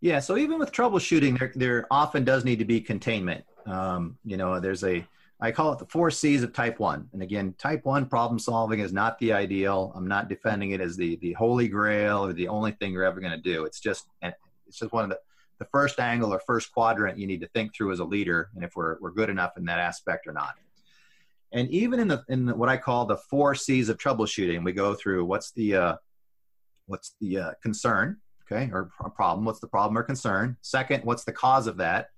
Yeah, 0.00 0.20
so 0.20 0.36
even 0.36 0.58
with 0.58 0.70
troubleshooting, 0.70 1.38
there, 1.38 1.52
there 1.56 1.86
often 1.90 2.24
does 2.24 2.44
need 2.44 2.60
to 2.60 2.64
be 2.64 2.80
containment. 2.80 3.44
Um, 3.66 4.16
you 4.24 4.36
know, 4.36 4.60
there's 4.60 4.84
a, 4.84 5.04
I 5.40 5.50
call 5.50 5.72
it 5.72 5.78
the 5.78 5.86
four 5.86 6.10
C's 6.10 6.42
of 6.42 6.52
type 6.52 6.78
one. 6.78 7.08
And 7.12 7.22
again, 7.22 7.54
type 7.58 7.84
one 7.84 8.06
problem 8.06 8.38
solving 8.38 8.80
is 8.80 8.92
not 8.92 9.18
the 9.18 9.32
ideal. 9.32 9.92
I'm 9.94 10.06
not 10.06 10.28
defending 10.28 10.70
it 10.70 10.80
as 10.80 10.96
the, 10.96 11.16
the 11.16 11.32
holy 11.32 11.68
grail 11.68 12.24
or 12.24 12.32
the 12.32 12.48
only 12.48 12.72
thing 12.72 12.92
you're 12.92 13.04
ever 13.04 13.20
going 13.20 13.32
to 13.32 13.38
do. 13.38 13.64
It's 13.64 13.80
just, 13.80 14.06
it's 14.22 14.78
just 14.78 14.92
one 14.92 15.04
of 15.04 15.10
the, 15.10 15.18
the 15.58 15.64
first 15.66 15.98
angle 15.98 16.32
or 16.32 16.40
first 16.40 16.72
quadrant 16.72 17.18
you 17.18 17.26
need 17.26 17.40
to 17.40 17.48
think 17.48 17.74
through 17.74 17.92
as 17.92 17.98
a 17.98 18.04
leader. 18.04 18.50
And 18.54 18.64
if 18.64 18.76
we're, 18.76 18.98
we're 19.00 19.10
good 19.10 19.30
enough 19.30 19.56
in 19.56 19.64
that 19.64 19.80
aspect 19.80 20.26
or 20.26 20.32
not. 20.32 20.54
And 21.52 21.68
even 21.70 21.98
in 21.98 22.08
the, 22.08 22.24
in 22.28 22.46
the, 22.46 22.54
what 22.54 22.68
I 22.68 22.76
call 22.76 23.06
the 23.06 23.16
four 23.16 23.54
C's 23.54 23.88
of 23.88 23.98
troubleshooting, 23.98 24.62
we 24.64 24.72
go 24.72 24.94
through 24.94 25.24
what's 25.24 25.50
the, 25.52 25.74
uh, 25.74 25.96
what's 26.86 27.14
the 27.20 27.38
uh, 27.38 27.50
concern, 27.62 28.18
okay, 28.50 28.70
or 28.72 28.90
a 29.00 29.10
problem. 29.10 29.44
What's 29.44 29.60
the 29.60 29.66
problem 29.66 29.96
or 29.96 30.02
concern? 30.02 30.56
Second, 30.62 31.04
what's 31.04 31.24
the 31.24 31.32
cause 31.32 31.66
of 31.66 31.76
that? 31.78 32.10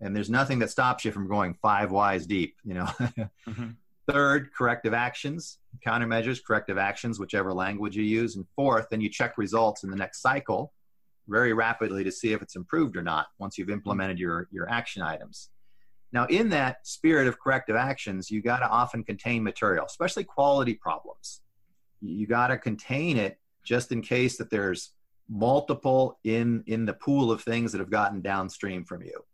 And 0.00 0.14
there's 0.14 0.30
nothing 0.30 0.58
that 0.60 0.70
stops 0.70 1.04
you 1.04 1.12
from 1.12 1.28
going 1.28 1.54
five 1.54 1.90
whys 1.90 2.26
deep, 2.26 2.56
you 2.64 2.74
know. 2.74 2.84
mm-hmm. 3.00 3.70
Third, 4.06 4.50
corrective 4.52 4.92
actions, 4.92 5.58
countermeasures, 5.84 6.44
corrective 6.44 6.76
actions, 6.76 7.18
whichever 7.18 7.54
language 7.54 7.96
you 7.96 8.02
use. 8.02 8.36
And 8.36 8.44
fourth, 8.54 8.88
then 8.90 9.00
you 9.00 9.08
check 9.08 9.38
results 9.38 9.82
in 9.82 9.90
the 9.90 9.96
next 9.96 10.20
cycle 10.20 10.72
very 11.26 11.54
rapidly 11.54 12.04
to 12.04 12.12
see 12.12 12.32
if 12.32 12.42
it's 12.42 12.56
improved 12.56 12.96
or 12.96 13.02
not 13.02 13.28
once 13.38 13.56
you've 13.56 13.70
implemented 13.70 14.18
your, 14.18 14.48
your 14.50 14.68
action 14.68 15.00
items. 15.00 15.48
Now, 16.12 16.26
in 16.26 16.50
that 16.50 16.86
spirit 16.86 17.26
of 17.26 17.40
corrective 17.40 17.76
actions, 17.76 18.30
you 18.30 18.42
got 18.42 18.58
to 18.58 18.68
often 18.68 19.02
contain 19.02 19.42
material, 19.42 19.86
especially 19.86 20.24
quality 20.24 20.74
problems. 20.74 21.40
You 22.00 22.26
got 22.26 22.48
to 22.48 22.58
contain 22.58 23.16
it 23.16 23.38
just 23.64 23.90
in 23.90 24.02
case 24.02 24.36
that 24.36 24.50
there's 24.50 24.90
multiple 25.28 26.18
in 26.24 26.62
in 26.66 26.84
the 26.84 26.92
pool 26.92 27.30
of 27.30 27.42
things 27.42 27.72
that 27.72 27.78
have 27.78 27.90
gotten 27.90 28.20
downstream 28.20 28.84
from 28.84 29.02
you. 29.02 29.24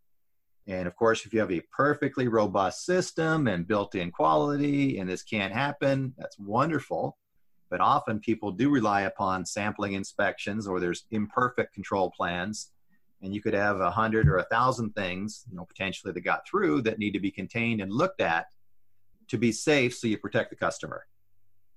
And 0.67 0.87
of 0.87 0.95
course 0.97 1.27
if 1.27 1.33
you 1.33 1.41
have 1.41 1.53
a 1.53 1.63
perfectly 1.73 2.29
robust 2.29 2.85
system 2.85 3.49
and 3.49 3.67
built-in 3.67 4.11
quality 4.11 4.99
and 4.99 5.09
this 5.09 5.23
can't 5.23 5.53
happen 5.53 6.15
that's 6.17 6.39
wonderful. 6.39 7.17
But 7.71 7.81
often 7.81 8.19
people 8.19 8.51
do 8.51 8.69
rely 8.69 9.03
upon 9.03 9.47
sampling 9.47 9.93
inspections 9.93 10.67
or 10.67 10.81
there's 10.81 11.05
imperfect 11.13 11.73
control 11.73 12.11
plans 12.11 12.73
and 13.23 13.35
you 13.35 13.43
could 13.43 13.55
have 13.55 13.81
a 13.81 13.91
hundred 13.91 14.29
or 14.29 14.39
a 14.39 14.45
thousand 14.45 14.95
things 14.95 15.45
you 15.51 15.57
know 15.57 15.65
potentially 15.65 16.13
that 16.13 16.21
got 16.21 16.47
through 16.47 16.83
that 16.83 16.99
need 16.99 17.13
to 17.13 17.21
be 17.21 17.31
contained 17.31 17.81
and 17.81 17.93
looked 17.93 18.21
at 18.21 18.47
to 19.29 19.39
be 19.39 19.53
safe 19.53 19.95
so 19.95 20.07
you 20.07 20.19
protect 20.19 20.51
the 20.51 20.57
customer 20.57 21.07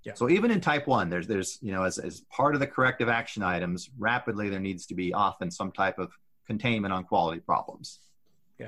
yeah. 0.03 0.13
So 0.15 0.29
even 0.29 0.51
in 0.51 0.59
type 0.59 0.85
one, 0.87 1.09
there's 1.09 1.27
there's 1.27 1.59
you 1.61 1.71
know 1.71 1.83
as 1.83 1.97
as 1.97 2.21
part 2.21 2.55
of 2.55 2.59
the 2.59 2.67
corrective 2.67 3.09
action 3.09 3.41
items, 3.41 3.89
rapidly 3.97 4.49
there 4.49 4.59
needs 4.59 4.85
to 4.87 4.95
be 4.95 5.13
often 5.13 5.49
some 5.49 5.71
type 5.71 5.97
of 5.97 6.11
containment 6.45 6.93
on 6.93 7.03
quality 7.05 7.39
problems. 7.39 7.99
Yeah. 8.59 8.67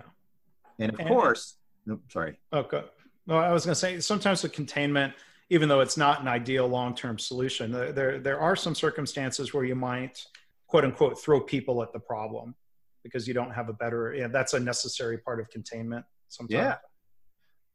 And 0.79 0.93
of 0.93 0.99
and, 0.99 1.07
course, 1.07 1.57
no, 1.85 1.99
sorry. 2.09 2.39
Oh, 2.51 2.59
okay. 2.59 2.83
No, 3.27 3.37
I 3.37 3.51
was 3.51 3.65
going 3.65 3.73
to 3.73 3.79
say 3.79 3.99
sometimes 3.99 4.41
the 4.41 4.49
containment, 4.49 5.13
even 5.49 5.67
though 5.67 5.81
it's 5.81 5.97
not 5.97 6.21
an 6.21 6.27
ideal 6.27 6.67
long-term 6.67 7.19
solution, 7.19 7.71
there 7.71 8.19
there 8.19 8.39
are 8.39 8.55
some 8.55 8.75
circumstances 8.75 9.53
where 9.53 9.65
you 9.65 9.75
might 9.75 10.23
quote 10.67 10.85
unquote 10.85 11.21
throw 11.21 11.41
people 11.41 11.83
at 11.83 11.91
the 11.91 11.99
problem 11.99 12.55
because 13.03 13.27
you 13.27 13.33
don't 13.33 13.51
have 13.51 13.67
a 13.67 13.73
better. 13.73 14.13
Yeah, 14.13 14.27
that's 14.27 14.53
a 14.53 14.59
necessary 14.59 15.17
part 15.17 15.39
of 15.39 15.49
containment. 15.49 16.05
Sometimes. 16.29 16.53
Yeah. 16.53 16.75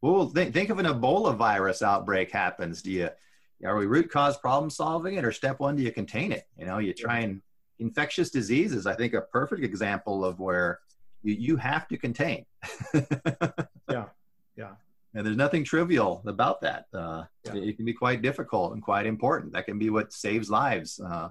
Well, 0.02 0.30
think, 0.30 0.54
think 0.54 0.70
of 0.70 0.78
an 0.78 0.86
Ebola 0.86 1.36
virus 1.36 1.82
outbreak 1.82 2.30
happens. 2.30 2.80
Do 2.80 2.90
you 2.90 3.10
are 3.64 3.76
we 3.76 3.86
root 3.86 4.10
cause 4.10 4.36
problem 4.38 4.70
solving 4.70 5.14
it 5.14 5.24
or 5.24 5.32
step 5.32 5.60
one 5.60 5.76
do 5.76 5.82
you 5.82 5.92
contain 5.92 6.32
it? 6.32 6.44
You 6.56 6.66
know 6.66 6.78
you 6.78 6.92
try 6.92 7.20
and 7.20 7.42
infectious 7.78 8.28
diseases 8.28 8.86
i 8.86 8.94
think 8.94 9.14
a 9.14 9.22
perfect 9.22 9.64
example 9.64 10.22
of 10.22 10.38
where 10.38 10.80
you, 11.22 11.34
you 11.34 11.56
have 11.56 11.88
to 11.88 11.96
contain. 11.96 12.44
Yeah 13.90 14.04
yeah. 14.60 14.72
And 15.14 15.26
there's 15.26 15.36
nothing 15.36 15.64
trivial 15.64 16.22
about 16.26 16.60
that. 16.60 16.84
Uh, 16.94 17.24
yeah. 17.44 17.54
it, 17.54 17.68
it, 17.70 17.76
can 17.76 17.84
be 17.84 17.92
quite 17.92 18.22
difficult 18.22 18.74
and 18.74 18.82
quite 18.82 19.06
important. 19.06 19.52
That 19.52 19.66
can 19.66 19.78
be 19.78 19.90
what 19.90 20.12
saves 20.12 20.50
lives. 20.50 21.00
Uh, 21.00 21.30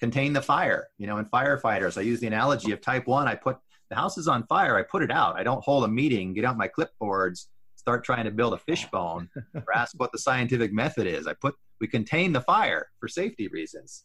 contain 0.00 0.32
the 0.32 0.42
fire. 0.42 0.88
You 0.98 1.06
know 1.06 1.18
in 1.18 1.26
firefighters 1.26 1.96
i 1.96 2.00
use 2.00 2.20
the 2.20 2.26
analogy 2.26 2.72
of 2.72 2.80
type 2.80 3.06
one 3.06 3.28
i 3.28 3.34
put 3.34 3.58
the 3.90 3.96
house 3.96 4.18
is 4.18 4.26
on 4.26 4.46
fire 4.46 4.76
i 4.76 4.82
put 4.82 5.02
it 5.02 5.10
out. 5.10 5.38
I 5.38 5.44
don't 5.44 5.62
hold 5.62 5.84
a 5.84 5.88
meeting 5.88 6.34
get 6.34 6.44
out 6.44 6.56
my 6.56 6.68
clipboards 6.68 7.46
start 7.84 8.02
trying 8.02 8.24
to 8.24 8.30
build 8.30 8.54
a 8.54 8.56
fishbone 8.56 9.28
or 9.54 9.76
ask 9.76 9.92
what 9.98 10.10
the 10.10 10.18
scientific 10.18 10.72
method 10.72 11.06
is. 11.06 11.26
I 11.26 11.34
put 11.34 11.54
we 11.82 11.86
contain 11.86 12.32
the 12.32 12.40
fire 12.40 12.88
for 12.98 13.08
safety 13.08 13.46
reasons. 13.48 14.04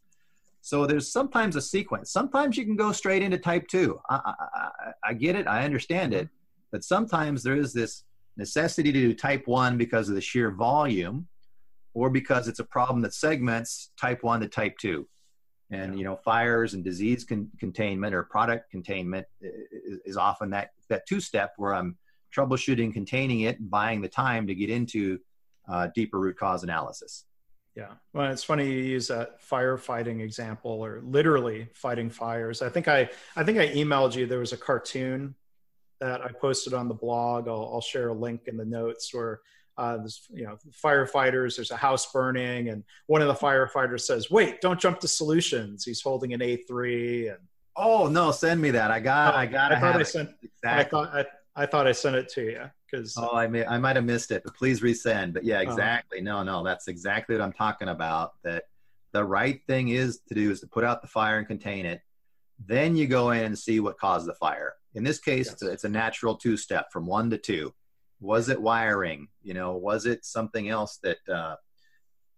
So 0.60 0.86
there's 0.86 1.10
sometimes 1.14 1.56
a 1.56 1.62
sequence. 1.62 2.12
Sometimes 2.12 2.58
you 2.58 2.66
can 2.66 2.76
go 2.76 2.92
straight 2.92 3.24
into 3.24 3.38
type 3.38 3.70
two. 3.70 3.98
I, 4.10 4.34
I, 4.54 4.92
I 5.06 5.14
get 5.14 5.38
it. 5.38 5.48
I 5.48 5.64
understand 5.64 6.14
it. 6.14 6.28
But 6.74 6.84
sometimes 6.84 7.42
there 7.42 7.56
is 7.56 7.72
this 7.72 8.04
necessity 8.36 8.92
to 8.92 9.00
do 9.00 9.14
type 9.14 9.48
one 9.48 9.78
because 9.78 10.10
of 10.10 10.16
the 10.16 10.22
sheer 10.22 10.52
volume 10.52 11.26
or 11.94 12.10
because 12.10 12.50
it's 12.50 12.60
a 12.60 12.66
problem 12.66 13.02
that 13.04 13.14
segments 13.14 13.92
type 13.98 14.24
one 14.24 14.42
to 14.42 14.50
type 14.50 14.78
two. 14.78 15.08
And 15.72 15.98
you 15.98 16.04
know, 16.04 16.18
fires 16.18 16.74
and 16.74 16.84
disease 16.84 17.24
con- 17.24 17.50
containment 17.58 18.14
or 18.14 18.24
product 18.24 18.72
containment 18.72 19.26
uh, 19.42 19.48
is, 19.72 20.00
is 20.04 20.18
often 20.18 20.50
that 20.50 20.72
that 20.90 21.08
two 21.08 21.22
step 21.22 21.54
where 21.56 21.74
I'm 21.74 21.98
troubleshooting, 22.36 22.94
containing 22.94 23.42
it, 23.42 23.60
and 23.60 23.70
buying 23.70 24.02
the 24.02 24.08
time 24.08 24.48
to 24.48 24.56
get 24.56 24.70
into 24.70 25.20
uh, 25.68 25.88
deeper 25.94 26.20
root 26.20 26.38
cause 26.38 26.64
analysis. 26.64 27.26
Yeah. 27.76 27.92
Well, 28.14 28.32
it's 28.32 28.44
funny 28.44 28.66
you 28.66 28.80
use 28.80 29.08
that 29.08 29.42
firefighting 29.42 30.22
example 30.22 30.72
or 30.72 31.02
literally 31.04 31.70
fighting 31.74 32.10
fires. 32.10 32.62
I 32.62 32.70
think 32.70 32.88
I 32.88 33.10
I 33.36 33.44
think 33.44 33.58
I 33.58 33.70
emailed 33.70 34.16
you 34.16 34.26
there 34.26 34.40
was 34.40 34.54
a 34.54 34.58
cartoon 34.58 35.36
that 36.02 36.22
I 36.22 36.30
posted 36.30 36.74
on 36.74 36.88
the 36.88 36.94
blog. 36.94 37.48
I'll, 37.48 37.70
I'll 37.74 37.82
share 37.82 38.10
a 38.10 38.14
link 38.14 38.48
in 38.48 38.58
the 38.58 38.66
notes 38.66 39.14
where 39.14 39.42
uh, 39.78 39.98
there's 39.98 40.28
you 40.34 40.44
know 40.44 40.58
firefighters. 40.84 41.56
There's 41.56 41.72
a 41.72 41.78
house 41.78 42.12
burning, 42.12 42.68
and 42.68 42.84
one 43.08 43.22
of 43.22 43.30
the 43.30 43.34
firefighters 43.34 44.02
says, 44.02 44.30
"Wait, 44.30 44.60
don't 44.60 44.80
jump 44.80 45.00
to 45.00 45.08
solutions." 45.08 45.86
He's 45.86 46.02
holding 46.02 46.34
an 46.34 46.42
A3 46.42 47.30
and. 47.30 47.40
Oh 47.78 48.08
no! 48.08 48.32
Send 48.32 48.62
me 48.62 48.72
that. 48.72 48.92
I 48.92 49.00
got. 49.00 49.36
Oh, 49.36 49.38
I 49.38 49.46
got. 49.46 49.72
I 49.72 49.80
thought 49.80 49.96
I 49.96 50.04
sent. 50.04 50.32
Exactly. 50.44 51.00
I 51.00 51.06
thought 51.06 51.16
I, 51.16 51.26
I 51.56 51.66
thought 51.66 51.88
I 51.88 51.92
sent 51.92 52.16
it 52.16 52.30
to 52.30 52.44
you 52.44 52.64
because. 52.90 53.16
Oh, 53.18 53.36
I 53.36 53.48
may 53.48 53.66
I 53.66 53.78
might 53.78 53.96
have 53.96 54.06
missed 54.06 54.32
it, 54.32 54.44
but 54.44 54.56
please 54.56 54.82
resend. 54.82 55.34
But 55.34 55.44
yeah, 55.44 55.62
uh-huh. 55.62 55.72
exactly. 55.72 56.22
no, 56.22 56.44
no, 56.44 56.64
that's 56.64 56.88
exactly 56.88 57.36
what 57.36 57.44
I'm 57.44 57.54
talking 57.54 57.90
about. 57.90 58.34
That 58.44 58.64
the 59.12 59.24
right 59.24 59.62
thing 59.68 59.90
is 59.90 60.20
to 60.28 60.36
do 60.36 60.52
is 60.52 60.60
to 60.62 60.68
put 60.68 60.84
out 60.84 61.02
the 61.02 61.08
fire 61.08 61.38
and 61.38 61.48
contain 61.48 61.86
it. 61.86 62.02
Then 62.66 62.96
you 62.96 63.08
go 63.08 63.32
in 63.32 63.46
and 63.46 63.58
see 63.58 63.80
what 63.80 63.98
caused 63.98 64.28
the 64.28 64.34
fire. 64.36 64.74
In 64.94 65.04
this 65.04 65.20
case, 65.20 65.46
yes. 65.48 65.54
it's, 65.54 65.62
a, 65.64 65.72
it's 65.72 65.84
a 65.84 65.90
natural 65.90 66.36
two 66.36 66.58
step 66.58 66.92
from 66.92 67.06
one 67.06 67.30
to 67.30 67.38
two. 67.38 67.74
Was 68.20 68.50
it 68.50 68.62
wiring? 68.62 69.28
You 69.42 69.54
know, 69.54 69.78
was 69.78 70.06
it 70.06 70.26
something 70.26 70.68
else 70.68 71.00
that 71.04 71.18
uh, 71.32 71.56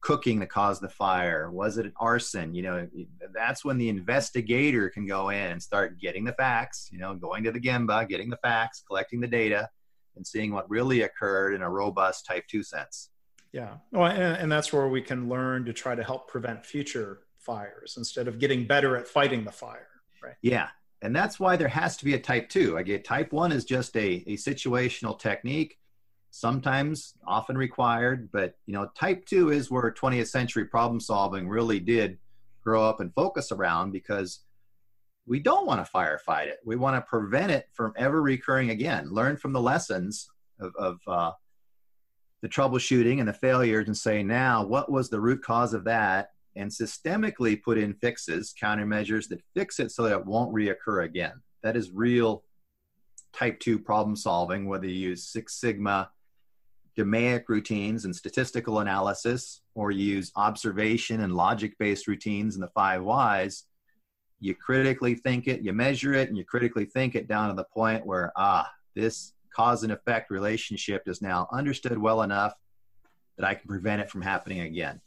cooking 0.01 0.39
that 0.39 0.49
caused 0.49 0.81
the 0.81 0.89
fire? 0.89 1.51
Was 1.51 1.77
it 1.77 1.85
an 1.85 1.93
arson? 1.97 2.53
You 2.53 2.63
know, 2.63 2.87
that's 3.33 3.63
when 3.63 3.77
the 3.77 3.89
investigator 3.89 4.89
can 4.89 5.05
go 5.05 5.29
in 5.29 5.51
and 5.51 5.61
start 5.61 5.99
getting 5.99 6.23
the 6.23 6.33
facts, 6.33 6.89
you 6.91 6.99
know, 6.99 7.15
going 7.15 7.43
to 7.43 7.51
the 7.51 7.59
Gemba, 7.59 8.07
getting 8.07 8.29
the 8.29 8.37
facts, 8.37 8.83
collecting 8.85 9.19
the 9.19 9.27
data, 9.27 9.69
and 10.15 10.25
seeing 10.25 10.51
what 10.51 10.69
really 10.69 11.03
occurred 11.03 11.53
in 11.53 11.61
a 11.61 11.69
robust 11.69 12.25
type 12.25 12.45
2 12.47 12.63
sense. 12.63 13.09
Yeah. 13.53 13.75
Well, 13.91 14.07
and, 14.07 14.37
and 14.37 14.51
that's 14.51 14.73
where 14.73 14.87
we 14.87 15.01
can 15.01 15.29
learn 15.29 15.65
to 15.65 15.73
try 15.73 15.95
to 15.95 16.03
help 16.03 16.27
prevent 16.27 16.65
future 16.65 17.21
fires 17.37 17.95
instead 17.97 18.27
of 18.27 18.39
getting 18.39 18.65
better 18.65 18.97
at 18.97 19.07
fighting 19.07 19.43
the 19.43 19.51
fire. 19.51 19.87
Right. 20.23 20.35
Yeah 20.41 20.67
and 21.01 21.15
that's 21.15 21.39
why 21.39 21.55
there 21.55 21.67
has 21.67 21.97
to 21.97 22.05
be 22.05 22.13
a 22.13 22.19
type 22.19 22.49
two. 22.49 22.77
I 22.77 22.83
get 22.83 23.03
type 23.03 23.31
one 23.33 23.51
is 23.51 23.65
just 23.65 23.95
a, 23.97 24.23
a 24.27 24.37
situational 24.37 25.17
technique, 25.17 25.77
sometimes 26.31 27.13
often 27.27 27.57
required, 27.57 28.29
but 28.31 28.55
you 28.65 28.73
know, 28.73 28.89
type 28.97 29.25
two 29.25 29.51
is 29.51 29.69
where 29.69 29.91
20th 29.91 30.27
century 30.27 30.65
problem 30.65 30.99
solving 30.99 31.47
really 31.47 31.79
did 31.79 32.17
grow 32.63 32.83
up 32.83 33.01
and 33.01 33.13
focus 33.13 33.51
around 33.51 33.91
because 33.91 34.39
we 35.27 35.39
don't 35.39 35.67
want 35.67 35.85
to 35.85 35.91
firefight 35.91 36.47
it. 36.47 36.59
We 36.65 36.77
want 36.77 36.95
to 36.95 37.01
prevent 37.01 37.51
it 37.51 37.67
from 37.73 37.93
ever 37.97 38.21
recurring 38.21 38.71
again. 38.71 39.09
Learn 39.11 39.37
from 39.37 39.53
the 39.53 39.61
lessons 39.61 40.29
of, 40.59 40.73
of 40.77 40.99
uh, 41.05 41.31
the 42.41 42.49
troubleshooting 42.49 43.19
and 43.19 43.27
the 43.27 43.33
failures, 43.33 43.87
and 43.87 43.95
say 43.95 44.23
now 44.23 44.65
what 44.65 44.91
was 44.91 45.09
the 45.09 45.19
root 45.19 45.43
cause 45.43 45.73
of 45.73 45.83
that, 45.83 46.29
and 46.55 46.71
systemically 46.71 47.61
put 47.61 47.77
in 47.77 47.93
fixes, 47.93 48.53
countermeasures 48.59 49.27
that 49.29 49.41
fix 49.53 49.79
it 49.79 49.91
so 49.91 50.03
that 50.03 50.17
it 50.17 50.25
won't 50.25 50.53
reoccur 50.53 51.05
again. 51.05 51.33
That 51.61 51.75
is 51.75 51.91
real 51.91 52.43
type 53.33 53.59
2 53.59 53.79
problem 53.79 54.15
solving, 54.15 54.67
whether 54.67 54.87
you 54.87 55.09
use 55.09 55.27
Six 55.27 55.59
Sigma 55.59 56.09
DMAIC 56.97 57.43
routines 57.47 58.05
and 58.05 58.15
statistical 58.15 58.79
analysis, 58.79 59.61
or 59.75 59.91
you 59.91 60.15
use 60.15 60.31
observation 60.35 61.21
and 61.21 61.33
logic 61.33 61.77
based 61.79 62.07
routines 62.07 62.55
and 62.55 62.63
the 62.63 62.69
five 62.69 63.03
whys. 63.03 63.65
You 64.39 64.55
critically 64.55 65.15
think 65.15 65.47
it, 65.47 65.61
you 65.61 65.71
measure 65.71 66.13
it, 66.13 66.29
and 66.29 66.37
you 66.37 66.43
critically 66.43 66.85
think 66.85 67.15
it 67.15 67.27
down 67.27 67.49
to 67.49 67.55
the 67.55 67.65
point 67.65 68.05
where, 68.05 68.31
ah, 68.35 68.69
this 68.95 69.33
cause 69.55 69.83
and 69.83 69.91
effect 69.91 70.31
relationship 70.31 71.03
is 71.07 71.21
now 71.21 71.47
understood 71.51 71.97
well 71.97 72.23
enough 72.23 72.53
that 73.37 73.45
I 73.45 73.53
can 73.53 73.67
prevent 73.67 74.01
it 74.01 74.09
from 74.09 74.21
happening 74.21 74.61
again 74.61 75.01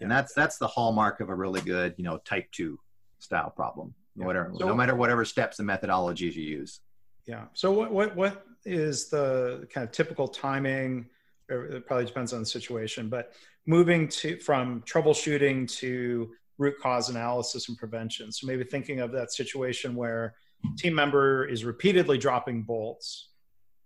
and 0.00 0.10
that's 0.10 0.32
that's 0.34 0.58
the 0.58 0.66
hallmark 0.66 1.20
of 1.20 1.28
a 1.28 1.34
really 1.34 1.60
good 1.60 1.94
you 1.96 2.04
know 2.04 2.18
type 2.18 2.50
two 2.52 2.78
style 3.18 3.50
problem 3.50 3.94
yeah. 4.16 4.24
whatever 4.26 4.52
so, 4.56 4.66
no 4.66 4.74
matter 4.74 4.94
whatever 4.94 5.24
steps 5.24 5.58
and 5.58 5.68
methodologies 5.68 6.34
you 6.34 6.44
use 6.44 6.80
yeah 7.26 7.44
so 7.52 7.70
what 7.70 7.90
what 7.90 8.16
what 8.16 8.46
is 8.64 9.08
the 9.08 9.66
kind 9.72 9.84
of 9.84 9.92
typical 9.92 10.28
timing 10.28 11.06
it 11.48 11.86
probably 11.86 12.04
depends 12.04 12.32
on 12.32 12.40
the 12.40 12.46
situation 12.46 13.08
but 13.08 13.32
moving 13.66 14.08
to 14.08 14.38
from 14.40 14.82
troubleshooting 14.82 15.70
to 15.70 16.30
root 16.58 16.74
cause 16.80 17.08
analysis 17.08 17.68
and 17.68 17.78
prevention. 17.78 18.30
So 18.32 18.46
maybe 18.46 18.64
thinking 18.64 19.00
of 19.00 19.12
that 19.12 19.32
situation 19.32 19.94
where 19.94 20.34
team 20.76 20.94
member 20.94 21.46
is 21.46 21.64
repeatedly 21.64 22.18
dropping 22.18 22.62
bolts. 22.64 23.28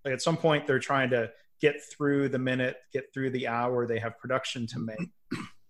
Like 0.05 0.15
at 0.15 0.23
some 0.23 0.37
point 0.37 0.67
they're 0.67 0.79
trying 0.79 1.11
to 1.11 1.31
get 1.61 1.77
through 1.93 2.29
the 2.29 2.39
minute 2.39 2.77
get 2.93 3.13
through 3.15 3.31
the 3.31 3.47
hour 3.47 3.87
they 3.87 3.99
have 3.99 4.19
production 4.19 4.67
to 4.69 4.79
make. 4.81 5.11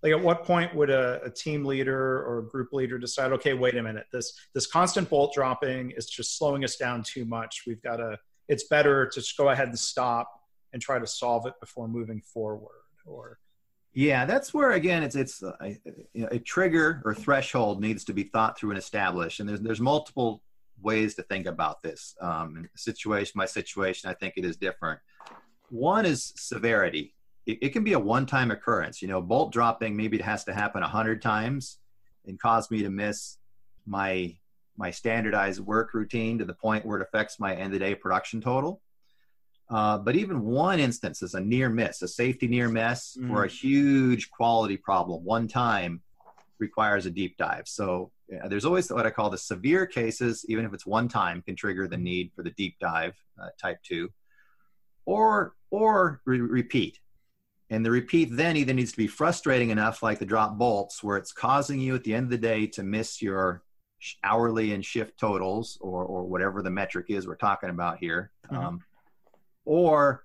Like 0.02 0.12
at 0.12 0.20
what 0.20 0.44
point 0.44 0.74
would 0.74 0.90
a, 0.90 1.22
a, 1.22 1.30
team 1.30 1.64
leader 1.64 2.24
or 2.24 2.42
group 2.50 2.72
leader 2.72 2.98
decide 2.98 3.32
okay 3.32 3.54
wait 3.54 3.76
a 3.76 3.82
minute. 3.82 4.06
This 4.12 4.32
this 4.54 4.66
constant 4.66 5.08
bolt 5.10 5.32
dropping 5.34 5.92
is 5.92 6.06
just 6.06 6.38
slowing 6.38 6.64
us 6.64 6.76
down 6.76 7.02
too 7.02 7.24
much. 7.24 7.64
We've 7.66 7.82
got 7.82 7.96
to 7.96 8.18
it's 8.48 8.64
better 8.64 9.06
to 9.06 9.20
just 9.20 9.36
go 9.36 9.50
ahead 9.50 9.68
and 9.68 9.78
stop 9.78 10.41
and 10.72 10.80
try 10.80 10.98
to 10.98 11.06
solve 11.06 11.46
it 11.46 11.54
before 11.60 11.88
moving 11.88 12.20
forward 12.20 12.82
or 13.06 13.38
yeah 13.94 14.24
that's 14.24 14.54
where 14.54 14.72
again 14.72 15.02
it's 15.02 15.16
it's 15.16 15.42
a, 15.42 15.78
a 16.30 16.38
trigger 16.38 17.02
or 17.04 17.14
threshold 17.14 17.80
needs 17.80 18.04
to 18.04 18.12
be 18.12 18.22
thought 18.22 18.58
through 18.58 18.70
and 18.70 18.78
established 18.78 19.40
and 19.40 19.48
there's 19.48 19.60
there's 19.60 19.80
multiple 19.80 20.42
ways 20.80 21.14
to 21.14 21.22
think 21.22 21.46
about 21.46 21.82
this 21.82 22.16
um, 22.20 22.68
situation 22.74 23.32
my 23.36 23.46
situation 23.46 24.10
i 24.10 24.14
think 24.14 24.34
it 24.36 24.44
is 24.44 24.56
different 24.56 24.98
one 25.68 26.04
is 26.04 26.32
severity 26.36 27.14
it, 27.46 27.58
it 27.62 27.68
can 27.70 27.84
be 27.84 27.92
a 27.92 27.98
one-time 27.98 28.50
occurrence. 28.50 29.02
You 29.02 29.08
know, 29.08 29.20
bolt 29.20 29.52
dropping 29.52 29.96
maybe 29.96 30.18
it 30.18 30.24
has 30.24 30.44
to 30.44 30.52
happen 30.52 30.82
a 30.82 30.88
hundred 30.88 31.22
times 31.22 31.78
and 32.26 32.38
cause 32.38 32.70
me 32.70 32.82
to 32.82 32.90
miss 32.90 33.38
my 33.86 34.36
my 34.76 34.90
standardized 34.90 35.60
work 35.60 35.92
routine 35.92 36.38
to 36.38 36.44
the 36.44 36.54
point 36.54 36.86
where 36.86 36.98
it 36.98 37.02
affects 37.02 37.38
my 37.38 37.54
end 37.54 37.74
of 37.74 37.80
day 37.80 37.94
production 37.94 38.40
total. 38.40 38.80
Uh, 39.70 39.98
but 39.98 40.16
even 40.16 40.42
one 40.42 40.78
instance 40.78 41.22
is 41.22 41.34
a 41.34 41.40
near 41.40 41.68
miss, 41.70 42.02
a 42.02 42.08
safety 42.08 42.46
near 42.46 42.68
miss, 42.68 43.16
mm. 43.18 43.30
or 43.30 43.44
a 43.44 43.48
huge 43.48 44.30
quality 44.30 44.76
problem 44.76 45.24
one 45.24 45.48
time 45.48 46.00
requires 46.58 47.06
a 47.06 47.10
deep 47.10 47.36
dive. 47.38 47.66
So 47.66 48.10
yeah, 48.28 48.48
there's 48.48 48.64
always 48.64 48.90
what 48.90 49.06
I 49.06 49.10
call 49.10 49.30
the 49.30 49.38
severe 49.38 49.86
cases, 49.86 50.44
even 50.48 50.64
if 50.64 50.72
it's 50.72 50.86
one 50.86 51.08
time, 51.08 51.42
can 51.42 51.56
trigger 51.56 51.88
the 51.88 51.96
need 51.96 52.32
for 52.34 52.42
the 52.42 52.50
deep 52.52 52.76
dive 52.80 53.14
uh, 53.40 53.48
type 53.60 53.78
two, 53.82 54.10
or 55.04 55.54
or 55.70 56.20
re- 56.24 56.40
repeat. 56.40 56.98
And 57.70 57.84
the 57.84 57.90
repeat 57.90 58.28
then 58.32 58.56
either 58.56 58.74
needs 58.74 58.92
to 58.92 58.98
be 58.98 59.06
frustrating 59.06 59.70
enough, 59.70 60.02
like 60.02 60.18
the 60.18 60.26
drop 60.26 60.58
bolts, 60.58 61.02
where 61.02 61.16
it's 61.16 61.32
causing 61.32 61.80
you 61.80 61.94
at 61.94 62.04
the 62.04 62.14
end 62.14 62.24
of 62.24 62.30
the 62.30 62.38
day 62.38 62.66
to 62.68 62.82
miss 62.82 63.22
your 63.22 63.62
hourly 64.22 64.74
and 64.74 64.84
shift 64.84 65.18
totals 65.18 65.78
or, 65.80 66.04
or 66.04 66.24
whatever 66.24 66.60
the 66.60 66.70
metric 66.70 67.06
is 67.08 67.26
we're 67.26 67.36
talking 67.36 67.70
about 67.70 67.98
here. 67.98 68.30
Mm-hmm. 68.50 68.62
Um, 68.62 68.84
or 69.64 70.24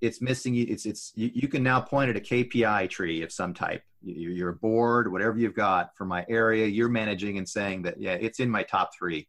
it's 0.00 0.20
missing 0.20 0.54
you. 0.54 0.66
It's, 0.68 0.86
it's, 0.86 1.12
you, 1.14 1.30
you, 1.32 1.48
can 1.48 1.62
now 1.62 1.80
point 1.80 2.10
at 2.10 2.16
a 2.16 2.20
KPI 2.20 2.90
tree 2.90 3.22
of 3.22 3.32
some 3.32 3.54
type. 3.54 3.82
You, 4.02 4.30
you're 4.30 4.52
board, 4.52 5.10
whatever 5.10 5.38
you've 5.38 5.54
got 5.54 5.96
for 5.96 6.04
my 6.04 6.26
area, 6.28 6.66
you're 6.66 6.88
managing 6.88 7.38
and 7.38 7.48
saying 7.48 7.82
that, 7.82 8.00
yeah, 8.00 8.14
it's 8.14 8.40
in 8.40 8.50
my 8.50 8.64
top 8.64 8.90
three, 8.98 9.28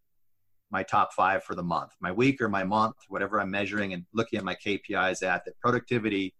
my 0.71 0.81
top 0.81 1.13
five 1.13 1.43
for 1.43 1.53
the 1.53 1.63
month, 1.63 1.91
my 2.01 2.11
week 2.11 2.41
or 2.41 2.49
my 2.49 2.63
month, 2.63 2.95
whatever 3.07 3.39
I'm 3.39 3.51
measuring 3.51 3.93
and 3.93 4.05
looking 4.13 4.39
at 4.39 4.45
my 4.45 4.55
KPIs 4.55 5.21
at 5.21 5.45
that 5.45 5.59
productivity 5.59 6.33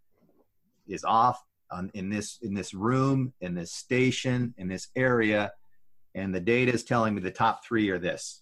is 0.88 1.04
off 1.04 1.40
on, 1.72 1.92
in 1.94 2.10
this 2.10 2.40
in 2.42 2.54
this 2.54 2.74
room, 2.74 3.34
in 3.42 3.54
this 3.54 3.72
station, 3.72 4.54
in 4.58 4.68
this 4.68 4.90
area, 4.96 5.52
and 6.16 6.34
the 6.34 6.40
data 6.40 6.72
is 6.72 6.84
telling 6.84 7.16
me 7.16 7.22
the 7.22 7.32
top 7.32 7.66
three 7.66 7.90
are 7.90 8.00
this. 8.00 8.42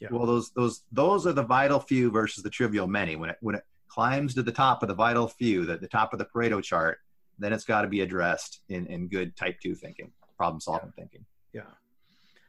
Yeah. 0.00 0.08
Well, 0.10 0.26
those 0.26 0.50
those 0.50 0.82
those 0.92 1.26
are 1.26 1.32
the 1.32 1.42
vital 1.42 1.80
few 1.80 2.10
versus 2.10 2.42
the 2.42 2.50
trivial 2.50 2.86
many. 2.86 3.16
When 3.16 3.30
it 3.30 3.36
when 3.40 3.54
it 3.56 3.64
climbs 3.96 4.34
to 4.34 4.42
the 4.42 4.52
top 4.52 4.82
of 4.82 4.88
the 4.88 4.94
vital 4.94 5.26
few, 5.26 5.64
the, 5.64 5.78
the 5.78 5.88
top 5.88 6.12
of 6.12 6.18
the 6.18 6.26
Pareto 6.26 6.62
chart, 6.62 6.98
then 7.38 7.50
it's 7.50 7.64
got 7.64 7.80
to 7.80 7.88
be 7.88 8.02
addressed 8.02 8.60
in, 8.68 8.86
in 8.86 9.08
good 9.08 9.34
type 9.36 9.58
two 9.58 9.74
thinking, 9.74 10.12
problem 10.36 10.60
solving 10.60 10.92
yeah. 10.94 11.02
thinking. 11.02 11.24
Yeah. 11.54 11.62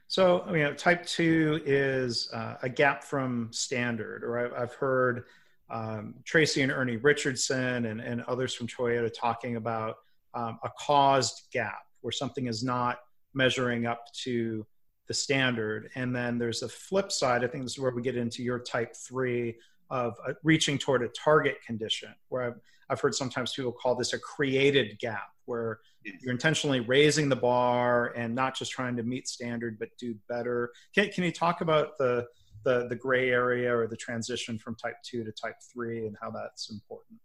So, 0.09 0.45
you 0.51 0.63
know, 0.63 0.73
type 0.73 1.05
two 1.05 1.61
is 1.65 2.29
uh, 2.33 2.55
a 2.61 2.69
gap 2.69 3.01
from 3.01 3.49
standard, 3.51 4.25
or 4.25 4.39
I've, 4.39 4.53
I've 4.61 4.73
heard 4.73 5.23
um, 5.69 6.15
Tracey 6.25 6.63
and 6.63 6.71
Ernie 6.71 6.97
Richardson 6.97 7.85
and, 7.85 8.01
and 8.01 8.23
others 8.23 8.53
from 8.53 8.67
Toyota 8.67 9.09
talking 9.13 9.55
about 9.55 9.95
um, 10.33 10.59
a 10.63 10.69
caused 10.77 11.47
gap 11.53 11.79
where 12.01 12.11
something 12.11 12.47
is 12.47 12.61
not 12.61 12.99
measuring 13.33 13.85
up 13.85 14.11
to 14.23 14.65
the 15.07 15.13
standard. 15.13 15.89
And 15.95 16.13
then 16.13 16.37
there's 16.37 16.61
a 16.61 16.69
flip 16.69 17.09
side. 17.09 17.45
I 17.45 17.47
think 17.47 17.63
this 17.63 17.73
is 17.73 17.79
where 17.79 17.91
we 17.91 18.01
get 18.01 18.17
into 18.17 18.43
your 18.43 18.59
type 18.59 18.95
three 18.95 19.55
of 19.89 20.15
uh, 20.27 20.33
reaching 20.43 20.77
toward 20.77 21.03
a 21.03 21.07
target 21.09 21.57
condition 21.65 22.13
where 22.29 22.43
I've, 22.43 22.59
I've 22.89 22.99
heard 22.99 23.15
sometimes 23.15 23.53
people 23.53 23.71
call 23.71 23.95
this 23.95 24.13
a 24.13 24.19
created 24.19 24.97
gap 24.99 25.29
where 25.45 25.79
yes. 26.03 26.15
you're 26.21 26.31
intentionally 26.31 26.81
raising 26.81 27.29
the 27.29 27.35
bar 27.35 28.13
and 28.15 28.35
not 28.35 28.55
just 28.55 28.71
trying 28.71 28.95
to 28.97 29.03
meet 29.03 29.27
standard 29.27 29.79
but 29.79 29.89
do 29.99 30.15
better. 30.27 30.71
Can, 30.93 31.09
can 31.09 31.23
you 31.23 31.31
talk 31.31 31.61
about 31.61 31.97
the, 31.97 32.25
the 32.63 32.87
the 32.89 32.95
gray 32.95 33.29
area 33.29 33.75
or 33.75 33.87
the 33.87 33.95
transition 33.95 34.59
from 34.59 34.75
type 34.75 34.95
2 35.03 35.23
to 35.23 35.31
type 35.31 35.55
3 35.73 36.07
and 36.07 36.17
how 36.21 36.31
that's 36.31 36.69
important? 36.69 37.19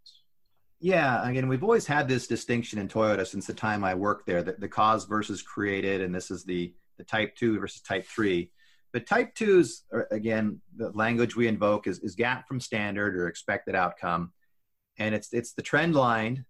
Yeah 0.81 1.29
again 1.29 1.49
we've 1.49 1.63
always 1.63 1.87
had 1.87 2.09
this 2.09 2.27
distinction 2.27 2.79
in 2.79 2.89
toyota 2.89 3.25
since 3.25 3.47
the 3.47 3.55
time 3.55 3.85
i 3.85 3.95
worked 3.95 4.27
there 4.27 4.43
the, 4.43 4.57
the 4.59 4.67
cause 4.69 5.05
versus 5.05 5.41
created 5.41 6.01
and 6.01 6.13
this 6.13 6.29
is 6.29 6.43
the 6.43 6.75
the 6.99 7.05
type 7.05 7.37
2 7.37 7.61
versus 7.61 7.81
type 7.83 8.05
3 8.05 8.51
but 8.93 9.07
type 9.07 9.35
2s 9.35 9.83
again 10.11 10.61
the 10.77 10.91
language 10.91 11.37
we 11.37 11.49
invoke 11.49 11.87
is, 11.87 11.99
is 12.01 12.15
gap 12.15 12.47
from 12.47 12.61
standard 12.61 13.17
or 13.17 13.29
expected 13.29 13.75
outcome. 13.75 14.33
And 14.99 15.15
it's 15.15 15.33
it's 15.33 15.55
the 15.55 15.63
trend 15.63 15.95
line. 15.95 16.45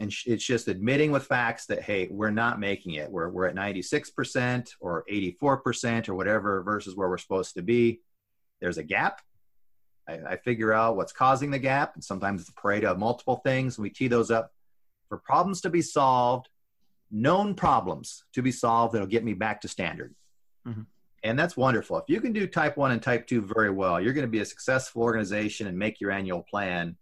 And 0.00 0.14
it's 0.26 0.44
just 0.44 0.68
admitting 0.68 1.10
with 1.10 1.24
facts 1.26 1.66
that 1.66 1.82
hey 1.82 2.08
we're 2.10 2.30
not 2.30 2.60
making 2.60 2.94
it. 2.94 3.10
We're, 3.10 3.30
we're 3.30 3.46
at 3.46 3.56
96% 3.56 4.70
or 4.80 5.04
84% 5.10 6.08
or 6.08 6.14
whatever 6.14 6.62
versus 6.62 6.94
where 6.94 7.08
we're 7.08 7.18
supposed 7.18 7.54
to 7.54 7.62
be. 7.62 8.00
There's 8.60 8.78
a 8.78 8.84
gap. 8.84 9.20
I, 10.08 10.18
I 10.30 10.36
figure 10.36 10.72
out 10.72 10.96
what's 10.96 11.12
causing 11.12 11.50
the 11.50 11.58
gap. 11.58 11.94
And 11.94 12.04
sometimes 12.04 12.42
it's 12.42 12.50
a 12.50 12.54
parade 12.54 12.84
of 12.84 12.98
multiple 12.98 13.40
things. 13.44 13.76
And 13.76 13.82
we 13.82 13.90
tee 13.90 14.08
those 14.08 14.30
up 14.30 14.52
for 15.08 15.18
problems 15.18 15.60
to 15.62 15.70
be 15.70 15.82
solved 15.82 16.48
known 17.10 17.54
problems 17.54 18.24
to 18.34 18.42
be 18.42 18.52
solved 18.52 18.94
that'll 18.94 19.06
get 19.06 19.24
me 19.24 19.34
back 19.34 19.60
to 19.62 19.68
standard. 19.68 20.14
Mm-hmm. 20.66 20.82
And 21.24 21.38
that's 21.38 21.56
wonderful. 21.56 21.98
If 21.98 22.04
you 22.08 22.20
can 22.20 22.32
do 22.32 22.46
type 22.46 22.76
1 22.76 22.92
and 22.92 23.02
type 23.02 23.26
2 23.26 23.42
very 23.42 23.70
well 23.70 24.00
you're 24.00 24.12
going 24.12 24.26
to 24.26 24.30
be 24.30 24.40
a 24.40 24.44
successful 24.44 25.02
organization 25.02 25.66
and 25.66 25.78
make 25.78 26.00
your 26.00 26.10
annual 26.10 26.42
plan. 26.42 26.96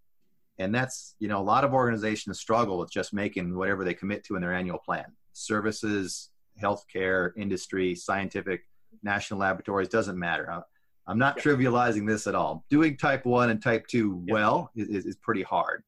And 0.59 0.75
that's 0.75 1.14
you 1.19 1.29
know 1.29 1.41
a 1.41 1.43
lot 1.43 1.64
of 1.64 1.75
organizations 1.75 2.39
struggle 2.39 2.79
with 2.79 2.91
just 2.91 3.12
making 3.12 3.57
whatever 3.57 3.85
they 3.85 3.95
commit 3.95 4.25
to 4.25 4.37
in 4.37 4.43
their 4.43 4.55
annual 4.55 4.79
plan. 4.79 5.07
Services 5.33 6.31
healthcare 6.62 7.33
industry 7.37 7.95
scientific 7.95 8.62
national 9.03 9.41
laboratories 9.41 9.89
doesn't 9.89 10.19
matter. 10.19 10.62
I'm 11.07 11.19
not 11.19 11.37
yeah. 11.37 11.43
trivializing 11.43 12.07
this 12.07 12.27
at 12.27 12.35
all. 12.35 12.64
Doing 12.71 12.97
type 12.97 13.27
1 13.27 13.51
and 13.51 13.62
type 13.62 13.87
2 13.87 14.25
yeah. 14.27 14.33
well 14.33 14.71
is, 14.75 15.05
is 15.05 15.17
pretty 15.17 15.43
hard. 15.43 15.83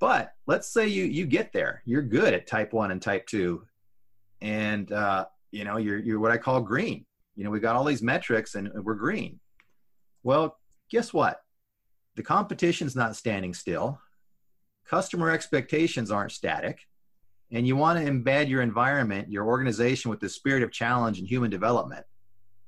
But 0.00 0.32
let's 0.46 0.68
say 0.68 0.88
you 0.88 1.04
you 1.04 1.26
get 1.26 1.52
there. 1.52 1.82
You're 1.84 2.02
good 2.02 2.34
at 2.34 2.46
type 2.46 2.72
1 2.72 2.90
and 2.90 3.00
type 3.00 3.26
2 3.26 3.62
and 4.42 4.90
uh, 4.92 5.26
you 5.50 5.64
know 5.64 5.76
you're 5.76 5.98
you're 5.98 6.20
what 6.20 6.30
i 6.30 6.36
call 6.36 6.60
green 6.60 7.04
you 7.36 7.44
know 7.44 7.50
we 7.50 7.60
got 7.60 7.76
all 7.76 7.84
these 7.84 8.02
metrics 8.02 8.54
and 8.54 8.70
we're 8.84 8.94
green 8.94 9.40
well 10.22 10.56
guess 10.90 11.12
what 11.12 11.40
the 12.16 12.22
competition's 12.22 12.96
not 12.96 13.16
standing 13.16 13.54
still, 13.54 13.98
customer 14.86 15.30
expectations 15.30 16.10
aren't 16.10 16.32
static, 16.32 16.80
and 17.52 17.66
you 17.66 17.76
want 17.76 17.98
to 17.98 18.10
embed 18.10 18.48
your 18.48 18.62
environment, 18.62 19.30
your 19.30 19.46
organization 19.46 20.10
with 20.10 20.20
the 20.20 20.28
spirit 20.28 20.62
of 20.62 20.72
challenge 20.72 21.18
and 21.18 21.26
human 21.26 21.50
development. 21.50 22.04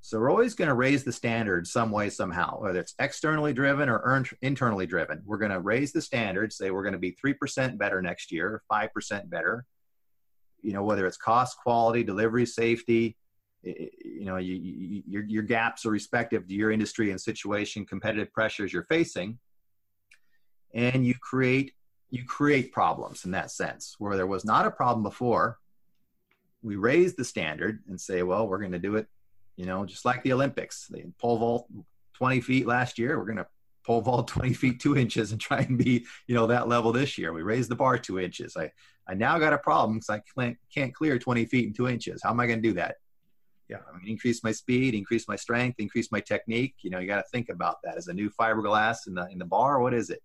So 0.00 0.18
we're 0.18 0.30
always 0.30 0.54
going 0.54 0.68
to 0.68 0.74
raise 0.74 1.04
the 1.04 1.12
standard 1.12 1.66
some 1.66 1.92
way, 1.92 2.10
somehow, 2.10 2.60
whether 2.60 2.80
it's 2.80 2.94
externally 2.98 3.52
driven 3.52 3.88
or 3.88 4.24
internally 4.40 4.86
driven. 4.86 5.22
We're 5.24 5.38
going 5.38 5.52
to 5.52 5.60
raise 5.60 5.92
the 5.92 6.02
standard, 6.02 6.52
say 6.52 6.70
we're 6.70 6.82
going 6.82 6.94
to 6.94 6.98
be 6.98 7.16
3% 7.24 7.78
better 7.78 8.02
next 8.02 8.32
year, 8.32 8.62
5% 8.72 9.30
better. 9.30 9.64
You 10.60 10.72
know, 10.72 10.82
whether 10.82 11.06
it's 11.06 11.16
cost, 11.16 11.56
quality, 11.58 12.02
delivery, 12.04 12.46
safety, 12.46 13.16
you 13.62 14.24
know 14.24 14.36
you, 14.36 14.54
you, 14.54 15.02
your, 15.06 15.24
your 15.24 15.42
gaps 15.42 15.86
are 15.86 15.90
respective 15.90 16.46
to 16.48 16.54
your 16.54 16.70
industry 16.70 17.10
and 17.10 17.20
situation 17.20 17.86
competitive 17.86 18.32
pressures 18.32 18.72
you're 18.72 18.84
facing. 18.84 19.38
And 20.74 21.06
you 21.06 21.14
create 21.14 21.72
you 22.10 22.24
create 22.24 22.72
problems 22.72 23.24
in 23.24 23.30
that 23.32 23.50
sense. 23.50 23.96
Where 23.98 24.16
there 24.16 24.26
was 24.26 24.44
not 24.44 24.66
a 24.66 24.70
problem 24.70 25.02
before 25.02 25.58
we 26.62 26.76
raise 26.76 27.14
the 27.14 27.24
standard 27.24 27.80
and 27.88 28.00
say 28.00 28.22
well 28.22 28.46
we're 28.46 28.60
going 28.60 28.72
to 28.72 28.78
do 28.78 28.94
it 28.94 29.08
you 29.56 29.66
know 29.66 29.84
just 29.84 30.04
like 30.04 30.22
the 30.22 30.32
olympics. 30.32 30.86
They 30.88 31.04
pole 31.18 31.38
vault 31.38 31.68
20 32.14 32.40
feet 32.40 32.66
last 32.66 32.98
year. 32.98 33.18
We're 33.18 33.26
going 33.26 33.38
to 33.38 33.46
pole 33.84 34.00
vault 34.00 34.28
20 34.28 34.52
feet 34.54 34.80
two 34.80 34.96
inches 34.96 35.32
and 35.32 35.40
try 35.40 35.60
and 35.60 35.78
be 35.78 36.04
you 36.26 36.34
know 36.34 36.48
that 36.48 36.68
level 36.68 36.92
this 36.92 37.16
year. 37.16 37.32
We 37.32 37.42
raised 37.42 37.70
the 37.70 37.76
bar 37.76 37.98
two 37.98 38.18
inches. 38.18 38.56
I 38.56 38.72
i 39.06 39.14
now 39.14 39.38
got 39.38 39.52
a 39.52 39.58
problem 39.58 39.98
because 39.98 40.10
i 40.10 40.22
can't, 40.40 40.56
can't 40.72 40.94
clear 40.94 41.18
20 41.18 41.44
feet 41.46 41.66
and 41.66 41.76
two 41.76 41.88
inches. 41.88 42.22
How 42.24 42.30
am 42.30 42.40
i 42.40 42.46
going 42.46 42.62
to 42.62 42.68
do 42.68 42.74
that 42.74 42.96
yeah, 43.72 43.78
I 43.88 43.96
mean, 43.96 44.06
increase 44.06 44.44
my 44.44 44.52
speed, 44.52 44.94
increase 44.94 45.26
my 45.26 45.36
strength, 45.36 45.80
increase 45.80 46.12
my 46.12 46.20
technique. 46.20 46.74
You 46.82 46.90
know, 46.90 46.98
you 46.98 47.06
got 47.06 47.16
to 47.16 47.28
think 47.32 47.48
about 47.48 47.76
that. 47.84 47.96
As 47.96 48.08
a 48.08 48.12
new 48.12 48.28
fiberglass 48.28 49.06
in 49.06 49.14
the 49.14 49.26
in 49.28 49.38
the 49.38 49.46
bar, 49.46 49.80
what 49.80 49.94
is 49.94 50.10
it? 50.10 50.22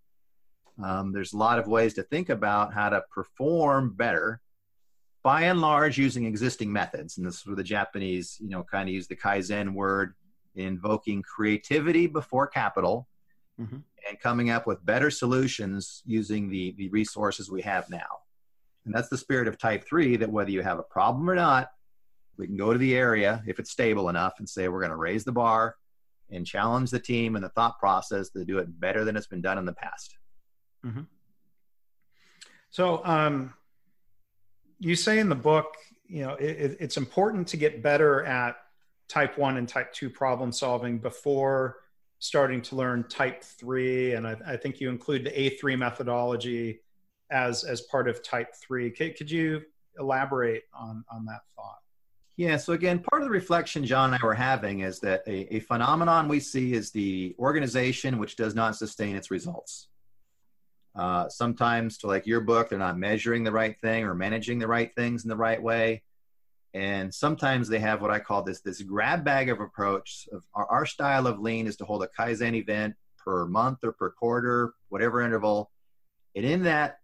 Um, 0.84 1.14
there's 1.14 1.32
a 1.32 1.38
lot 1.38 1.58
of 1.58 1.68
ways 1.68 1.94
to 1.94 2.04
think 2.04 2.28
about 2.30 2.74
how 2.74 2.90
to 2.90 3.02
perform 3.10 3.94
better, 3.96 4.42
by 5.24 5.44
and 5.44 5.62
large, 5.62 5.98
using 5.98 6.26
existing 6.26 6.72
methods. 6.72 7.18
And 7.18 7.26
this 7.26 7.38
is 7.38 7.48
where 7.48 7.56
the 7.56 7.64
Japanese, 7.64 8.38
you 8.42 8.50
know, 8.50 8.64
kind 8.64 8.90
of 8.90 8.94
use 8.94 9.08
the 9.08 9.16
kaizen 9.16 9.74
word, 9.74 10.14
invoking 10.56 11.22
creativity 11.22 12.06
before 12.06 12.48
capital, 12.48 13.08
mm-hmm. 13.60 13.78
and 14.10 14.20
coming 14.20 14.50
up 14.50 14.68
with 14.68 14.86
better 14.86 15.10
solutions 15.10 16.04
using 16.06 16.50
the 16.50 16.76
the 16.78 16.90
resources 16.90 17.50
we 17.50 17.62
have 17.62 17.90
now. 17.90 18.12
And 18.84 18.94
that's 18.94 19.10
the 19.10 19.18
spirit 19.18 19.48
of 19.48 19.58
Type 19.58 19.86
Three. 19.88 20.18
That 20.18 20.30
whether 20.30 20.52
you 20.52 20.64
have 20.64 20.80
a 20.80 20.90
problem 20.98 21.30
or 21.30 21.36
not, 21.36 21.70
we 22.38 22.48
can 22.48 22.58
go 22.58 22.74
to 22.74 22.80
the 22.80 22.96
area 22.96 23.44
if 23.48 23.60
it's 23.60 23.72
stable 23.72 24.10
enough 24.10 24.34
and 24.40 24.48
say 24.48 24.68
we're 24.68 24.80
going 24.80 24.92
to 24.92 24.98
raise 24.98 25.24
the 25.24 25.32
bar 25.32 25.76
and 26.30 26.46
challenge 26.46 26.92
the 26.92 27.00
team 27.00 27.36
and 27.36 27.44
the 27.44 27.50
thought 27.50 27.80
process 27.80 28.30
to 28.30 28.44
do 28.46 28.58
it 28.60 28.80
better 28.80 29.06
than 29.06 29.16
it's 29.16 29.28
been 29.28 29.42
done 29.42 29.58
in 29.58 29.66
the 29.66 29.74
past. 29.74 30.18
Mm-hmm. 30.86 31.02
So, 32.70 33.04
um, 33.06 33.54
you 34.80 34.96
say 34.96 35.20
in 35.20 35.30
the 35.30 35.36
book, 35.36 35.76
you 36.08 36.24
know, 36.24 36.34
it, 36.36 36.78
it's 36.80 36.98
important 36.98 37.48
to 37.50 37.58
get 37.58 37.82
better 37.82 38.24
at 38.26 38.58
type 39.08 39.38
one 39.38 39.58
and 39.58 39.68
type 39.68 39.94
two 39.94 40.10
problem 40.10 40.52
solving 40.52 41.00
before 41.00 41.78
starting 42.20 42.62
to 42.62 42.76
learn 42.76 43.04
type 43.08 43.44
three. 43.44 44.14
And 44.14 44.28
I, 44.28 44.36
I 44.46 44.58
think 44.58 44.80
you 44.80 44.90
include 44.90 45.26
the 45.26 45.32
A3 45.32 45.78
methodology 45.78 46.82
as, 47.32 47.64
as 47.64 47.82
part 47.82 48.08
of 48.08 48.24
type 48.24 48.54
three. 48.56 48.92
Could, 48.92 49.18
could 49.18 49.32
you 49.32 49.62
elaborate 50.00 50.64
on, 50.74 51.04
on 51.12 51.26
that 51.26 51.42
thought? 51.56 51.80
Yeah, 52.38 52.58
so 52.58 52.74
again, 52.74 53.00
part 53.00 53.24
of 53.24 53.28
the 53.28 53.32
reflection 53.32 53.84
John 53.84 54.14
and 54.14 54.22
I 54.22 54.26
were 54.26 54.36
having 54.36 54.82
is 54.82 55.00
that 55.00 55.24
a, 55.26 55.56
a, 55.56 55.60
phenomenon 55.62 56.28
we 56.28 56.40
see 56.40 56.74
is 56.74 56.92
the 56.92 57.36
organization 57.40 58.20
which 58.20 58.36
does 58.36 58.54
not 58.54 58.76
sustain 58.76 59.16
its 59.16 59.32
results. 59.32 59.88
Uh, 60.96 61.28
sometimes, 61.30 61.98
to 62.00 62.08
like 62.08 62.28
your 62.28 62.42
book, 62.42 62.70
they're 62.70 62.78
not 62.78 62.98
measuring 62.98 63.44
the 63.44 63.52
right 63.52 63.76
thing 63.80 64.04
or 64.04 64.14
managing 64.14 64.60
the 64.60 64.68
right 64.68 64.94
things 64.94 65.24
in 65.24 65.30
the 65.30 65.36
right 65.36 65.62
way. 65.62 66.04
And 66.76 67.12
sometimes 67.12 67.70
they 67.70 67.80
have 67.80 68.04
what 68.04 68.12
I 68.12 68.20
call 68.20 68.44
this 68.44 68.62
this 68.62 68.84
grab 68.84 69.24
bag 69.24 69.50
of 69.50 69.60
approach. 69.60 70.30
Of 70.32 70.44
our, 70.54 70.68
our 70.68 70.86
style 70.86 71.26
of 71.26 71.40
lean 71.40 71.66
is 71.66 71.76
to 71.78 71.86
hold 71.86 72.04
a 72.04 72.08
Kaizen 72.08 72.54
event 72.54 72.94
per 73.18 73.48
month 73.48 73.80
or 73.84 73.94
per 73.94 74.12
quarter, 74.12 74.76
whatever 74.90 75.22
interval. 75.22 75.72
And 76.36 76.46
in 76.46 76.64
that, 76.64 77.00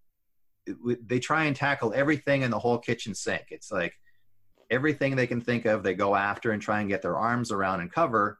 it, 0.67 1.07
they 1.07 1.19
try 1.19 1.45
and 1.45 1.55
tackle 1.55 1.91
everything 1.95 2.43
in 2.43 2.51
the 2.51 2.59
whole 2.59 2.77
kitchen 2.77 3.15
sink. 3.15 3.45
It's 3.49 3.71
like 3.71 3.93
everything 4.69 5.15
they 5.15 5.27
can 5.27 5.41
think 5.41 5.65
of, 5.65 5.83
they 5.83 5.93
go 5.93 6.15
after 6.15 6.51
and 6.51 6.61
try 6.61 6.79
and 6.79 6.89
get 6.89 7.01
their 7.01 7.17
arms 7.17 7.51
around 7.51 7.81
and 7.81 7.91
cover. 7.91 8.39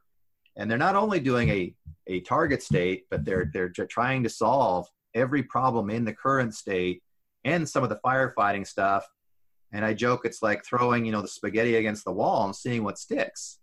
And 0.56 0.70
they're 0.70 0.78
not 0.78 0.96
only 0.96 1.20
doing 1.20 1.48
a, 1.48 1.74
a 2.06 2.20
target 2.20 2.62
state, 2.62 3.04
but 3.10 3.24
they're, 3.24 3.50
they're 3.52 3.68
trying 3.68 4.22
to 4.22 4.28
solve 4.28 4.88
every 5.14 5.42
problem 5.42 5.90
in 5.90 6.04
the 6.04 6.12
current 6.12 6.54
state 6.54 7.02
and 7.44 7.68
some 7.68 7.82
of 7.82 7.88
the 7.88 8.00
firefighting 8.04 8.66
stuff. 8.66 9.06
And 9.72 9.84
I 9.84 9.94
joke, 9.94 10.24
it's 10.24 10.42
like 10.42 10.64
throwing, 10.64 11.04
you 11.04 11.12
know, 11.12 11.22
the 11.22 11.28
spaghetti 11.28 11.76
against 11.76 12.04
the 12.04 12.12
wall 12.12 12.44
and 12.44 12.54
seeing 12.54 12.84
what 12.84 12.98
sticks. 12.98 13.58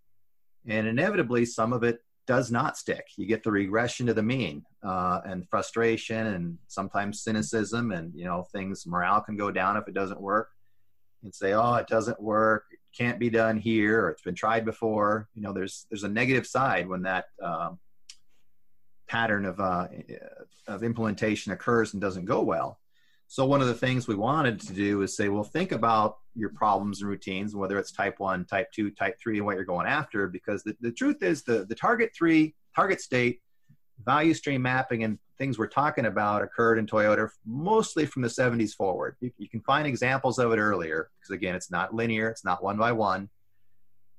And 0.68 0.86
inevitably, 0.88 1.46
some 1.46 1.74
of 1.74 1.84
it 1.84 2.00
does 2.28 2.52
not 2.52 2.78
stick. 2.78 3.08
You 3.18 3.26
get 3.26 3.44
the 3.44 3.52
regression 3.52 4.06
to 4.08 4.14
the 4.14 4.22
mean 4.22 4.64
uh, 4.84 5.22
and 5.26 5.48
frustration 5.50 6.28
and 6.28 6.58
sometimes 6.68 7.24
cynicism 7.24 7.92
and, 7.92 8.14
you 8.14 8.26
know, 8.26 8.44
things, 8.52 8.86
morale 8.86 9.22
can 9.22 9.38
go 9.38 9.52
down 9.52 9.78
if 9.78 9.88
it 9.88 9.94
doesn't 9.94 10.22
work 10.22 10.50
and 11.24 11.34
say, 11.34 11.54
oh, 11.54 11.76
it 11.76 11.88
doesn't 11.88 12.22
work, 12.22 12.66
it 12.72 12.80
can't 12.96 13.20
be 13.20 13.30
done 13.30 13.58
here, 13.58 14.06
or 14.06 14.10
it's 14.10 14.22
been 14.22 14.36
tried 14.36 14.66
before. 14.66 15.28
You 15.36 15.42
know, 15.42 15.54
there's 15.54 15.86
there's 15.90 16.04
a 16.04 16.10
negative 16.10 16.48
side 16.48 16.88
when 16.88 17.04
that 17.04 17.26
um, 17.42 17.80
pattern 19.08 19.46
of 19.46 19.60
uh, 19.60 19.88
of 20.68 20.84
implementation 20.84 21.52
occurs 21.52 21.94
and 21.94 22.02
doesn't 22.02 22.26
go 22.26 22.42
well. 22.42 22.80
So 23.28 23.46
one 23.46 23.62
of 23.62 23.68
the 23.68 23.74
things 23.74 24.10
we 24.10 24.16
wanted 24.16 24.60
to 24.60 24.74
do 24.74 25.02
is 25.04 25.16
say, 25.16 25.30
well, 25.30 25.46
think 25.46 25.72
about 25.72 26.18
your 26.36 26.50
problems 26.50 27.02
and 27.02 27.10
routines, 27.10 27.56
whether 27.56 27.80
it's 27.80 27.94
type 27.94 28.16
one, 28.20 28.44
type 28.44 28.70
two, 28.74 28.92
type 28.92 29.18
three, 29.22 29.38
and 29.38 29.46
what 29.46 29.56
you're 29.56 29.64
going 29.64 29.88
after, 29.88 30.28
because 30.28 30.64
the, 30.64 30.76
the 30.82 30.92
truth 30.92 31.24
is 31.24 31.44
the, 31.44 31.66
the 31.70 31.76
target 31.76 32.12
three, 32.14 32.54
target 32.76 33.00
state, 33.00 33.42
value 34.06 34.34
stream 34.34 34.62
mapping 34.62 35.04
and 35.04 35.18
things 35.38 35.58
we're 35.58 35.68
talking 35.68 36.06
about 36.06 36.44
occurred 36.44 36.78
in 36.78 36.86
Toyota 36.86 37.30
mostly 37.46 38.06
from 38.06 38.22
the 38.22 38.28
70s 38.28 38.74
forward. 38.74 39.16
You, 39.22 39.32
you 39.38 39.50
can 39.50 39.62
find 39.62 39.88
examples 39.88 40.38
of 40.40 40.52
it 40.52 40.58
earlier 40.58 41.10
because, 41.20 41.34
again, 41.34 41.56
it's 41.56 41.72
not 41.72 41.94
linear, 41.94 42.30
it's 42.30 42.46
not 42.46 42.64
one 42.64 42.78
by 42.78 42.92
one. 42.92 43.30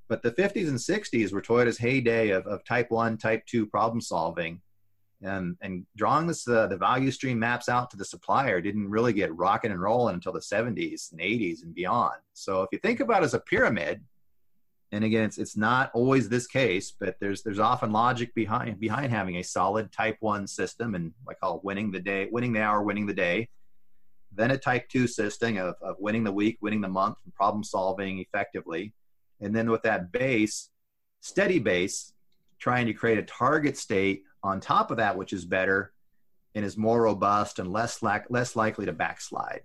But 0.08 0.22
the 0.22 0.32
50s 0.32 0.68
and 0.68 0.78
60s 0.78 1.32
were 1.32 1.40
Toyota's 1.40 1.78
heyday 1.78 2.30
of, 2.30 2.46
of 2.46 2.64
type 2.64 2.90
1, 2.90 3.18
type 3.18 3.46
2 3.46 3.66
problem 3.66 4.00
solving. 4.00 4.60
and 5.22 5.56
and 5.60 5.86
drawing 5.96 6.26
this 6.26 6.46
uh, 6.48 6.66
the 6.66 6.76
value 6.76 7.10
stream 7.10 7.38
maps 7.38 7.68
out 7.68 7.90
to 7.90 7.96
the 7.96 8.04
supplier 8.04 8.60
didn't 8.60 8.90
really 8.90 9.12
get 9.12 9.34
rocking 9.36 9.70
and 9.70 9.80
rolling 9.80 10.14
until 10.14 10.32
the 10.32 10.40
70s 10.40 11.12
and 11.12 11.20
80s 11.20 11.62
and 11.62 11.74
beyond 11.74 12.20
so 12.32 12.62
if 12.62 12.68
you 12.72 12.78
think 12.78 13.00
about 13.00 13.22
it 13.22 13.26
as 13.26 13.34
a 13.34 13.40
pyramid 13.40 14.02
and 14.92 15.04
again 15.04 15.24
it's, 15.24 15.38
it's 15.38 15.56
not 15.56 15.90
always 15.94 16.28
this 16.28 16.46
case 16.46 16.92
but 16.98 17.16
there's 17.20 17.42
there's 17.42 17.58
often 17.58 17.92
logic 17.92 18.34
behind 18.34 18.78
behind 18.78 19.12
having 19.12 19.36
a 19.36 19.42
solid 19.42 19.90
type 19.92 20.16
1 20.20 20.46
system 20.46 20.94
and 20.94 21.12
i 21.28 21.34
call 21.34 21.56
it 21.56 21.64
winning 21.64 21.90
the 21.90 22.00
day 22.00 22.28
winning 22.30 22.52
the 22.52 22.60
hour 22.60 22.82
winning 22.82 23.06
the 23.06 23.14
day 23.14 23.48
then 24.34 24.50
a 24.50 24.56
type 24.56 24.88
2 24.88 25.06
system 25.06 25.58
of, 25.58 25.74
of 25.82 25.96
winning 25.98 26.24
the 26.24 26.32
week 26.32 26.58
winning 26.60 26.80
the 26.80 26.88
month 26.88 27.16
and 27.24 27.34
problem 27.34 27.64
solving 27.64 28.20
effectively 28.20 28.92
and 29.40 29.54
then 29.54 29.70
with 29.70 29.82
that 29.82 30.12
base 30.12 30.70
steady 31.20 31.58
base 31.58 32.12
trying 32.62 32.86
to 32.86 32.92
create 32.92 33.18
a 33.18 33.22
target 33.24 33.76
state 33.76 34.22
on 34.44 34.60
top 34.60 34.92
of 34.92 34.98
that, 34.98 35.16
which 35.16 35.32
is 35.32 35.44
better 35.44 35.92
and 36.54 36.64
is 36.64 36.76
more 36.76 37.02
robust 37.02 37.58
and 37.58 37.72
less 37.72 38.04
lack, 38.04 38.26
less 38.30 38.54
likely 38.54 38.86
to 38.86 38.92
backslide. 38.92 39.62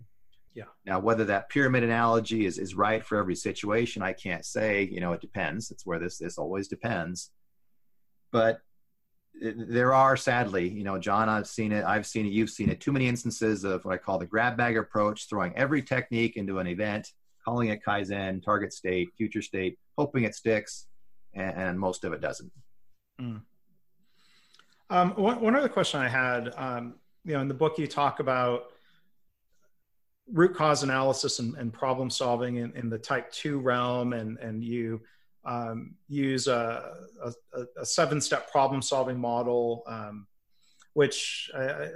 Yeah. 0.57 0.63
Now, 0.87 0.99
whether 0.99 1.23
that 1.25 1.49
pyramid 1.49 1.83
analogy 1.83 2.47
is, 2.47 2.57
is 2.57 2.73
right 2.73 3.05
for 3.05 3.19
every 3.19 3.35
situation, 3.35 4.01
I 4.01 4.13
can't 4.13 4.43
say. 4.43 4.89
You 4.91 4.99
know, 5.01 5.13
it 5.13 5.21
depends. 5.21 5.69
It's 5.69 5.85
where 5.85 5.99
this 5.99 6.17
this 6.17 6.39
always 6.39 6.67
depends. 6.67 7.29
But 8.31 8.59
there 9.39 9.93
are 9.93 10.17
sadly, 10.17 10.67
you 10.67 10.83
know, 10.83 10.97
John, 10.97 11.29
I've 11.29 11.45
seen 11.45 11.71
it. 11.71 11.85
I've 11.85 12.07
seen 12.07 12.25
it. 12.25 12.29
You've 12.29 12.49
seen 12.49 12.71
it. 12.71 12.81
Too 12.81 12.91
many 12.91 13.07
instances 13.07 13.65
of 13.65 13.85
what 13.85 13.93
I 13.93 13.97
call 13.97 14.17
the 14.17 14.25
grab 14.25 14.57
bag 14.57 14.77
approach, 14.77 15.29
throwing 15.29 15.55
every 15.55 15.83
technique 15.83 16.37
into 16.37 16.57
an 16.57 16.65
event, 16.65 17.11
calling 17.45 17.69
it 17.69 17.81
kaizen, 17.87 18.43
target 18.43 18.73
state, 18.73 19.09
future 19.15 19.43
state, 19.43 19.77
hoping 19.95 20.23
it 20.23 20.33
sticks, 20.33 20.87
and, 21.35 21.55
and 21.55 21.79
most 21.79 22.03
of 22.03 22.13
it 22.13 22.19
doesn't. 22.19 22.51
Mm. 23.21 23.41
Um, 24.89 25.11
one, 25.11 25.39
one 25.39 25.55
other 25.55 25.69
question 25.69 25.99
I 25.99 26.07
had, 26.07 26.51
um, 26.57 26.95
you 27.25 27.33
know, 27.33 27.41
in 27.41 27.47
the 27.47 27.53
book 27.53 27.77
you 27.77 27.85
talk 27.85 28.19
about 28.19 28.71
root 30.31 30.55
cause 30.55 30.83
analysis 30.83 31.39
and, 31.39 31.55
and 31.55 31.73
problem 31.73 32.09
solving 32.09 32.57
in, 32.57 32.71
in, 32.75 32.89
the 32.89 32.97
type 32.97 33.31
two 33.31 33.59
realm, 33.59 34.13
and 34.13 34.37
and 34.39 34.63
you 34.63 35.01
um, 35.45 35.95
use 36.07 36.47
a, 36.47 36.93
a, 37.23 37.63
a, 37.79 37.85
seven 37.85 38.19
step 38.19 38.51
problem 38.51 38.81
solving 38.81 39.17
model, 39.17 39.83
um, 39.87 40.27
which 40.93 41.49
I, 41.55 41.89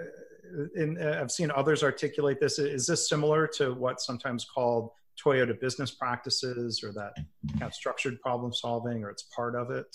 in, 0.75 1.01
I've 1.01 1.31
seen 1.31 1.51
others 1.53 1.83
articulate 1.83 2.39
this. 2.39 2.59
Is 2.59 2.87
this 2.87 3.09
similar 3.09 3.47
to 3.55 3.73
what's 3.73 4.05
sometimes 4.05 4.45
called 4.45 4.91
Toyota 5.23 5.59
business 5.59 5.91
practices, 5.91 6.81
or 6.83 6.93
that 6.93 7.13
kind 7.53 7.63
of 7.63 7.73
structured 7.73 8.21
problem 8.21 8.53
solving, 8.53 9.03
or 9.03 9.09
it's 9.09 9.23
part 9.35 9.55
of 9.55 9.71
it? 9.71 9.93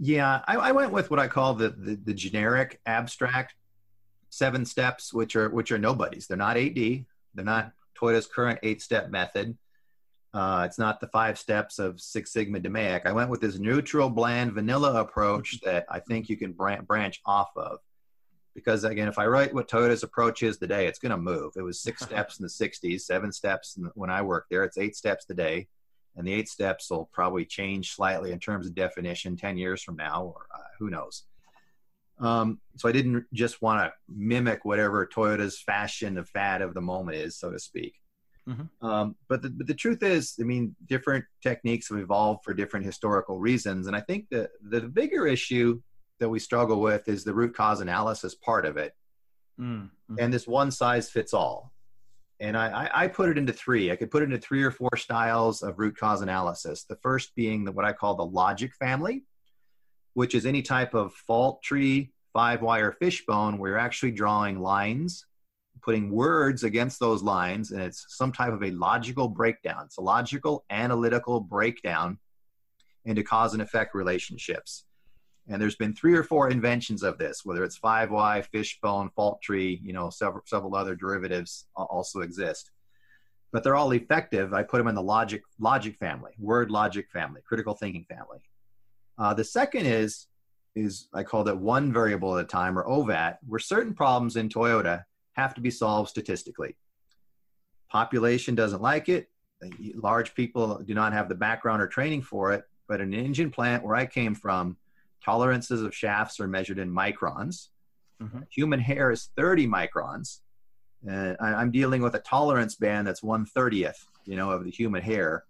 Yeah, 0.00 0.40
I, 0.46 0.56
I 0.56 0.72
went 0.72 0.92
with 0.92 1.10
what 1.10 1.20
I 1.20 1.28
call 1.28 1.54
the, 1.54 1.70
the, 1.70 1.96
the 2.04 2.14
generic 2.14 2.80
abstract 2.86 3.54
seven 4.30 4.64
steps, 4.64 5.12
which 5.12 5.36
are 5.36 5.48
which 5.50 5.72
are 5.72 5.78
nobody's. 5.78 6.26
They're 6.26 6.36
not 6.36 6.56
8D. 6.56 7.04
They're 7.38 7.44
not 7.44 7.72
Toyota's 7.96 8.26
current 8.26 8.58
eight 8.64 8.82
step 8.82 9.10
method. 9.10 9.56
Uh, 10.34 10.64
it's 10.66 10.78
not 10.78 11.00
the 11.00 11.06
five 11.06 11.38
steps 11.38 11.78
of 11.78 12.00
Six 12.00 12.32
Sigma 12.32 12.60
DMAIC. 12.60 13.06
I 13.06 13.12
went 13.12 13.30
with 13.30 13.40
this 13.40 13.58
neutral, 13.58 14.10
bland, 14.10 14.52
vanilla 14.52 15.00
approach 15.00 15.60
that 15.64 15.86
I 15.88 16.00
think 16.00 16.28
you 16.28 16.36
can 16.36 16.52
branch 16.52 17.20
off 17.24 17.50
of. 17.56 17.78
Because 18.54 18.82
again, 18.82 19.06
if 19.06 19.20
I 19.20 19.26
write 19.26 19.54
what 19.54 19.68
Toyota's 19.68 20.02
approach 20.02 20.42
is 20.42 20.58
today, 20.58 20.86
it's 20.86 20.98
going 20.98 21.10
to 21.10 21.16
move. 21.16 21.52
It 21.56 21.62
was 21.62 21.80
six 21.80 22.02
steps 22.04 22.40
in 22.40 22.42
the 22.42 22.50
60s, 22.50 23.02
seven 23.02 23.30
steps 23.30 23.78
when 23.94 24.10
I 24.10 24.22
worked 24.22 24.50
there. 24.50 24.64
It's 24.64 24.78
eight 24.78 24.96
steps 24.96 25.24
today 25.24 25.68
and 26.18 26.26
the 26.26 26.32
eight 26.32 26.48
steps 26.48 26.90
will 26.90 27.08
probably 27.12 27.44
change 27.44 27.94
slightly 27.94 28.32
in 28.32 28.40
terms 28.40 28.66
of 28.66 28.74
definition 28.74 29.36
10 29.36 29.56
years 29.56 29.82
from 29.82 29.96
now 29.96 30.24
or 30.24 30.46
uh, 30.52 30.64
who 30.78 30.90
knows 30.90 31.22
um, 32.20 32.58
so 32.76 32.88
i 32.88 32.92
didn't 32.92 33.24
just 33.32 33.60
want 33.62 33.80
to 33.80 33.92
mimic 34.08 34.64
whatever 34.64 35.06
toyota's 35.06 35.60
fashion 35.60 36.14
the 36.14 36.24
fad 36.24 36.62
of 36.62 36.74
the 36.74 36.80
moment 36.80 37.16
is 37.16 37.36
so 37.36 37.50
to 37.50 37.58
speak 37.58 37.94
mm-hmm. 38.48 38.86
um, 38.86 39.16
but, 39.28 39.42
the, 39.42 39.50
but 39.50 39.66
the 39.66 39.74
truth 39.74 40.02
is 40.02 40.34
i 40.40 40.44
mean 40.44 40.74
different 40.86 41.24
techniques 41.42 41.88
have 41.88 41.98
evolved 41.98 42.44
for 42.44 42.54
different 42.54 42.84
historical 42.84 43.38
reasons 43.38 43.86
and 43.86 43.96
i 43.96 44.00
think 44.00 44.26
the, 44.30 44.48
the 44.62 44.80
bigger 44.80 45.26
issue 45.26 45.80
that 46.18 46.28
we 46.28 46.38
struggle 46.38 46.80
with 46.80 47.08
is 47.08 47.24
the 47.24 47.34
root 47.34 47.54
cause 47.54 47.80
analysis 47.80 48.34
part 48.34 48.66
of 48.66 48.76
it 48.76 48.94
mm-hmm. 49.60 50.14
and 50.18 50.32
this 50.32 50.46
one 50.46 50.70
size 50.70 51.10
fits 51.10 51.32
all 51.32 51.72
and 52.40 52.56
I, 52.56 52.88
I, 52.94 53.08
put 53.08 53.30
it 53.30 53.38
into 53.38 53.52
three. 53.52 53.90
I 53.90 53.96
could 53.96 54.10
put 54.10 54.22
it 54.22 54.26
into 54.26 54.38
three 54.38 54.62
or 54.62 54.70
four 54.70 54.90
styles 54.96 55.62
of 55.62 55.78
root 55.78 55.96
cause 55.96 56.22
analysis. 56.22 56.84
The 56.84 56.96
first 56.96 57.34
being 57.34 57.64
the, 57.64 57.72
what 57.72 57.84
I 57.84 57.92
call 57.92 58.14
the 58.14 58.24
logic 58.24 58.74
family, 58.74 59.24
which 60.18 60.34
is 60.34 60.46
any 60.46 60.62
type 60.62 60.94
of 60.94 61.14
fault 61.14 61.62
tree, 61.62 62.10
five 62.32 62.60
why 62.60 62.82
fishbone, 62.98 63.56
where 63.56 63.70
you're 63.70 63.78
actually 63.78 64.10
drawing 64.10 64.58
lines, 64.58 65.24
putting 65.80 66.10
words 66.10 66.64
against 66.64 66.98
those 66.98 67.22
lines, 67.22 67.70
and 67.70 67.80
it's 67.80 68.04
some 68.08 68.32
type 68.32 68.52
of 68.52 68.64
a 68.64 68.72
logical 68.72 69.28
breakdown. 69.28 69.84
It's 69.84 69.98
a 69.98 70.00
logical 70.00 70.64
analytical 70.70 71.38
breakdown 71.38 72.18
into 73.04 73.22
cause 73.22 73.52
and 73.52 73.62
effect 73.62 73.94
relationships. 73.94 74.86
And 75.48 75.62
there's 75.62 75.76
been 75.76 75.94
three 75.94 76.14
or 76.14 76.24
four 76.24 76.50
inventions 76.50 77.04
of 77.04 77.16
this, 77.16 77.44
whether 77.44 77.62
it's 77.62 77.78
5Y, 77.78 78.44
fishbone, 78.46 79.10
fault 79.14 79.40
tree, 79.40 79.80
you 79.84 79.92
know, 79.92 80.10
several, 80.10 80.42
several 80.46 80.74
other 80.74 80.96
derivatives 80.96 81.66
also 81.76 82.22
exist. 82.22 82.72
But 83.52 83.62
they're 83.62 83.76
all 83.76 83.92
effective. 83.92 84.52
I 84.52 84.64
put 84.64 84.78
them 84.78 84.88
in 84.88 84.96
the 84.96 85.00
logic, 85.00 85.42
logic 85.60 85.96
family, 85.96 86.32
word 86.40 86.72
logic 86.72 87.08
family, 87.12 87.40
critical 87.46 87.74
thinking 87.74 88.04
family. 88.08 88.40
Uh, 89.18 89.34
the 89.34 89.44
second 89.44 89.86
is, 89.86 90.26
is 90.76 91.08
I 91.12 91.22
call 91.22 91.44
that 91.44 91.58
one 91.58 91.92
variable 91.92 92.38
at 92.38 92.44
a 92.44 92.48
time 92.48 92.78
or 92.78 92.84
OVAT, 92.84 93.38
where 93.46 93.58
certain 93.58 93.94
problems 93.94 94.36
in 94.36 94.48
Toyota 94.48 95.04
have 95.32 95.54
to 95.54 95.60
be 95.60 95.70
solved 95.70 96.10
statistically. 96.10 96.76
Population 97.90 98.54
doesn't 98.54 98.82
like 98.82 99.08
it. 99.08 99.28
Large 99.94 100.34
people 100.34 100.80
do 100.84 100.94
not 100.94 101.12
have 101.12 101.28
the 101.28 101.34
background 101.34 101.82
or 101.82 101.88
training 101.88 102.22
for 102.22 102.52
it. 102.52 102.64
But 102.86 103.00
an 103.00 103.12
engine 103.12 103.50
plant 103.50 103.84
where 103.84 103.96
I 103.96 104.06
came 104.06 104.34
from, 104.34 104.76
Tolerances 105.24 105.82
of 105.82 105.94
shafts 105.94 106.40
are 106.40 106.48
measured 106.48 106.78
in 106.78 106.90
microns. 106.90 107.68
Mm-hmm. 108.22 108.40
Human 108.50 108.80
hair 108.80 109.10
is 109.10 109.30
30 109.36 109.66
microns. 109.66 110.40
And 111.06 111.36
I, 111.40 111.60
am 111.60 111.70
dealing 111.70 112.02
with 112.02 112.14
a 112.14 112.20
tolerance 112.20 112.74
band 112.74 113.06
that's 113.06 113.20
130th, 113.20 114.06
you 114.24 114.36
know, 114.36 114.50
of 114.50 114.64
the 114.64 114.70
human 114.70 115.02
hair. 115.02 115.44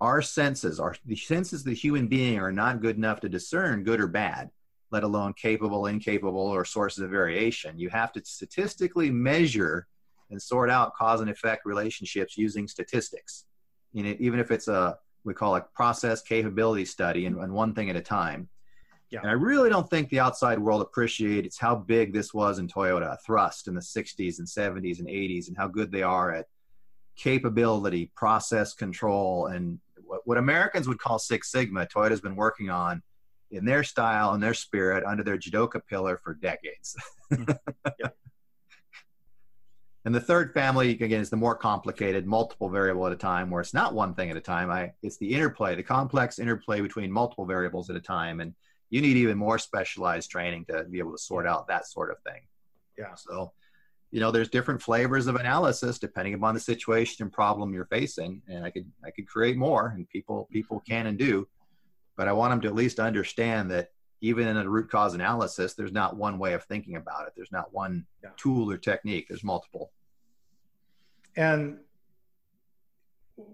Our 0.00 0.22
senses, 0.22 0.80
our 0.80 0.96
the 1.04 1.16
senses 1.16 1.60
of 1.60 1.66
the 1.66 1.74
human 1.74 2.08
being 2.08 2.38
are 2.38 2.52
not 2.52 2.80
good 2.80 2.96
enough 2.96 3.20
to 3.20 3.28
discern 3.28 3.84
good 3.84 4.00
or 4.00 4.08
bad, 4.08 4.50
let 4.90 5.04
alone 5.04 5.34
capable, 5.34 5.86
incapable, 5.86 6.40
or 6.40 6.64
sources 6.64 7.02
of 7.02 7.10
variation. 7.10 7.78
You 7.78 7.90
have 7.90 8.12
to 8.12 8.24
statistically 8.24 9.10
measure 9.10 9.86
and 10.30 10.40
sort 10.40 10.70
out 10.70 10.94
cause 10.94 11.20
and 11.20 11.30
effect 11.30 11.64
relationships 11.64 12.36
using 12.36 12.66
statistics. 12.66 13.44
You 13.92 14.02
know, 14.02 14.16
even 14.18 14.40
if 14.40 14.50
it's 14.50 14.68
a 14.68 14.98
we 15.24 15.32
call 15.32 15.56
it 15.56 15.64
process 15.74 16.22
capability 16.22 16.84
study 16.84 17.26
and, 17.26 17.36
and 17.38 17.52
one 17.52 17.74
thing 17.74 17.90
at 17.90 17.96
a 17.96 18.00
time. 18.00 18.48
Yeah. 19.10 19.20
And 19.20 19.30
I 19.30 19.34
really 19.34 19.70
don't 19.70 19.88
think 19.88 20.08
the 20.08 20.20
outside 20.20 20.58
world 20.58 20.82
appreciates 20.82 21.58
how 21.58 21.76
big 21.76 22.12
this 22.12 22.34
was 22.34 22.58
in 22.58 22.68
Toyota, 22.68 23.16
thrust 23.24 23.68
in 23.68 23.74
the 23.74 23.80
60s 23.80 24.38
and 24.38 24.46
70s 24.48 24.98
and 24.98 25.08
80s, 25.08 25.48
and 25.48 25.56
how 25.56 25.68
good 25.68 25.92
they 25.92 26.02
are 26.02 26.32
at 26.32 26.46
capability, 27.16 28.10
process 28.14 28.74
control, 28.74 29.46
and 29.46 29.78
what, 30.04 30.22
what 30.24 30.38
Americans 30.38 30.88
would 30.88 30.98
call 30.98 31.18
Six 31.18 31.50
Sigma, 31.50 31.86
Toyota's 31.86 32.20
been 32.20 32.36
working 32.36 32.70
on 32.70 33.02
in 33.50 33.64
their 33.64 33.84
style 33.84 34.32
and 34.32 34.42
their 34.42 34.54
spirit 34.54 35.04
under 35.04 35.22
their 35.22 35.38
Jidoka 35.38 35.80
pillar 35.86 36.18
for 36.22 36.34
decades. 36.34 36.96
Mm-hmm. 37.32 37.52
yeah. 38.00 38.08
And 40.06 40.14
the 40.14 40.20
third 40.20 40.52
family, 40.52 40.90
again, 40.90 41.22
is 41.22 41.30
the 41.30 41.36
more 41.36 41.56
complicated, 41.56 42.26
multiple 42.26 42.68
variable 42.68 43.06
at 43.06 43.12
a 43.14 43.16
time, 43.16 43.48
where 43.50 43.62
it's 43.62 43.72
not 43.72 43.94
one 43.94 44.14
thing 44.14 44.30
at 44.30 44.36
a 44.36 44.40
time. 44.40 44.70
I, 44.70 44.92
it's 45.02 45.16
the 45.16 45.32
interplay, 45.32 45.74
the 45.74 45.82
complex 45.82 46.38
interplay 46.38 46.82
between 46.82 47.10
multiple 47.10 47.46
variables 47.46 47.88
at 47.88 47.96
a 47.96 48.00
time. 48.00 48.40
And 48.40 48.54
you 48.90 49.00
need 49.00 49.16
even 49.16 49.38
more 49.38 49.58
specialized 49.58 50.30
training 50.30 50.66
to 50.66 50.84
be 50.84 50.98
able 50.98 51.12
to 51.12 51.18
sort 51.18 51.46
out 51.46 51.68
that 51.68 51.86
sort 51.86 52.10
of 52.10 52.18
thing. 52.20 52.42
Yeah. 52.98 53.14
So, 53.14 53.52
you 54.10 54.20
know, 54.20 54.30
there's 54.30 54.48
different 54.48 54.80
flavors 54.80 55.26
of 55.26 55.36
analysis 55.36 55.98
depending 55.98 56.34
upon 56.34 56.54
the 56.54 56.60
situation 56.60 57.24
and 57.24 57.32
problem 57.32 57.74
you're 57.74 57.86
facing. 57.86 58.42
And 58.48 58.64
I 58.64 58.70
could 58.70 58.90
I 59.04 59.10
could 59.10 59.26
create 59.26 59.56
more, 59.56 59.88
and 59.88 60.08
people 60.08 60.48
people 60.52 60.80
can 60.80 61.06
and 61.06 61.18
do, 61.18 61.48
but 62.16 62.28
I 62.28 62.32
want 62.32 62.52
them 62.52 62.60
to 62.62 62.68
at 62.68 62.74
least 62.74 63.00
understand 63.00 63.70
that 63.72 63.90
even 64.20 64.48
in 64.48 64.56
a 64.56 64.68
root 64.68 64.90
cause 64.90 65.14
analysis, 65.14 65.74
there's 65.74 65.92
not 65.92 66.16
one 66.16 66.38
way 66.38 66.54
of 66.54 66.64
thinking 66.64 66.96
about 66.96 67.26
it. 67.26 67.34
There's 67.36 67.52
not 67.52 67.74
one 67.74 68.06
yeah. 68.22 68.30
tool 68.36 68.70
or 68.70 68.78
technique. 68.78 69.26
There's 69.28 69.44
multiple. 69.44 69.92
And 71.36 71.78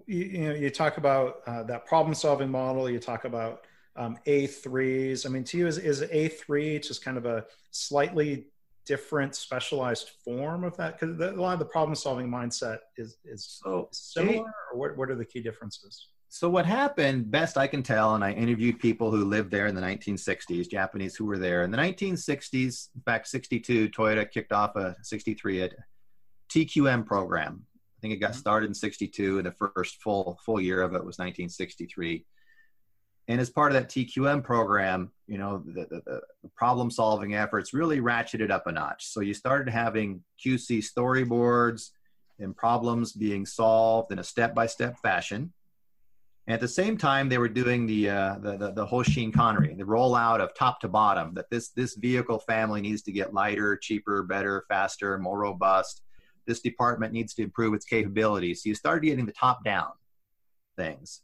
you, 0.07 0.25
you 0.25 0.49
know, 0.49 0.55
you 0.55 0.71
talk 0.71 0.99
about 0.99 1.41
uh, 1.47 1.63
that 1.65 1.87
problem 1.87 2.15
solving 2.15 2.51
model. 2.51 2.89
You 2.89 2.99
talk 2.99 3.25
about 3.25 3.67
um, 3.97 4.19
A3s. 4.27 5.27
I 5.27 5.29
mean, 5.29 5.45
to 5.45 5.59
you, 5.59 5.67
is, 5.67 5.79
is 5.79 6.03
A3 6.03 6.87
just 6.87 7.05
kind 7.05 7.17
of 7.17 7.27
a 7.27 7.45
slightly 7.71 8.47
different 8.91 9.37
specialized 9.37 10.11
form 10.25 10.65
of 10.65 10.77
that? 10.77 10.99
Because 10.99 11.21
a 11.21 11.41
lot 11.41 11.53
of 11.53 11.61
the 11.61 11.65
problem 11.65 11.95
solving 11.95 12.29
mindset 12.29 12.79
is, 12.97 13.19
is 13.25 13.61
so 13.63 13.89
similar, 13.93 14.53
or 14.73 14.79
what, 14.79 14.97
what 14.97 15.11
are 15.11 15.15
the 15.15 15.25
key 15.25 15.41
differences? 15.41 16.09
so 16.33 16.49
what 16.49 16.65
happened, 16.65 17.29
best 17.29 17.59
I 17.59 17.67
can 17.67 17.83
tell, 17.83 18.15
and 18.15 18.23
I 18.23 18.33
interviewed 18.33 18.79
people 18.79 19.11
who 19.11 19.25
lived 19.25 19.51
there 19.51 19.67
in 19.67 19.75
the 19.75 19.81
1960s, 19.81 20.71
Japanese 20.71 21.17
who 21.17 21.25
were 21.25 21.39
there. 21.39 21.65
In 21.65 21.73
the 21.73 21.79
1960s, 21.79 22.89
in 22.95 23.01
fact, 23.05 23.27
62, 23.27 23.89
Toyota 23.89 24.31
kicked 24.31 24.53
off 24.53 24.77
a 24.77 24.95
63 25.03 25.63
a 25.63 25.71
TQM 26.49 27.05
program. 27.05 27.65
I 27.77 27.99
think 28.01 28.15
it 28.15 28.19
got 28.19 28.31
mm-hmm. 28.31 28.39
started 28.39 28.67
in 28.67 28.75
62, 28.75 29.39
and 29.39 29.47
the 29.47 29.71
first 29.75 30.01
full 30.03 30.39
full 30.45 30.61
year 30.61 30.83
of 30.83 30.93
it 30.93 31.05
was 31.05 31.19
1963. 31.19 32.25
And 33.29 33.41
as 33.41 33.51
part 33.51 33.73
of 33.73 33.81
that 33.81 33.89
TQM 33.89 34.43
program, 34.43 35.13
you 35.27 35.39
know, 35.39 35.63
the, 35.65 35.87
the, 35.89 36.23
the 36.43 36.49
problem 36.57 36.91
solving 36.91 37.35
efforts 37.35 37.73
really 37.73 38.01
ratcheted 38.01 38.51
up 38.51 38.67
a 38.67 38.73
notch. 38.73 39.07
So 39.07 39.21
you 39.21 39.35
started 39.35 39.71
having 39.71 40.23
QC 40.45 40.79
storyboards 40.79 41.91
and 42.41 42.57
problems 42.57 43.13
being 43.13 43.47
solved 43.47 44.13
in 44.13 44.19
a 44.19 44.25
step 44.25 44.55
by 44.55 44.67
step 44.67 44.99
fashion 45.01 45.53
and 46.51 46.55
at 46.55 46.61
the 46.61 46.67
same 46.67 46.97
time, 46.97 47.29
they 47.29 47.39
were 47.39 47.49
doing 47.49 47.87
the, 47.87 48.11
uh, 48.11 48.35
the, 48.41 48.57
the, 48.57 48.73
the 48.73 48.85
Hoshin 48.85 49.33
Kanri, 49.33 49.77
the 49.77 49.85
rollout 49.85 50.41
of 50.41 50.53
top 50.53 50.81
to 50.81 50.89
bottom, 50.89 51.33
that 51.35 51.49
this, 51.49 51.69
this 51.69 51.95
vehicle 51.95 52.41
family 52.41 52.81
needs 52.81 53.03
to 53.03 53.13
get 53.13 53.33
lighter, 53.33 53.77
cheaper, 53.77 54.25
better, 54.25 54.65
faster, 54.69 55.17
more 55.17 55.39
robust. 55.39 56.03
This 56.47 56.61
department 56.61 57.13
needs 57.13 57.35
to 57.35 57.43
improve 57.43 57.73
its 57.75 57.85
capabilities. 57.85 58.65
So 58.65 58.69
you 58.69 58.75
started 58.75 59.07
getting 59.07 59.27
the 59.27 59.33
top 59.33 59.63
down 59.65 59.93
things. 60.77 61.21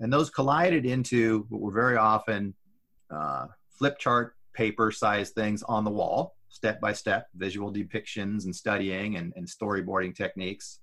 And 0.00 0.12
those 0.12 0.30
collided 0.30 0.86
into 0.86 1.46
what 1.48 1.60
were 1.60 1.72
very 1.72 1.96
often 1.96 2.54
uh, 3.10 3.46
flip 3.70 3.98
chart 3.98 4.34
paper 4.54 4.90
sized 4.90 5.34
things 5.34 5.62
on 5.62 5.84
the 5.84 5.90
wall, 5.90 6.36
step 6.48 6.80
by 6.80 6.92
step, 6.92 7.28
visual 7.36 7.72
depictions 7.72 8.44
and 8.44 8.54
studying 8.54 9.16
and, 9.16 9.32
and 9.36 9.46
storyboarding 9.46 10.14
techniques 10.14 10.80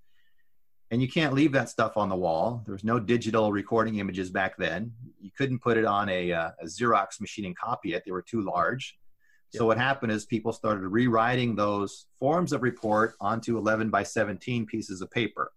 and 0.89 1.01
you 1.01 1.07
can't 1.09 1.33
leave 1.33 1.51
that 1.51 1.69
stuff 1.69 1.97
on 1.97 2.07
the 2.09 2.15
wall. 2.15 2.61
There 2.65 2.73
was 2.73 2.83
no 2.83 2.99
digital 2.99 3.51
recording 3.51 3.97
images 3.97 4.29
back 4.29 4.55
then. 4.57 4.93
You 5.19 5.31
couldn't 5.37 5.59
put 5.59 5.77
it 5.77 5.85
on 5.85 6.07
a, 6.09 6.31
uh, 6.31 6.51
a 6.61 6.65
Xerox 6.65 7.19
machine 7.19 7.45
and 7.45 7.57
copy 7.57 7.93
it. 7.93 8.03
They 8.05 8.11
were 8.11 8.21
too 8.21 8.41
large. 8.41 8.97
So 9.49 9.65
what 9.65 9.77
happened 9.77 10.11
is 10.11 10.25
people 10.25 10.51
started 10.51 10.85
rewriting 10.87 11.55
those 11.55 12.05
forms 12.19 12.51
of 12.51 12.63
report 12.63 13.15
onto 13.21 13.57
11 13.57 13.89
by 13.89 14.03
17 14.03 14.65
pieces 14.65 15.01
of 15.01 15.09
paper, 15.09 15.51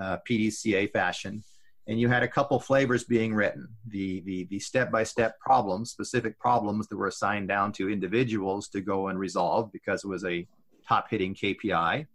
uh, 0.00 0.18
PDCA 0.28 0.90
fashion. 0.92 1.44
And 1.88 2.00
you 2.00 2.08
had 2.08 2.24
a 2.24 2.28
couple 2.28 2.58
flavors 2.58 3.04
being 3.04 3.32
written. 3.32 3.68
The, 3.86 4.20
the, 4.22 4.44
the 4.50 4.58
step-by-step 4.58 5.38
problems, 5.38 5.90
specific 5.92 6.38
problems 6.38 6.88
that 6.88 6.96
were 6.96 7.06
assigned 7.06 7.46
down 7.46 7.72
to 7.74 7.88
individuals 7.88 8.68
to 8.70 8.80
go 8.80 9.08
and 9.08 9.18
resolve 9.18 9.70
because 9.72 10.02
it 10.02 10.08
was 10.08 10.24
a 10.24 10.46
top-hitting 10.88 11.34
KPI 11.34 12.06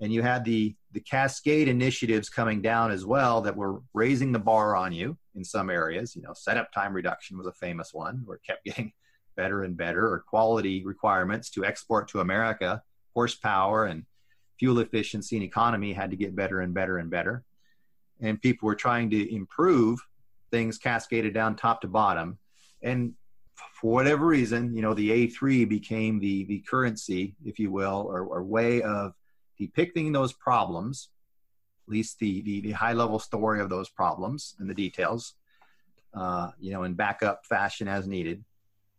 and 0.00 0.12
you 0.12 0.22
had 0.22 0.44
the 0.44 0.74
the 0.92 1.00
cascade 1.00 1.68
initiatives 1.68 2.28
coming 2.28 2.60
down 2.60 2.90
as 2.90 3.06
well 3.06 3.42
that 3.42 3.56
were 3.56 3.80
raising 3.94 4.32
the 4.32 4.38
bar 4.38 4.74
on 4.74 4.92
you 4.92 5.16
in 5.36 5.44
some 5.44 5.70
areas. 5.70 6.16
You 6.16 6.22
know 6.22 6.32
setup 6.34 6.72
time 6.72 6.92
reduction 6.92 7.38
was 7.38 7.46
a 7.46 7.52
famous 7.52 7.92
one 7.92 8.22
where 8.24 8.36
it 8.36 8.42
kept 8.46 8.64
getting 8.64 8.92
better 9.36 9.62
and 9.62 9.76
better 9.76 10.06
or 10.12 10.20
quality 10.20 10.84
requirements 10.84 11.50
to 11.50 11.64
export 11.64 12.08
to 12.08 12.20
america. 12.20 12.82
Horsepower 13.14 13.86
and 13.86 14.04
fuel 14.58 14.78
efficiency 14.78 15.36
and 15.36 15.44
economy 15.44 15.92
had 15.92 16.10
to 16.10 16.16
get 16.16 16.36
better 16.36 16.60
and 16.60 16.72
better 16.72 16.98
and 16.98 17.10
better 17.10 17.44
and 18.20 18.40
people 18.40 18.66
were 18.66 18.74
trying 18.74 19.10
to 19.10 19.34
improve 19.34 20.00
things 20.50 20.78
cascaded 20.78 21.34
down 21.34 21.56
top 21.56 21.80
to 21.80 21.88
bottom. 21.88 22.38
And 22.82 23.14
for 23.54 23.92
whatever 23.92 24.26
reason 24.26 24.74
you 24.74 24.80
know 24.80 24.94
the 24.94 25.10
a3 25.10 25.68
became 25.68 26.18
the 26.18 26.44
the 26.44 26.60
currency 26.60 27.34
if 27.44 27.58
you 27.58 27.70
will 27.70 28.06
or, 28.08 28.22
or 28.22 28.42
way 28.42 28.80
of 28.82 29.12
depicting 29.60 30.10
those 30.10 30.32
problems, 30.32 31.10
at 31.86 31.92
least 31.92 32.18
the, 32.18 32.40
the, 32.42 32.62
the 32.62 32.72
high 32.72 32.94
level 32.94 33.18
story 33.18 33.60
of 33.60 33.68
those 33.68 33.90
problems 33.90 34.56
and 34.58 34.68
the 34.68 34.74
details, 34.74 35.34
uh, 36.14 36.50
you 36.58 36.72
know, 36.72 36.84
in 36.84 36.94
backup 36.94 37.44
fashion 37.44 37.86
as 37.86 38.06
needed 38.06 38.42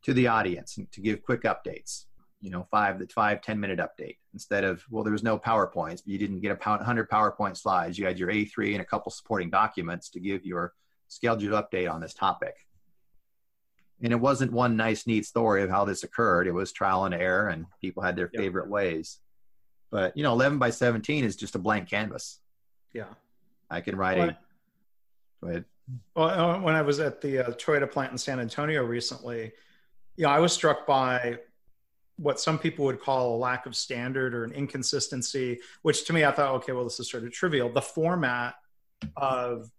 to 0.04 0.14
the 0.14 0.28
audience 0.28 0.78
and 0.78 0.90
to 0.92 1.02
give 1.02 1.24
quick 1.24 1.44
updates, 1.44 2.06
you 2.42 2.50
know, 2.50 2.68
five, 2.72 3.00
the 3.00 3.08
five, 3.08 3.42
10 3.42 3.60
minute 3.60 3.80
update 3.80 4.18
instead 4.34 4.64
of, 4.64 4.84
well, 4.90 5.04
there 5.04 5.14
was 5.14 5.24
no 5.24 5.38
PowerPoints, 5.38 6.04
but 6.04 6.08
you 6.08 6.18
didn't 6.18 6.42
get 6.42 6.58
a 6.60 6.84
hundred 6.84 7.10
PowerPoint 7.10 7.56
slides. 7.56 7.98
You 7.98 8.06
had 8.06 8.18
your 8.18 8.30
A3 8.30 8.74
and 8.74 8.82
a 8.82 8.86
couple 8.86 9.12
supporting 9.12 9.50
documents 9.50 10.10
to 10.10 10.20
give 10.20 10.46
your 10.46 10.74
scheduled 11.08 11.54
update 11.54 11.92
on 11.92 12.02
this 12.02 12.14
topic. 12.14 12.56
And 14.04 14.12
it 14.12 14.20
wasn't 14.20 14.52
one 14.52 14.76
nice, 14.76 15.06
neat 15.06 15.26
story 15.26 15.62
of 15.62 15.70
how 15.70 15.86
this 15.86 16.04
occurred. 16.04 16.48
It 16.48 16.54
was 16.54 16.72
trial 16.72 17.06
and 17.06 17.14
error, 17.14 17.50
and 17.50 17.68
people 17.80 18.02
had 18.02 18.16
their 18.16 18.32
yep. 18.34 18.42
favorite 18.42 18.68
ways. 18.68 19.20
But 19.92 20.18
you 20.18 20.24
know, 20.24 20.34
11 20.34 20.58
by 20.58 20.72
17 20.72 21.24
is 21.24 21.36
just 21.36 21.54
a 21.54 21.60
blank 21.60 21.90
canvas. 21.90 22.40
Yeah. 22.94 23.06
I 23.70 23.82
can 23.82 23.96
write 23.96 24.18
well, 24.18 24.30
a. 24.30 24.38
Go 25.42 25.50
ahead. 25.50 25.66
Well, 26.16 26.30
uh, 26.30 26.60
when 26.62 26.74
I 26.74 26.82
was 26.82 27.00
at 27.00 27.22
the 27.22 27.40
uh, 27.40 27.52
Toyota 27.52 27.90
plant 27.90 28.12
in 28.12 28.18
San 28.18 28.40
Antonio 28.40 28.84
recently, 28.84 29.52
you 30.16 30.24
know, 30.24 30.30
I 30.30 30.40
was 30.40 30.54
struck 30.54 30.88
by 30.88 31.38
what 32.22 32.40
some 32.40 32.60
people 32.60 32.86
would 32.86 33.02
call 33.02 33.36
a 33.36 33.38
lack 33.38 33.66
of 33.66 33.76
standard 33.76 34.36
or 34.36 34.44
an 34.44 34.52
inconsistency, 34.52 35.60
which 35.82 36.06
to 36.06 36.14
me, 36.14 36.24
I 36.24 36.32
thought, 36.32 36.56
okay, 36.56 36.72
well, 36.72 36.84
this 36.84 37.00
is 37.00 37.10
sort 37.10 37.24
of 37.24 37.32
trivial. 37.32 37.70
The 37.72 37.82
format 37.82 38.56
of 39.18 39.72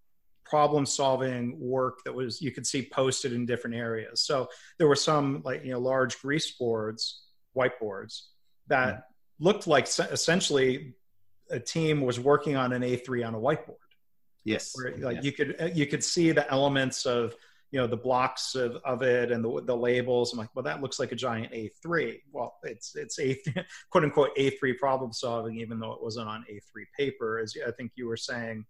problem 0.45 0.84
solving 0.84 1.59
work 1.59 2.03
that 2.05 2.12
was 2.12 2.43
you 2.43 2.51
could 2.51 2.66
see 2.66 2.82
posted 2.82 3.32
in 3.32 3.47
different 3.47 3.76
areas. 3.76 4.20
So 4.20 4.49
there 4.78 4.88
were 4.88 4.97
some 4.97 5.43
like 5.45 5.64
you 5.64 5.70
know 5.70 5.78
large 5.78 6.20
grease 6.20 6.51
boards, 6.51 7.22
whiteboards 7.57 8.22
that 8.66 9.05
looked 9.38 9.66
like 9.66 9.86
essentially 9.86 10.95
a 11.51 11.61
team 11.61 12.01
was 12.01 12.18
working 12.18 12.57
on 12.57 12.72
an 12.72 12.82
A3 12.82 13.26
on 13.26 13.34
a 13.34 13.38
whiteboard. 13.38 13.76
Yes. 14.45 14.72
Where, 14.74 14.97
like 14.97 15.16
yes. 15.16 15.24
you 15.24 15.32
could 15.32 15.72
you 15.74 15.86
could 15.86 16.03
see 16.03 16.32
the 16.32 16.51
elements 16.51 17.07
of 17.07 17.34
you 17.72 17.80
know 17.80 17.86
the 17.86 17.96
blocks 17.96 18.54
of, 18.54 18.76
of 18.84 19.02
it 19.02 19.32
and 19.32 19.42
the, 19.42 19.62
the 19.64 19.76
labels. 19.76 20.32
I'm 20.32 20.38
like, 20.38 20.50
well, 20.54 20.62
that 20.62 20.82
looks 20.82 21.00
like 21.00 21.10
a 21.10 21.16
giant 21.16 21.52
A3. 21.52 22.20
Well, 22.30 22.54
it's 22.62 22.94
it's 22.94 23.18
a 23.18 23.36
quote 23.90 24.04
unquote 24.04 24.36
A3 24.36 24.76
problem 24.78 25.12
solving, 25.12 25.58
even 25.58 25.80
though 25.80 25.92
it 25.92 26.02
wasn't 26.02 26.28
on 26.28 26.44
A3 26.52 26.84
paper, 26.96 27.38
as 27.38 27.56
I 27.66 27.70
think 27.72 27.92
you 27.96 28.06
were 28.06 28.16
saying. 28.16 28.66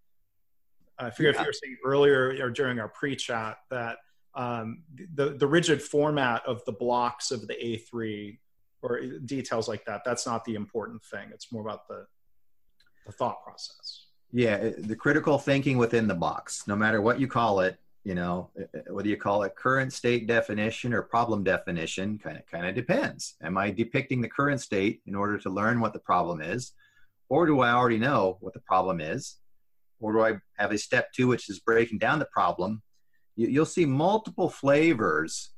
I 0.98 1.10
forget 1.10 1.34
yeah. 1.34 1.40
if 1.40 1.44
you 1.44 1.48
were 1.48 1.52
saying 1.52 1.76
earlier 1.84 2.46
or 2.46 2.50
during 2.50 2.78
our 2.78 2.88
pre-chat 2.88 3.56
that 3.70 3.96
um, 4.34 4.84
the 5.14 5.30
the 5.30 5.46
rigid 5.46 5.82
format 5.82 6.42
of 6.46 6.64
the 6.64 6.72
blocks 6.72 7.32
of 7.32 7.48
the 7.48 7.54
A3 7.54 8.38
or 8.82 9.00
details 9.24 9.68
like 9.68 9.84
that 9.84 10.02
that's 10.04 10.26
not 10.26 10.44
the 10.44 10.54
important 10.54 11.02
thing 11.04 11.28
it's 11.32 11.52
more 11.52 11.62
about 11.62 11.86
the 11.88 12.04
the 13.06 13.12
thought 13.12 13.42
process 13.44 14.06
yeah 14.32 14.70
the 14.78 14.96
critical 14.96 15.38
thinking 15.38 15.78
within 15.78 16.08
the 16.08 16.14
box 16.14 16.66
no 16.66 16.74
matter 16.74 17.00
what 17.00 17.20
you 17.20 17.28
call 17.28 17.60
it 17.60 17.78
you 18.04 18.14
know 18.14 18.50
whether 18.90 19.08
you 19.08 19.16
call 19.16 19.42
it 19.44 19.54
current 19.54 19.92
state 19.92 20.26
definition 20.26 20.92
or 20.92 21.02
problem 21.02 21.44
definition 21.44 22.18
kind 22.18 22.36
of 22.36 22.46
kind 22.46 22.66
of 22.66 22.74
depends. 22.74 23.36
Am 23.42 23.56
i 23.56 23.70
depicting 23.70 24.20
the 24.20 24.28
current 24.28 24.60
state 24.60 25.00
in 25.06 25.14
order 25.14 25.38
to 25.38 25.50
learn 25.50 25.80
what 25.80 25.92
the 25.92 25.98
problem 25.98 26.40
is? 26.40 26.72
Or 27.28 27.46
do 27.46 27.60
i 27.60 27.70
already 27.70 27.98
know 27.98 28.38
what 28.40 28.54
the 28.54 28.60
problem 28.60 29.00
is? 29.00 29.36
Or 30.00 30.12
do 30.12 30.24
i 30.24 30.32
have 30.58 30.72
a 30.72 30.78
step 30.78 31.12
two 31.12 31.28
which 31.28 31.48
is 31.48 31.60
breaking 31.60 31.98
down 31.98 32.18
the 32.18 32.28
problem? 32.32 32.82
You, 33.36 33.60
will 33.60 33.66
see 33.66 33.86
multiple 33.86 34.50
flavors 34.50 35.52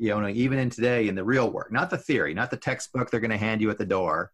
you 0.00 0.18
know, 0.18 0.28
even 0.28 0.58
in 0.58 0.70
today 0.70 1.08
in 1.08 1.14
the 1.14 1.22
real 1.22 1.50
work, 1.50 1.70
not 1.70 1.90
the 1.90 1.98
theory, 1.98 2.32
not 2.32 2.50
the 2.50 2.56
textbook 2.56 3.10
they're 3.10 3.20
going 3.20 3.30
to 3.30 3.36
hand 3.36 3.60
you 3.60 3.68
at 3.68 3.76
the 3.76 3.84
door, 3.84 4.32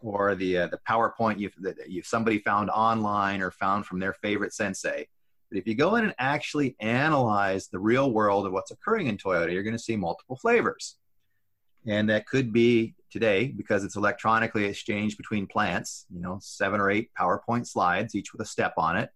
or 0.00 0.34
the 0.34 0.56
uh, 0.56 0.66
the 0.68 0.80
PowerPoint 0.88 1.38
you 1.38 1.50
that 1.60 1.90
you 1.90 2.02
somebody 2.02 2.38
found 2.38 2.70
online 2.70 3.42
or 3.42 3.50
found 3.50 3.84
from 3.84 4.00
their 4.00 4.14
favorite 4.14 4.54
sensei. 4.54 5.06
But 5.52 5.58
if 5.58 5.66
you 5.66 5.74
go 5.74 5.96
in 5.96 6.04
and 6.04 6.14
actually 6.18 6.76
analyze 6.80 7.68
the 7.68 7.78
real 7.78 8.10
world 8.10 8.46
of 8.46 8.52
what's 8.54 8.70
occurring 8.70 9.08
in 9.08 9.18
Toyota, 9.18 9.52
you're 9.52 9.62
going 9.62 9.76
to 9.76 9.82
see 9.82 9.96
multiple 9.96 10.36
flavors, 10.36 10.96
and 11.86 12.08
that 12.08 12.26
could 12.26 12.54
be 12.54 12.94
today 13.10 13.48
because 13.48 13.84
it's 13.84 13.96
electronically 13.96 14.64
exchanged 14.64 15.18
between 15.18 15.46
plants. 15.46 16.06
You 16.10 16.22
know, 16.22 16.38
seven 16.40 16.80
or 16.80 16.90
eight 16.90 17.10
PowerPoint 17.20 17.66
slides, 17.66 18.14
each 18.14 18.32
with 18.32 18.40
a 18.40 18.46
step 18.46 18.72
on 18.78 18.96
it. 18.96 19.10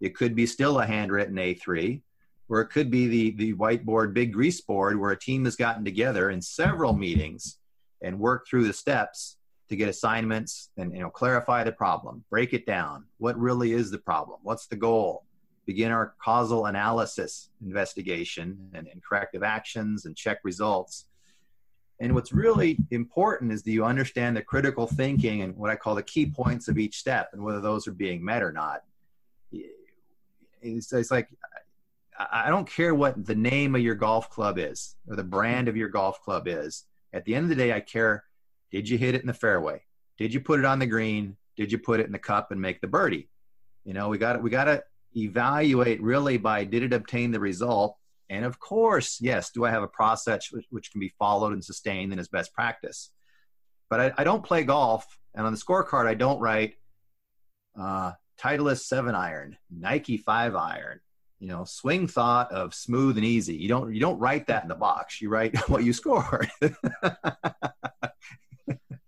It 0.00 0.14
could 0.14 0.36
be 0.36 0.46
still 0.46 0.78
a 0.78 0.86
handwritten 0.86 1.34
A3 1.34 2.00
or 2.48 2.60
it 2.60 2.68
could 2.68 2.88
be 2.88 3.08
the 3.08 3.30
the 3.32 3.54
whiteboard 3.54 4.14
big 4.14 4.32
grease 4.32 4.60
board 4.60 5.00
where 5.00 5.10
a 5.10 5.18
team 5.18 5.44
has 5.46 5.56
gotten 5.56 5.84
together 5.84 6.30
in 6.30 6.40
several 6.40 6.92
meetings 6.92 7.58
and 8.02 8.20
worked 8.20 8.48
through 8.48 8.66
the 8.66 8.72
steps 8.72 9.36
to 9.68 9.74
get 9.74 9.88
assignments 9.88 10.70
and 10.76 10.92
you 10.92 11.00
know 11.00 11.08
clarify 11.08 11.64
the 11.64 11.72
problem 11.72 12.24
break 12.30 12.52
it 12.52 12.66
down 12.66 13.04
what 13.18 13.38
really 13.38 13.72
is 13.72 13.90
the 13.90 13.98
problem 13.98 14.38
what's 14.42 14.66
the 14.66 14.76
goal 14.76 15.24
begin 15.66 15.92
our 15.92 16.14
causal 16.22 16.66
analysis 16.66 17.50
investigation 17.64 18.70
and, 18.74 18.88
and 18.88 19.02
corrective 19.02 19.42
actions 19.42 20.06
and 20.06 20.16
check 20.16 20.38
results 20.44 21.06
and 22.00 22.12
what's 22.14 22.32
really 22.32 22.78
important 22.90 23.52
is 23.52 23.62
that 23.62 23.70
you 23.70 23.84
understand 23.84 24.36
the 24.36 24.42
critical 24.42 24.86
thinking 24.86 25.42
and 25.42 25.56
what 25.56 25.70
i 25.70 25.76
call 25.76 25.94
the 25.94 26.02
key 26.02 26.26
points 26.26 26.68
of 26.68 26.78
each 26.78 26.98
step 26.98 27.30
and 27.32 27.42
whether 27.42 27.60
those 27.60 27.86
are 27.86 27.92
being 27.92 28.24
met 28.24 28.42
or 28.42 28.52
not 28.52 28.82
it's, 30.62 30.92
it's 30.92 31.10
like 31.10 31.28
I 32.30 32.50
don't 32.50 32.68
care 32.68 32.94
what 32.94 33.24
the 33.24 33.34
name 33.34 33.74
of 33.74 33.80
your 33.80 33.94
golf 33.94 34.30
club 34.30 34.58
is 34.58 34.96
or 35.08 35.16
the 35.16 35.24
brand 35.24 35.68
of 35.68 35.76
your 35.76 35.88
golf 35.88 36.22
club 36.22 36.46
is. 36.46 36.84
At 37.12 37.24
the 37.24 37.34
end 37.34 37.44
of 37.44 37.48
the 37.48 37.56
day, 37.56 37.72
I 37.72 37.80
care 37.80 38.24
did 38.70 38.88
you 38.88 38.96
hit 38.96 39.14
it 39.14 39.20
in 39.20 39.26
the 39.26 39.34
fairway? 39.34 39.82
Did 40.18 40.32
you 40.32 40.40
put 40.40 40.58
it 40.58 40.64
on 40.64 40.78
the 40.78 40.86
green? 40.86 41.36
Did 41.56 41.70
you 41.70 41.78
put 41.78 42.00
it 42.00 42.06
in 42.06 42.12
the 42.12 42.18
cup 42.18 42.50
and 42.50 42.60
make 42.60 42.80
the 42.80 42.86
birdie? 42.86 43.28
You 43.84 43.92
know, 43.92 44.08
we 44.08 44.18
got 44.18 44.42
we 44.42 44.50
got 44.50 44.64
to 44.64 44.82
evaluate 45.16 46.02
really 46.02 46.38
by 46.38 46.64
did 46.64 46.82
it 46.82 46.92
obtain 46.92 47.30
the 47.30 47.40
result? 47.40 47.96
And 48.30 48.44
of 48.44 48.58
course, 48.58 49.18
yes, 49.20 49.50
do 49.50 49.64
I 49.64 49.70
have 49.70 49.82
a 49.82 49.88
process 49.88 50.50
which, 50.50 50.66
which 50.70 50.90
can 50.90 51.00
be 51.00 51.12
followed 51.18 51.52
and 51.52 51.64
sustained 51.64 52.12
and 52.12 52.20
is 52.20 52.28
best 52.28 52.54
practice? 52.54 53.10
But 53.90 54.00
I, 54.00 54.12
I, 54.18 54.24
don't 54.24 54.42
play 54.42 54.64
golf, 54.64 55.06
and 55.34 55.46
on 55.46 55.52
the 55.52 55.58
scorecard, 55.58 56.06
I 56.06 56.14
don't 56.14 56.40
write 56.40 56.76
uh, 57.78 58.12
Titleist 58.40 58.86
seven 58.86 59.14
iron, 59.14 59.58
Nike 59.70 60.16
five 60.16 60.56
iron, 60.56 61.00
you 61.40 61.48
know, 61.48 61.64
swing 61.64 62.06
thought 62.06 62.52
of 62.52 62.72
smooth 62.72 63.16
and 63.16 63.26
easy. 63.26 63.54
You 63.54 63.68
don't 63.68 63.92
you 63.92 64.00
don't 64.00 64.18
write 64.18 64.46
that 64.46 64.62
in 64.62 64.68
the 64.68 64.74
box. 64.74 65.20
You 65.20 65.28
write 65.28 65.56
what 65.68 65.84
you 65.84 65.92
scored. 65.92 66.48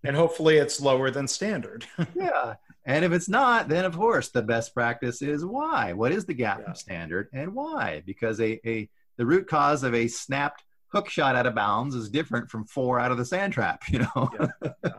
and 0.04 0.16
hopefully 0.16 0.58
it's 0.58 0.80
lower 0.80 1.10
than 1.10 1.26
standard. 1.26 1.86
yeah. 2.14 2.56
And 2.86 3.04
if 3.04 3.12
it's 3.12 3.28
not, 3.28 3.68
then 3.68 3.84
of 3.84 3.96
course 3.96 4.28
the 4.28 4.42
best 4.42 4.74
practice 4.74 5.22
is 5.22 5.44
why. 5.44 5.92
What 5.92 6.12
is 6.12 6.26
the 6.26 6.34
gap 6.34 6.62
yeah. 6.66 6.72
standard 6.74 7.28
and 7.32 7.54
why? 7.54 8.02
Because 8.04 8.40
a, 8.40 8.60
a 8.68 8.88
the 9.16 9.26
root 9.26 9.48
cause 9.48 9.84
of 9.84 9.94
a 9.94 10.08
snapped 10.08 10.64
hook 10.88 11.08
shot 11.08 11.36
out 11.36 11.46
of 11.46 11.54
bounds 11.54 11.94
is 11.94 12.10
different 12.10 12.50
from 12.50 12.64
four 12.64 13.00
out 13.00 13.10
of 13.10 13.18
the 13.18 13.24
sand 13.24 13.52
trap, 13.52 13.82
you 13.88 14.00
know. 14.00 14.30
yeah. 14.38 14.70
Yeah. 14.84 14.90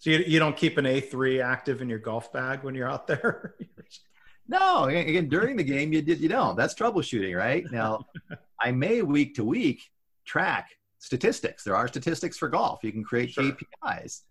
So 0.00 0.10
you, 0.10 0.18
you 0.18 0.38
don't 0.38 0.56
keep 0.56 0.78
an 0.78 0.84
A3 0.84 1.42
active 1.42 1.82
in 1.82 1.88
your 1.88 1.98
golf 1.98 2.32
bag 2.32 2.62
when 2.62 2.74
you're 2.74 2.90
out 2.90 3.06
there? 3.08 3.56
no, 4.48 4.84
again, 4.84 5.28
during 5.28 5.56
the 5.56 5.64
game 5.64 5.92
you 5.92 6.02
did 6.02 6.20
you 6.20 6.28
don't. 6.28 6.56
That's 6.56 6.74
troubleshooting, 6.74 7.36
right? 7.36 7.64
Now 7.70 8.06
I 8.60 8.70
may 8.70 9.02
week 9.02 9.34
to 9.36 9.44
week 9.44 9.82
track 10.24 10.70
statistics. 10.98 11.64
There 11.64 11.74
are 11.74 11.88
statistics 11.88 12.38
for 12.38 12.48
golf. 12.48 12.80
You 12.84 12.92
can 12.92 13.02
create 13.02 13.30
sure. 13.30 13.44
KPIs, 13.44 14.22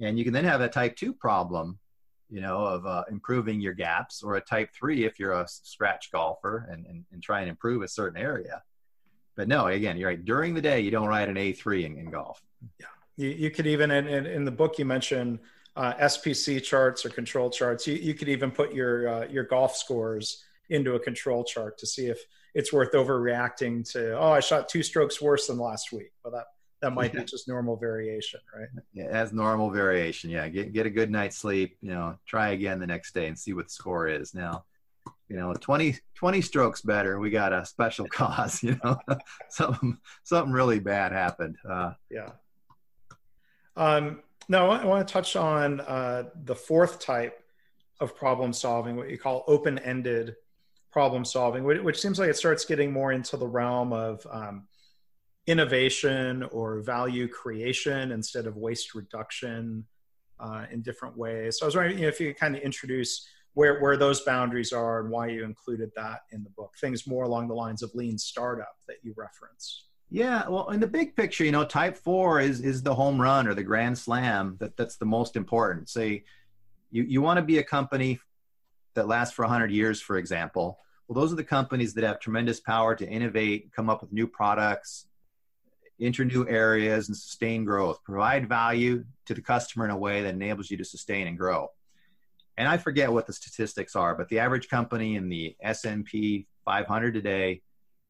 and 0.00 0.18
you 0.18 0.24
can 0.24 0.32
then 0.32 0.44
have 0.44 0.60
a 0.60 0.68
type 0.68 0.96
two 0.96 1.12
problem, 1.12 1.78
you 2.28 2.40
know, 2.40 2.58
of 2.58 2.86
uh, 2.86 3.04
improving 3.10 3.60
your 3.60 3.72
gaps, 3.72 4.22
or 4.22 4.36
a 4.36 4.40
type 4.40 4.70
three 4.74 5.04
if 5.04 5.18
you're 5.18 5.32
a 5.32 5.46
scratch 5.48 6.10
golfer 6.12 6.68
and, 6.70 6.86
and, 6.86 7.04
and 7.12 7.22
try 7.22 7.40
and 7.40 7.48
improve 7.48 7.82
a 7.82 7.88
certain 7.88 8.20
area. 8.20 8.62
But 9.36 9.48
no, 9.48 9.66
again, 9.66 9.96
you're 9.96 10.08
right. 10.08 10.24
During 10.24 10.54
the 10.54 10.62
day, 10.62 10.80
you 10.80 10.90
don't 10.90 11.08
write 11.08 11.28
an 11.28 11.36
A3 11.36 11.84
in, 11.84 11.98
in 11.98 12.10
golf. 12.10 12.42
Yeah. 12.80 12.86
You, 13.16 13.28
you 13.30 13.50
could 13.50 13.66
even, 13.66 13.90
in, 13.90 14.06
in, 14.08 14.26
in, 14.26 14.44
the 14.44 14.50
book, 14.50 14.78
you 14.78 14.84
mentioned 14.84 15.38
uh, 15.74 15.94
SPC 15.94 16.62
charts 16.62 17.04
or 17.04 17.10
control 17.10 17.50
charts. 17.50 17.86
You, 17.86 17.94
you 17.94 18.14
could 18.14 18.28
even 18.28 18.50
put 18.50 18.74
your, 18.74 19.08
uh, 19.08 19.26
your 19.28 19.44
golf 19.44 19.76
scores 19.76 20.42
into 20.70 20.94
a 20.94 21.00
control 21.00 21.44
chart 21.44 21.78
to 21.78 21.86
see 21.86 22.06
if 22.06 22.18
it's 22.54 22.72
worth 22.72 22.92
overreacting 22.92 23.88
to 23.92 24.18
oh 24.18 24.32
i 24.32 24.40
shot 24.40 24.68
two 24.68 24.82
strokes 24.82 25.20
worse 25.20 25.46
than 25.46 25.58
last 25.58 25.92
week 25.92 26.10
well 26.24 26.32
that 26.32 26.46
that 26.82 26.92
might 26.92 27.12
be 27.12 27.24
just 27.24 27.48
normal 27.48 27.76
variation 27.76 28.40
right? 28.56 28.68
Yeah 28.92 29.10
that's 29.10 29.32
normal 29.32 29.70
variation. 29.70 30.30
Yeah 30.30 30.48
get, 30.48 30.72
get 30.72 30.86
a 30.86 30.90
good 30.90 31.10
night's 31.10 31.36
sleep 31.36 31.76
you 31.80 31.90
know 31.90 32.18
try 32.26 32.50
again 32.50 32.78
the 32.78 32.86
next 32.86 33.14
day 33.14 33.26
and 33.26 33.38
see 33.38 33.52
what 33.52 33.66
the 33.66 33.72
score 33.72 34.08
is. 34.08 34.34
Now 34.34 34.64
you 35.28 35.36
know 35.36 35.52
20 35.54 35.98
20 36.14 36.40
strokes 36.40 36.82
better. 36.82 37.18
We 37.18 37.30
got 37.30 37.52
a 37.52 37.64
special 37.64 38.06
cause 38.10 38.62
you 38.62 38.78
know. 38.84 38.98
Something 39.48 39.98
something 40.22 40.52
really 40.52 40.80
bad 40.80 41.12
happened 41.12 41.56
uh, 41.68 41.92
yeah. 42.10 42.30
Um 43.76 44.22
no 44.48 44.70
i 44.70 44.84
want 44.84 45.06
to 45.06 45.12
touch 45.12 45.34
on 45.34 45.80
uh, 45.80 46.24
the 46.44 46.54
fourth 46.54 47.00
type 47.00 47.42
of 48.00 48.14
problem 48.14 48.52
solving 48.52 48.94
what 48.94 49.10
you 49.10 49.18
call 49.18 49.42
open-ended 49.48 50.36
problem 50.96 51.26
solving, 51.26 51.62
which 51.62 52.00
seems 52.00 52.18
like 52.18 52.30
it 52.30 52.36
starts 52.38 52.64
getting 52.64 52.90
more 52.90 53.12
into 53.12 53.36
the 53.36 53.46
realm 53.46 53.92
of 53.92 54.26
um, 54.30 54.66
innovation 55.46 56.42
or 56.44 56.80
value 56.80 57.28
creation 57.28 58.12
instead 58.12 58.46
of 58.46 58.56
waste 58.56 58.94
reduction 58.94 59.84
uh, 60.40 60.66
in 60.70 60.82
different 60.82 61.16
ways. 61.16 61.58
So 61.58 61.64
I 61.64 61.66
was 61.66 61.76
wondering 61.76 61.98
you 61.98 62.02
know, 62.02 62.08
if 62.08 62.20
you 62.20 62.28
could 62.28 62.40
kind 62.40 62.56
of 62.56 62.62
introduce 62.62 63.26
where, 63.54 63.80
where 63.80 63.96
those 63.96 64.20
boundaries 64.20 64.72
are 64.72 65.00
and 65.00 65.10
why 65.10 65.28
you 65.28 65.44
included 65.44 65.90
that 65.96 66.20
in 66.32 66.44
the 66.44 66.50
book, 66.50 66.74
things 66.80 67.06
more 67.06 67.24
along 67.24 67.48
the 67.48 67.54
lines 67.54 67.82
of 67.82 67.94
lean 67.94 68.18
startup 68.18 68.76
that 68.86 68.96
you 69.02 69.14
reference. 69.16 69.84
Yeah, 70.10 70.48
well, 70.48 70.70
in 70.70 70.80
the 70.80 70.86
big 70.86 71.16
picture, 71.16 71.44
you 71.44 71.52
know, 71.52 71.64
type 71.64 71.96
four 71.96 72.40
is 72.40 72.60
is 72.60 72.82
the 72.82 72.94
home 72.94 73.20
run 73.20 73.48
or 73.48 73.54
the 73.54 73.64
grand 73.64 73.98
slam 73.98 74.56
that 74.60 74.76
that's 74.76 74.96
the 74.96 75.06
most 75.06 75.34
important. 75.34 75.88
Say, 75.88 76.24
you 76.92 77.02
you 77.02 77.22
want 77.22 77.38
to 77.38 77.42
be 77.42 77.58
a 77.58 77.64
company 77.64 78.20
that 78.94 79.08
lasts 79.08 79.34
for 79.34 79.42
100 79.42 79.72
years, 79.72 80.00
for 80.00 80.16
example, 80.16 80.78
well, 81.08 81.20
those 81.20 81.32
are 81.32 81.36
the 81.36 81.44
companies 81.44 81.94
that 81.94 82.04
have 82.04 82.18
tremendous 82.18 82.60
power 82.60 82.94
to 82.96 83.08
innovate, 83.08 83.72
come 83.72 83.88
up 83.88 84.00
with 84.00 84.12
new 84.12 84.26
products, 84.26 85.06
enter 86.00 86.24
new 86.24 86.46
areas, 86.48 87.08
and 87.08 87.16
sustain 87.16 87.64
growth. 87.64 88.02
Provide 88.04 88.48
value 88.48 89.04
to 89.26 89.34
the 89.34 89.40
customer 89.40 89.84
in 89.84 89.90
a 89.90 89.96
way 89.96 90.22
that 90.22 90.34
enables 90.34 90.70
you 90.70 90.76
to 90.76 90.84
sustain 90.84 91.26
and 91.26 91.38
grow. 91.38 91.70
And 92.58 92.68
I 92.68 92.78
forget 92.78 93.12
what 93.12 93.26
the 93.26 93.32
statistics 93.32 93.96
are, 93.96 94.14
but 94.14 94.28
the 94.28 94.38
average 94.38 94.68
company 94.68 95.16
in 95.16 95.28
the 95.28 95.56
S&P 95.62 96.46
500 96.64 97.14
today, 97.14 97.62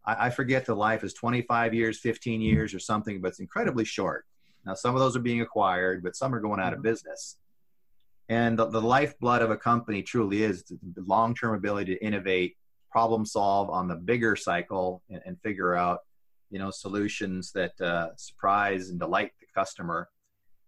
I, 0.04 0.26
I 0.26 0.30
forget 0.30 0.64
the 0.64 0.74
life 0.74 1.02
is 1.04 1.14
25 1.14 1.74
years, 1.74 1.98
15 1.98 2.40
years, 2.40 2.72
or 2.74 2.78
something, 2.78 3.20
but 3.20 3.28
it's 3.28 3.40
incredibly 3.40 3.84
short. 3.84 4.24
Now, 4.64 4.74
some 4.74 4.94
of 4.94 5.00
those 5.00 5.16
are 5.16 5.20
being 5.20 5.40
acquired, 5.40 6.02
but 6.02 6.16
some 6.16 6.34
are 6.34 6.40
going 6.40 6.60
out 6.60 6.72
of 6.72 6.78
mm-hmm. 6.78 6.88
business. 6.88 7.36
And 8.28 8.58
the, 8.58 8.66
the 8.66 8.82
lifeblood 8.82 9.42
of 9.42 9.50
a 9.50 9.56
company 9.56 10.02
truly 10.02 10.42
is 10.42 10.64
the 10.64 11.02
long-term 11.06 11.54
ability 11.54 11.94
to 11.94 12.04
innovate 12.04 12.56
problem 12.90 13.24
solve 13.24 13.70
on 13.70 13.88
the 13.88 13.94
bigger 13.94 14.34
cycle 14.34 15.02
and, 15.10 15.20
and 15.26 15.40
figure 15.42 15.74
out 15.74 16.00
you 16.50 16.58
know 16.58 16.70
solutions 16.70 17.52
that 17.52 17.80
uh, 17.80 18.08
surprise 18.16 18.90
and 18.90 18.98
delight 18.98 19.32
the 19.40 19.46
customer 19.54 20.08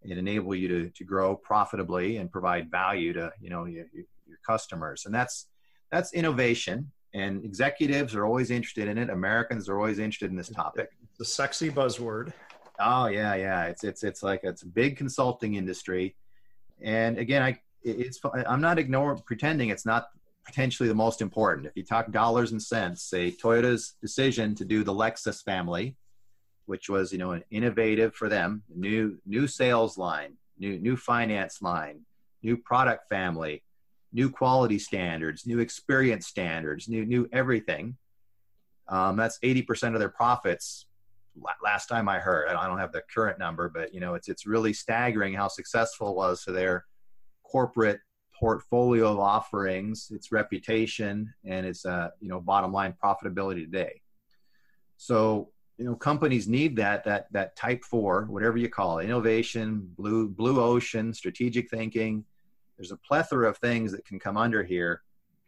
and 0.03 0.13
enable 0.13 0.55
you 0.55 0.69
to, 0.69 0.91
to 0.91 1.05
grow 1.05 1.37
profitably 1.37 2.19
and 2.19 2.31
provide 2.31 2.71
value 2.71 3.13
to 3.13 3.33
you 3.41 3.51
know 3.51 3.65
your, 3.65 3.87
your 3.93 4.39
customers. 4.47 5.07
And 5.07 5.15
that's 5.15 5.47
that's 5.91 6.13
innovation 6.13 6.91
and 7.15 7.45
executives 7.45 8.15
are 8.15 8.27
always 8.27 8.51
interested 8.51 8.87
in 8.89 8.99
it. 8.99 9.09
Americans 9.09 9.69
are 9.69 9.79
always 9.79 9.99
interested 9.99 10.31
in 10.31 10.37
this 10.37 10.51
topic. 10.51 10.91
The 11.19 11.25
sexy 11.25 11.71
buzzword. 11.71 12.33
Oh 12.79 13.07
yeah 13.07 13.35
yeah. 13.35 13.65
It's 13.65 13.85
it's 13.85 14.05
it's 14.05 14.23
like 14.23 14.41
it's 14.43 14.63
a 14.63 14.67
big 14.67 14.97
consulting 14.97 15.55
industry. 15.55 16.15
And 16.83 17.19
again 17.19 17.43
i 17.43 17.59
it's 17.85 18.21
i'm 18.47 18.61
not 18.61 18.79
ignoring 18.79 19.23
pretending 19.25 19.69
it's 19.69 19.87
not 19.87 20.09
potentially 20.49 20.89
the 20.89 20.95
most 20.95 21.21
important. 21.21 21.67
If 21.67 21.77
you 21.77 21.85
talk 21.85 22.11
dollars 22.11 22.53
and 22.53 22.63
cents, 22.63 23.03
say 23.03 23.31
Toyota's 23.31 23.97
decision 24.01 24.55
to 24.55 24.65
do 24.65 24.83
the 24.83 24.95
Lexus 24.95 25.45
family, 25.45 25.95
which 26.65 26.89
was 26.89 27.13
you 27.13 27.19
know 27.19 27.33
an 27.33 27.45
innovative 27.51 28.15
for 28.15 28.31
them, 28.31 28.63
new 28.75 29.19
new 29.27 29.47
sales 29.47 29.99
line, 29.99 30.33
new 30.59 30.79
new 30.79 30.97
finance 30.97 31.61
line, 31.61 32.01
new 32.43 32.57
product 32.57 33.11
family, 33.11 33.63
new 34.13 34.31
quality 34.31 34.79
standards, 34.79 35.47
new 35.47 35.59
experience 35.59 36.27
standards, 36.27 36.89
new 36.89 37.05
new 37.05 37.29
everything. 37.31 37.99
Um, 38.89 39.17
that's 39.17 39.39
80% 39.41 39.93
of 39.93 40.01
their 40.01 40.09
profits. 40.09 40.87
Last 41.63 41.89
time 41.89 42.09
I 42.09 42.21
heard, 42.21 42.49
I 42.49 42.67
don't 42.67 42.79
have 42.79 42.93
the 42.93 43.03
current 43.15 43.39
number, 43.39 43.69
but 43.69 43.93
you 43.93 44.01
know 44.01 44.15
it's 44.15 44.29
it's 44.29 44.47
really 44.47 44.73
staggering 44.73 45.35
how 45.35 45.49
successful 45.49 46.09
it 46.09 46.17
was 46.17 46.43
for 46.43 46.53
their 46.53 46.87
corporate 47.43 48.01
portfolio 48.39 49.13
of 49.13 49.19
offerings, 49.19 50.11
its 50.11 50.33
reputation, 50.33 51.33
and 51.45 51.67
its 51.67 51.85
uh, 51.85 52.11
you 52.21 52.29
know 52.29 52.41
bottom 52.41 52.73
line 52.73 52.95
profitability 53.03 53.65
today. 53.65 54.01
So 54.97 55.51
you 55.77 55.85
know 55.85 55.95
companies 55.95 56.49
need 56.49 56.77
that 56.77 57.05
that 57.05 57.33
that 57.33 57.57
type 57.57 57.85
four, 57.85 58.27
whatever 58.27 58.57
you 58.59 58.69
call 58.69 58.99
it, 58.99 59.05
innovation, 59.05 59.91
blue 59.97 60.29
blue 60.29 60.61
ocean, 60.61 61.13
strategic 61.13 61.71
thinking. 61.71 62.25
There's 62.77 62.93
a 62.93 62.97
plethora 62.97 63.49
of 63.49 63.59
things 63.59 63.91
that 63.93 64.05
can 64.05 64.21
come 64.21 64.37
under 64.37 64.63
here 64.63 65.03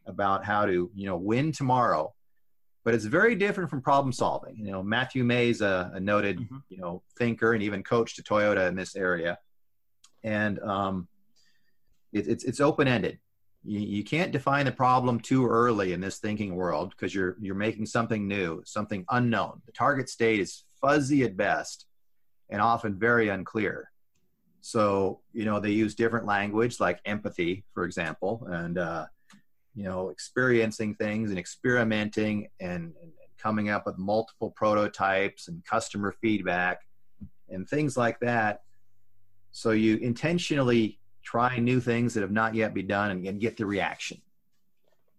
about 0.06 0.44
how 0.44 0.66
to 0.66 0.90
you 0.94 1.06
know 1.06 1.16
win 1.16 1.52
tomorrow 1.52 2.12
but 2.84 2.94
it's 2.94 3.04
very 3.04 3.34
different 3.34 3.68
from 3.68 3.82
problem 3.82 4.12
solving. 4.12 4.56
You 4.56 4.72
know, 4.72 4.82
Matthew 4.82 5.22
May's 5.22 5.60
a, 5.60 5.90
a 5.94 6.00
noted, 6.00 6.38
mm-hmm. 6.38 6.58
you 6.68 6.78
know, 6.78 7.02
thinker 7.18 7.52
and 7.52 7.62
even 7.62 7.82
coach 7.82 8.16
to 8.16 8.22
Toyota 8.22 8.68
in 8.68 8.74
this 8.74 8.96
area. 8.96 9.38
And 10.22 10.58
um, 10.60 11.08
it, 12.12 12.26
it's 12.26 12.44
it's 12.44 12.60
open 12.60 12.88
ended. 12.88 13.18
You, 13.64 13.80
you 13.80 14.04
can't 14.04 14.32
define 14.32 14.64
the 14.64 14.72
problem 14.72 15.20
too 15.20 15.46
early 15.46 15.92
in 15.92 16.00
this 16.00 16.18
thinking 16.18 16.54
world 16.54 16.90
because 16.90 17.14
you're 17.14 17.36
you're 17.40 17.54
making 17.54 17.86
something 17.86 18.26
new, 18.26 18.62
something 18.64 19.04
unknown. 19.10 19.62
The 19.66 19.72
target 19.72 20.08
state 20.08 20.40
is 20.40 20.64
fuzzy 20.80 21.22
at 21.24 21.36
best, 21.36 21.86
and 22.48 22.60
often 22.60 22.98
very 22.98 23.28
unclear. 23.28 23.90
So 24.60 25.20
you 25.32 25.44
know 25.44 25.60
they 25.60 25.70
use 25.70 25.94
different 25.94 26.26
language 26.26 26.80
like 26.80 27.00
empathy, 27.04 27.64
for 27.74 27.84
example, 27.84 28.46
and 28.50 28.78
uh, 28.78 29.06
you 29.74 29.84
know 29.84 30.10
experiencing 30.10 30.94
things 30.94 31.30
and 31.30 31.38
experimenting 31.38 32.48
and, 32.60 32.92
and 33.02 33.12
coming 33.38 33.70
up 33.70 33.86
with 33.86 33.98
multiple 33.98 34.50
prototypes 34.50 35.48
and 35.48 35.64
customer 35.64 36.14
feedback 36.20 36.80
and 37.48 37.68
things 37.68 37.96
like 37.96 38.20
that. 38.20 38.62
So 39.52 39.72
you 39.72 39.96
intentionally 39.96 40.99
try 41.30 41.58
new 41.58 41.80
things 41.80 42.14
that 42.14 42.22
have 42.22 42.32
not 42.32 42.54
yet 42.54 42.74
been 42.74 42.86
done 42.86 43.10
and, 43.10 43.26
and 43.26 43.40
get 43.40 43.56
the 43.56 43.64
reaction. 43.66 44.20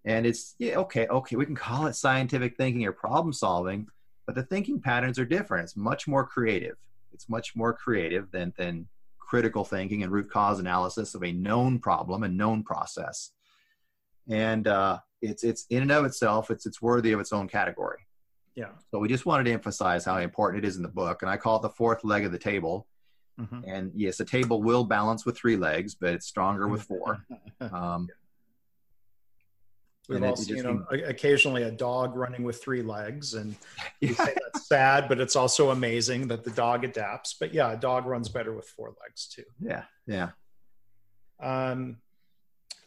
And 0.03 0.25
it's 0.25 0.55
yeah, 0.59 0.77
okay, 0.77 1.07
okay, 1.07 1.35
we 1.35 1.45
can 1.45 1.55
call 1.55 1.85
it 1.87 1.95
scientific 1.95 2.57
thinking 2.57 2.85
or 2.85 2.91
problem 2.91 3.31
solving, 3.33 3.87
but 4.25 4.35
the 4.35 4.43
thinking 4.43 4.81
patterns 4.81 5.19
are 5.19 5.25
different. 5.25 5.63
It's 5.63 5.77
much 5.77 6.07
more 6.07 6.25
creative. 6.25 6.75
It's 7.13 7.29
much 7.29 7.55
more 7.55 7.73
creative 7.73 8.31
than 8.31 8.53
than 8.57 8.87
critical 9.19 9.63
thinking 9.63 10.03
and 10.03 10.11
root 10.11 10.29
cause 10.29 10.59
analysis 10.59 11.15
of 11.15 11.23
a 11.23 11.31
known 11.31 11.79
problem, 11.79 12.23
a 12.23 12.27
known 12.27 12.63
process. 12.63 13.31
And 14.27 14.67
uh, 14.67 14.99
it's 15.21 15.43
it's 15.43 15.65
in 15.69 15.81
and 15.83 15.91
of 15.91 16.05
itself, 16.05 16.51
it's 16.51 16.65
it's 16.65 16.81
worthy 16.81 17.11
of 17.13 17.19
its 17.19 17.31
own 17.31 17.47
category. 17.47 17.99
Yeah. 18.55 18.71
So 18.89 18.99
we 18.99 19.07
just 19.07 19.25
wanted 19.25 19.45
to 19.45 19.51
emphasize 19.51 20.03
how 20.03 20.17
important 20.17 20.65
it 20.65 20.67
is 20.67 20.75
in 20.75 20.83
the 20.83 20.89
book, 20.89 21.21
and 21.21 21.31
I 21.31 21.37
call 21.37 21.57
it 21.57 21.61
the 21.61 21.69
fourth 21.69 22.03
leg 22.03 22.25
of 22.25 22.31
the 22.31 22.39
table. 22.39 22.87
Mhm. 23.41 23.63
And 23.67 23.91
yes, 23.95 24.19
a 24.19 24.25
table 24.25 24.61
will 24.61 24.83
balance 24.83 25.25
with 25.25 25.37
three 25.37 25.57
legs, 25.57 25.95
but 25.95 26.13
it's 26.13 26.27
stronger 26.27 26.67
with 26.67 26.83
four. 26.83 27.25
Um, 27.61 28.09
We've 30.09 30.17
And 30.17 30.25
all 30.25 30.35
seen 30.35 30.55
just 30.55 30.65
you 30.65 30.73
know, 30.73 30.85
occasionally 31.05 31.63
a 31.63 31.71
dog 31.71 32.15
running 32.17 32.43
with 32.43 32.61
three 32.61 32.81
legs, 32.81 33.35
and 33.35 33.55
you 34.01 34.13
say 34.13 34.35
that's 34.43 34.67
sad, 34.67 35.07
but 35.07 35.21
it's 35.21 35.35
also 35.35 35.69
amazing 35.69 36.27
that 36.27 36.43
the 36.43 36.49
dog 36.51 36.83
adapts. 36.83 37.35
But 37.39 37.53
yeah, 37.53 37.71
a 37.71 37.77
dog 37.77 38.05
runs 38.07 38.27
better 38.27 38.53
with 38.53 38.67
four 38.67 38.93
legs 39.01 39.27
too. 39.27 39.45
yeah, 39.59 39.83
yeah. 40.07 40.31
Um, 41.39 41.97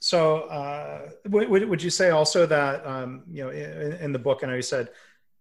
so, 0.01 0.41
uh, 0.41 1.11
would, 1.29 1.49
would 1.49 1.69
would 1.69 1.83
you 1.83 1.89
say 1.89 2.11
also 2.11 2.47
that 2.47 2.85
um, 2.87 3.23
you 3.31 3.45
know 3.45 3.51
in, 3.51 3.93
in 3.93 4.13
the 4.13 4.19
book, 4.19 4.41
I 4.43 4.49
know 4.49 4.57
you 4.57 4.63
said 4.63 4.91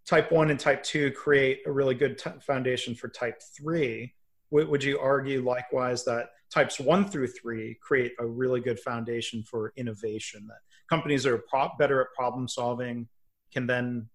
type 0.05 0.31
one 0.31 0.51
and 0.51 0.59
type 0.59 0.83
two 0.83 1.11
create 1.11 1.61
a 1.65 1.71
really 1.71 1.95
good 1.95 2.17
t- 2.17 2.29
foundation 2.39 2.95
for 2.95 3.09
type 3.09 3.41
three. 3.57 4.13
Would, 4.53 4.67
would 4.67 4.83
you 4.83 4.99
argue 4.99 5.41
likewise 5.41 6.05
that 6.05 6.27
types 6.53 6.79
one 6.79 7.09
through 7.09 7.27
three 7.27 7.75
create 7.81 8.13
a 8.19 8.25
really 8.25 8.59
good 8.61 8.79
foundation 8.79 9.41
for 9.41 9.73
innovation? 9.77 10.45
That 10.47 10.59
companies 10.87 11.23
that 11.23 11.33
are 11.33 11.43
pro- 11.49 11.71
better 11.79 11.99
at 12.01 12.07
problem 12.15 12.47
solving 12.47 13.07
can 13.51 13.65
then 13.65 14.07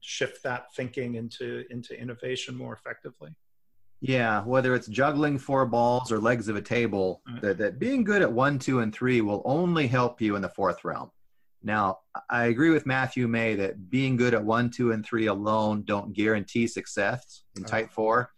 shift 0.00 0.42
that 0.42 0.74
thinking 0.74 1.14
into 1.14 1.64
into 1.70 1.98
innovation 1.98 2.56
more 2.56 2.74
effectively. 2.74 3.36
Yeah, 4.00 4.42
whether 4.42 4.74
it's 4.74 4.88
juggling 4.88 5.38
four 5.38 5.64
balls 5.64 6.10
or 6.10 6.18
legs 6.18 6.48
of 6.48 6.56
a 6.56 6.60
table, 6.60 7.22
that, 7.40 7.56
that 7.58 7.78
being 7.78 8.02
good 8.02 8.20
at 8.20 8.30
one, 8.30 8.58
two, 8.58 8.80
and 8.80 8.92
three 8.92 9.20
will 9.20 9.42
only 9.44 9.86
help 9.86 10.20
you 10.20 10.34
in 10.34 10.42
the 10.42 10.48
fourth 10.48 10.84
realm. 10.84 11.10
Now, 11.62 12.00
I 12.28 12.46
agree 12.46 12.68
with 12.70 12.84
Matthew 12.84 13.28
May 13.28 13.54
that 13.54 13.88
being 13.88 14.16
good 14.16 14.34
at 14.34 14.44
one, 14.44 14.70
two, 14.70 14.90
and 14.90 15.06
three 15.06 15.26
alone 15.26 15.84
don't 15.84 16.12
guarantee 16.12 16.66
success 16.66 17.44
in 17.56 17.62
Oh. 17.64 17.68
type 17.68 17.92
four. 17.92 18.33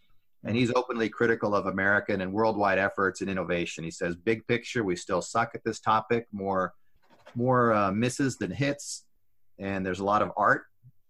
And 0.47 0.57
he's 0.57 0.73
openly 0.75 1.09
critical 1.09 1.55
of 1.55 1.67
American 1.67 2.21
and 2.21 2.33
worldwide 2.33 2.79
efforts 2.79 3.21
in 3.21 3.29
innovation. 3.29 3.85
He 3.85 3.91
says, 3.91 4.15
big 4.15 4.47
picture, 4.47 4.85
we 4.85 4.95
still 4.95 5.21
suck 5.21 5.53
at 5.55 5.65
this 5.65 5.81
topic, 5.81 6.27
more, 6.33 6.73
more 7.35 7.73
uh, 7.73 7.91
misses 7.91 8.37
than 8.37 8.51
hits. 8.51 9.05
And 9.59 9.85
there's 9.85 10.01
a 10.01 10.05
lot 10.05 10.23
of 10.23 10.31
art. 10.37 10.65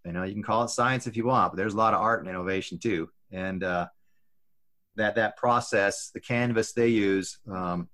You 0.05 0.13
know, 0.13 0.23
you 0.23 0.33
can 0.33 0.43
call 0.43 0.65
it 0.65 0.71
science 0.71 1.07
if 1.07 1.17
you 1.17 1.27
want, 1.27 1.53
but 1.53 1.57
there's 1.57 1.75
a 1.75 1.77
lot 1.77 1.93
of 1.93 2.01
art 2.01 2.21
and 2.21 2.29
innovation 2.29 2.79
too. 2.79 3.11
And 3.33 3.63
uh, 3.63 3.89
that 4.95 5.17
that 5.17 5.37
process, 5.37 6.11
the 6.15 6.21
canvas 6.21 6.73
they 6.73 6.89
use, 6.89 7.39
um, 7.51 7.89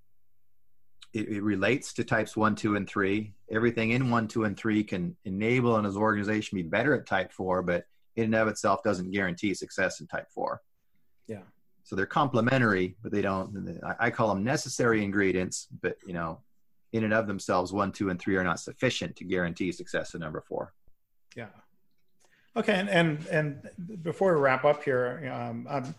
it, 1.13 1.29
it 1.29 1.43
relates 1.43 1.93
to 1.95 2.05
types 2.05 2.37
one, 2.37 2.55
two, 2.55 2.77
and 2.77 2.89
three. 2.89 3.35
Everything 3.51 3.91
in 3.91 4.11
one, 4.11 4.29
two, 4.29 4.45
and 4.45 4.57
three 4.57 4.85
can 4.85 5.17
enable 5.25 5.77
an 5.77 5.87
organization 5.87 6.57
be 6.57 6.63
better 6.63 6.95
at 6.95 7.07
type 7.07 7.33
four, 7.33 7.63
but 7.63 7.85
in 8.17 8.25
and 8.25 8.35
of 8.35 8.49
itself 8.49 8.83
doesn't 8.83 9.11
guarantee 9.11 9.55
success 9.55 10.01
in 10.01 10.07
type 10.07 10.29
four. 10.35 10.61
Yeah. 11.27 11.43
So 11.85 11.97
they're 11.97 12.07
complementary, 12.07 12.97
but 13.03 13.13
they 13.13 13.23
don't. 13.23 13.81
I, 13.99 14.11
call 14.11 14.29
them 14.29 14.45
necessary 14.45 15.03
ingredients, 15.03 15.69
but 15.83 15.97
you 16.07 16.13
know, 16.13 16.41
in 16.93 17.05
and 17.05 17.13
of 17.13 17.27
themselves, 17.27 17.73
one, 17.73 17.91
two, 17.91 18.11
and 18.11 18.21
three 18.21 18.37
are 18.37 18.45
not 18.45 18.61
sufficient 18.61 19.17
to 19.17 19.25
guarantee 19.25 19.73
success 19.73 20.15
in 20.15 20.21
number 20.21 20.41
four. 20.41 20.73
Yeah. 21.37 21.49
Okay, 22.57 22.75
and 22.75 22.89
and, 22.89 23.27
and 23.27 24.03
before 24.03 24.35
we 24.35 24.41
wrap 24.41 24.65
up 24.65 24.85
here, 24.85 25.31
um, 25.35 25.67
um, 25.69 25.95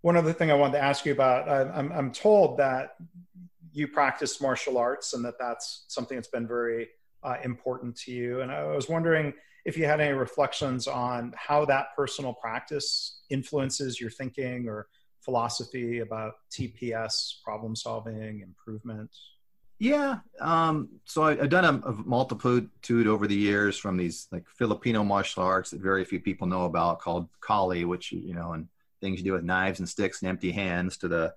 one 0.00 0.16
other 0.16 0.32
thing 0.32 0.50
I 0.50 0.54
wanted 0.54 0.74
to 0.74 0.82
ask 0.82 1.06
you 1.06 1.12
about. 1.12 1.48
I, 1.48 1.70
I'm 1.70 1.92
I'm 1.92 2.10
told 2.10 2.58
that 2.58 2.96
you 3.72 3.88
practice 3.88 4.40
martial 4.40 4.76
arts 4.76 5.14
and 5.14 5.24
that 5.24 5.38
that's 5.38 5.84
something 5.88 6.16
that's 6.16 6.28
been 6.28 6.46
very 6.46 6.88
uh, 7.22 7.36
important 7.42 7.96
to 7.96 8.12
you. 8.12 8.40
And 8.42 8.50
I 8.50 8.64
was 8.64 8.88
wondering 8.88 9.32
if 9.64 9.76
you 9.76 9.84
had 9.84 10.00
any 10.00 10.12
reflections 10.12 10.88
on 10.88 11.32
how 11.36 11.64
that 11.64 11.86
personal 11.96 12.32
practice 12.32 13.22
influences 13.30 14.00
your 14.00 14.10
thinking 14.10 14.68
or 14.68 14.88
philosophy 15.20 16.00
about 16.00 16.34
TPS, 16.50 17.42
problem 17.44 17.76
solving, 17.76 18.40
improvement. 18.40 19.10
Yeah. 19.78 20.18
Um, 20.40 20.88
so 21.04 21.22
I, 21.22 21.32
I've 21.32 21.48
done 21.48 21.64
a, 21.64 21.88
a 21.88 21.92
multitude 21.92 23.06
over 23.06 23.26
the 23.26 23.34
years 23.34 23.76
from 23.76 23.96
these 23.96 24.28
like 24.30 24.44
Filipino 24.48 25.02
martial 25.02 25.42
arts 25.42 25.70
that 25.70 25.80
very 25.80 26.04
few 26.04 26.20
people 26.20 26.46
know 26.46 26.66
about 26.66 27.00
called 27.00 27.28
Kali, 27.40 27.84
which, 27.84 28.12
you 28.12 28.34
know, 28.34 28.52
and 28.52 28.68
things 29.00 29.18
you 29.18 29.24
do 29.24 29.32
with 29.32 29.44
knives 29.44 29.80
and 29.80 29.88
sticks 29.88 30.22
and 30.22 30.28
empty 30.28 30.52
hands 30.52 30.96
to 30.98 31.08
the 31.08 31.34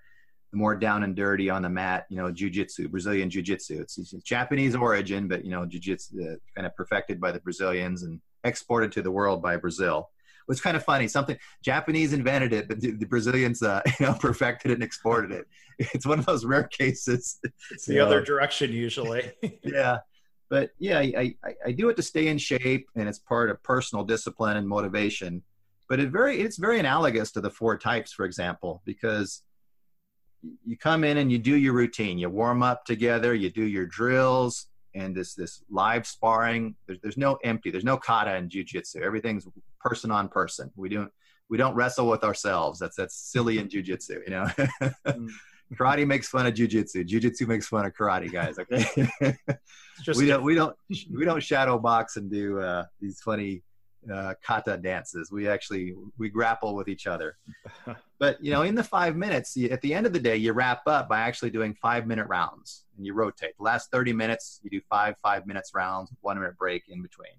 more 0.55 0.75
down 0.75 1.03
and 1.03 1.15
dirty 1.15 1.49
on 1.49 1.61
the 1.61 1.69
mat, 1.69 2.05
you 2.09 2.17
know, 2.17 2.31
jujitsu, 2.31 2.89
Brazilian 2.89 3.29
jujitsu. 3.29 3.81
It's, 3.81 3.97
it's 3.97 4.13
Japanese 4.23 4.75
origin, 4.75 5.27
but, 5.27 5.43
you 5.43 5.51
know, 5.51 5.65
jujitsu 5.65 6.33
uh, 6.33 6.35
kind 6.55 6.65
of 6.65 6.75
perfected 6.75 7.19
by 7.19 7.31
the 7.31 7.39
Brazilians 7.39 8.03
and 8.03 8.19
exported 8.43 8.91
to 8.93 9.01
the 9.01 9.11
world 9.11 9.41
by 9.41 9.57
Brazil. 9.57 10.09
It's 10.47 10.61
kind 10.61 10.77
of 10.77 10.83
funny. 10.83 11.07
Something 11.07 11.37
Japanese 11.63 12.13
invented 12.13 12.53
it, 12.53 12.67
but 12.67 12.79
the, 12.79 12.91
the 12.91 13.05
Brazilians, 13.05 13.63
uh, 13.63 13.81
you 13.99 14.05
know, 14.05 14.13
perfected 14.13 14.71
it 14.71 14.75
and 14.75 14.83
exported 14.83 15.31
it. 15.31 15.47
It's 15.79 16.05
one 16.05 16.19
of 16.19 16.25
those 16.25 16.45
rare 16.45 16.63
cases. 16.63 17.39
It's 17.71 17.85
the 17.85 17.99
other 17.99 18.21
direction 18.21 18.71
usually. 18.71 19.31
yeah 19.63 19.99
but 20.49 20.71
yeah 20.79 20.99
I, 20.99 21.35
I 21.43 21.53
i 21.67 21.71
do 21.71 21.89
it 21.89 21.95
to 21.97 22.03
stay 22.03 22.27
in 22.27 22.37
shape 22.37 22.87
and 22.95 23.07
it's 23.07 23.19
part 23.19 23.49
of 23.49 23.61
personal 23.63 24.03
discipline 24.03 24.57
and 24.57 24.67
motivation 24.67 25.43
but 25.89 25.99
it 25.99 26.11
very 26.11 26.41
it's 26.41 26.57
very 26.57 26.79
analogous 26.79 27.31
to 27.33 27.41
the 27.41 27.49
four 27.49 27.77
types 27.77 28.11
for 28.13 28.25
example 28.25 28.81
because 28.85 29.41
you 30.65 30.77
come 30.77 31.03
in 31.03 31.17
and 31.17 31.31
you 31.31 31.37
do 31.37 31.55
your 31.55 31.73
routine. 31.73 32.17
You 32.17 32.29
warm 32.29 32.63
up 32.63 32.85
together 32.85 33.33
you 33.33 33.49
do 33.49 33.63
your 33.63 33.85
drills 33.85 34.67
and 34.93 35.15
this 35.15 35.33
this 35.33 35.63
live 35.69 36.07
sparring. 36.07 36.75
There's, 36.87 36.99
there's 37.01 37.17
no 37.17 37.37
empty 37.43 37.71
there's 37.71 37.83
no 37.83 37.97
kata 37.97 38.35
in 38.35 38.49
jiu-jitsu. 38.49 39.01
Everything's 39.01 39.47
person 39.79 40.11
on 40.11 40.29
person. 40.29 40.71
We 40.75 40.89
don't 40.89 41.11
we 41.49 41.57
don't 41.57 41.75
wrestle 41.75 42.09
with 42.09 42.23
ourselves. 42.23 42.79
That's 42.79 42.95
that's 42.95 43.15
silly 43.15 43.59
in 43.59 43.69
jiu-jitsu 43.69 44.21
you 44.25 44.31
know? 44.31 44.45
Mm. 45.07 45.29
karate 45.73 46.05
makes 46.05 46.27
fun 46.27 46.45
of 46.45 46.53
jiu-jitsu. 46.53 47.03
Jiu-jitsu 47.03 47.47
makes 47.47 47.67
fun 47.67 47.85
of 47.85 47.93
karate 47.93 48.31
guys 48.31 48.57
okay? 48.59 49.07
We 50.15 50.27
don't 50.27 50.43
we 50.43 50.55
don't 50.55 50.75
we 51.09 51.23
don't 51.23 51.41
shadow 51.41 51.79
box 51.79 52.17
and 52.17 52.29
do 52.29 52.59
uh, 52.59 52.85
these 52.99 53.21
funny 53.21 53.63
uh, 54.11 54.33
kata 54.45 54.77
dances. 54.77 55.31
We 55.31 55.47
actually 55.47 55.95
we 56.17 56.29
grapple 56.29 56.75
with 56.75 56.87
each 56.87 57.07
other. 57.07 57.37
But 58.17 58.41
you 58.41 58.51
know, 58.51 58.61
in 58.61 58.75
the 58.75 58.83
five 58.83 59.17
minutes, 59.17 59.57
at 59.69 59.81
the 59.81 59.93
end 59.93 60.05
of 60.05 60.13
the 60.13 60.19
day, 60.21 60.37
you 60.37 60.53
wrap 60.53 60.87
up 60.87 61.09
by 61.09 61.19
actually 61.19 61.49
doing 61.49 61.73
five 61.73 62.07
minute 62.07 62.27
rounds 62.29 62.85
and 62.95 63.05
you 63.05 63.13
rotate. 63.13 63.57
The 63.57 63.63
last 63.63 63.91
thirty 63.91 64.13
minutes, 64.13 64.61
you 64.63 64.69
do 64.69 64.79
five 64.89 65.15
five 65.21 65.45
minutes 65.45 65.71
rounds, 65.73 66.11
one 66.21 66.39
minute 66.39 66.57
break 66.57 66.83
in 66.87 67.01
between. 67.01 67.33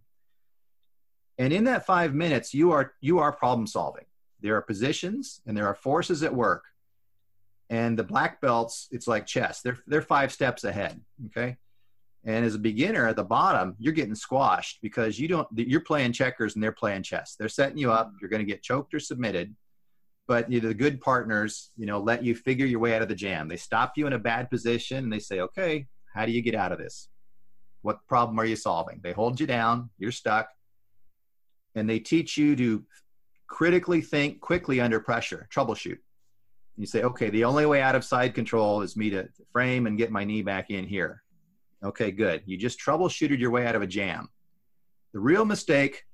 And 1.38 1.50
in 1.52 1.64
that 1.64 1.86
five 1.86 2.14
minutes, 2.14 2.52
you 2.52 2.72
are 2.72 2.92
you 3.00 3.20
are 3.20 3.32
problem 3.32 3.66
solving. 3.66 4.04
There 4.40 4.54
are 4.54 4.62
positions 4.62 5.40
and 5.46 5.56
there 5.56 5.66
are 5.66 5.74
forces 5.74 6.22
at 6.22 6.34
work. 6.34 6.64
And 7.70 7.98
the 7.98 8.04
black 8.04 8.40
belts, 8.42 8.86
it's 8.90 9.08
like 9.08 9.26
chess. 9.26 9.62
They're 9.62 9.78
they're 9.86 10.02
five 10.02 10.30
steps 10.30 10.64
ahead. 10.64 11.00
Okay. 11.28 11.56
And 12.26 12.44
as 12.44 12.56
a 12.56 12.58
beginner 12.58 13.06
at 13.06 13.14
the 13.14 13.24
bottom, 13.24 13.76
you're 13.78 13.92
getting 13.92 14.16
squashed 14.16 14.80
because 14.82 15.16
you 15.16 15.28
don't. 15.28 15.46
You're 15.54 15.80
playing 15.80 16.12
checkers 16.12 16.54
and 16.54 16.62
they're 16.62 16.72
playing 16.72 17.04
chess. 17.04 17.36
They're 17.38 17.48
setting 17.48 17.78
you 17.78 17.92
up. 17.92 18.12
You're 18.20 18.28
going 18.28 18.44
to 18.44 18.52
get 18.52 18.64
choked 18.64 18.92
or 18.92 18.98
submitted. 18.98 19.54
But 20.26 20.50
you 20.50 20.60
know, 20.60 20.66
the 20.66 20.74
good 20.74 21.00
partners, 21.00 21.70
you 21.76 21.86
know, 21.86 22.00
let 22.00 22.24
you 22.24 22.34
figure 22.34 22.66
your 22.66 22.80
way 22.80 22.96
out 22.96 23.02
of 23.02 23.08
the 23.08 23.14
jam. 23.14 23.46
They 23.46 23.56
stop 23.56 23.92
you 23.96 24.08
in 24.08 24.12
a 24.12 24.18
bad 24.18 24.50
position 24.50 25.04
and 25.04 25.12
they 25.12 25.20
say, 25.20 25.38
"Okay, 25.38 25.86
how 26.14 26.26
do 26.26 26.32
you 26.32 26.42
get 26.42 26.56
out 26.56 26.72
of 26.72 26.78
this? 26.78 27.08
What 27.82 28.04
problem 28.08 28.40
are 28.40 28.44
you 28.44 28.56
solving?" 28.56 29.00
They 29.04 29.12
hold 29.12 29.38
you 29.38 29.46
down. 29.46 29.90
You're 29.96 30.10
stuck, 30.10 30.48
and 31.76 31.88
they 31.88 32.00
teach 32.00 32.36
you 32.36 32.56
to 32.56 32.84
critically 33.46 34.00
think 34.00 34.40
quickly 34.40 34.80
under 34.80 34.98
pressure, 34.98 35.46
troubleshoot. 35.54 35.98
You 36.76 36.86
say, 36.86 37.04
"Okay, 37.04 37.30
the 37.30 37.44
only 37.44 37.66
way 37.66 37.80
out 37.80 37.94
of 37.94 38.04
side 38.04 38.34
control 38.34 38.82
is 38.82 38.96
me 38.96 39.10
to 39.10 39.28
frame 39.52 39.86
and 39.86 39.96
get 39.96 40.10
my 40.10 40.24
knee 40.24 40.42
back 40.42 40.70
in 40.70 40.88
here." 40.88 41.22
Okay, 41.86 42.10
good. 42.10 42.42
You 42.46 42.56
just 42.56 42.80
troubleshooted 42.80 43.38
your 43.38 43.52
way 43.52 43.64
out 43.64 43.76
of 43.76 43.82
a 43.82 43.86
jam. 43.86 44.28
The 45.12 45.20
real 45.20 45.44
mistake, 45.44 46.04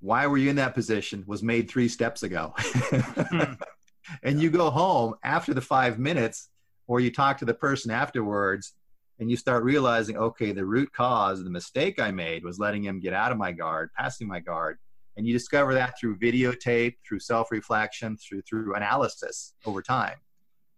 why 0.00 0.26
were 0.26 0.36
you 0.36 0.50
in 0.50 0.56
that 0.56 0.74
position, 0.74 1.22
was 1.24 1.40
made 1.40 1.70
three 1.70 1.86
steps 1.86 2.24
ago. 2.24 2.52
Hmm. 2.56 3.52
and 4.24 4.42
you 4.42 4.50
go 4.50 4.70
home 4.70 5.14
after 5.22 5.54
the 5.54 5.60
five 5.60 6.00
minutes, 6.00 6.48
or 6.88 6.98
you 6.98 7.12
talk 7.12 7.38
to 7.38 7.44
the 7.44 7.54
person 7.54 7.92
afterwards, 7.92 8.74
and 9.20 9.30
you 9.30 9.36
start 9.36 9.62
realizing, 9.62 10.16
okay, 10.16 10.50
the 10.50 10.66
root 10.66 10.92
cause, 10.92 11.44
the 11.44 11.48
mistake 11.48 12.00
I 12.00 12.10
made 12.10 12.42
was 12.42 12.58
letting 12.58 12.82
him 12.82 12.98
get 12.98 13.12
out 13.12 13.30
of 13.30 13.38
my 13.38 13.52
guard, 13.52 13.90
passing 13.96 14.26
my 14.26 14.40
guard. 14.40 14.78
And 15.16 15.24
you 15.24 15.32
discover 15.32 15.74
that 15.74 15.94
through 15.96 16.18
videotape, 16.18 16.96
through 17.08 17.20
self-reflection, 17.20 18.16
through 18.16 18.42
through 18.42 18.74
analysis 18.74 19.54
over 19.64 19.80
time 19.80 20.16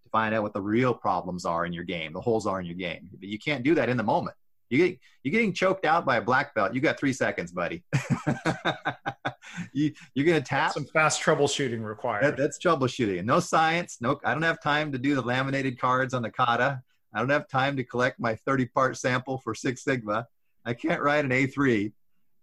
to 0.07 0.11
find 0.11 0.35
out 0.35 0.43
what 0.43 0.53
the 0.55 0.61
real 0.61 0.95
problems 0.95 1.45
are 1.45 1.67
in 1.67 1.73
your 1.73 1.85
game, 1.85 2.13
the 2.13 2.21
holes 2.21 2.47
are 2.47 2.61
in 2.61 2.67
your 2.67 2.75
game. 2.77 3.09
But 3.19 3.29
you 3.29 3.39
can't 3.39 3.63
do 3.65 3.75
that 3.75 3.89
in 3.89 3.97
the 3.97 4.03
moment. 4.03 4.37
You 4.71 4.79
get 4.79 4.99
you're 5.23 5.33
getting 5.33 5.53
choked 5.53 5.85
out 5.85 6.05
by 6.05 6.17
a 6.17 6.21
black 6.21 6.55
belt. 6.55 6.75
You 6.75 6.81
got 6.81 6.99
three 6.99 7.13
seconds, 7.13 7.53
buddy. 7.53 7.85
you 9.73 9.93
you're 10.15 10.27
gonna 10.27 10.41
tap. 10.41 10.73
some 10.73 10.87
fast 10.87 11.23
troubleshooting 11.23 11.79
That, 11.81 11.87
required. 11.87 12.37
that's 12.37 12.59
troubleshooting. 12.59 13.25
No 13.25 13.41
science. 13.41 13.99
No, 14.01 14.19
I 14.25 14.33
don't 14.33 14.43
have 14.43 14.61
time 14.61 14.91
to 14.93 14.99
do 14.99 15.15
the 15.15 15.23
laminated 15.23 15.79
cards 15.81 16.15
on 16.15 16.23
the 16.23 16.31
kata. 16.31 16.81
I 17.15 17.19
don't 17.21 17.31
have 17.31 17.49
time 17.49 17.77
to 17.77 17.85
collect 17.85 18.19
my 18.21 18.35
30 18.35 18.67
part 18.67 18.97
sample 18.97 19.39
for 19.39 19.55
Six 19.55 19.85
Sigma. 19.85 20.27
I 20.65 20.75
can't 20.75 21.01
ride 21.01 21.25
an 21.25 21.31
A3. 21.31 21.93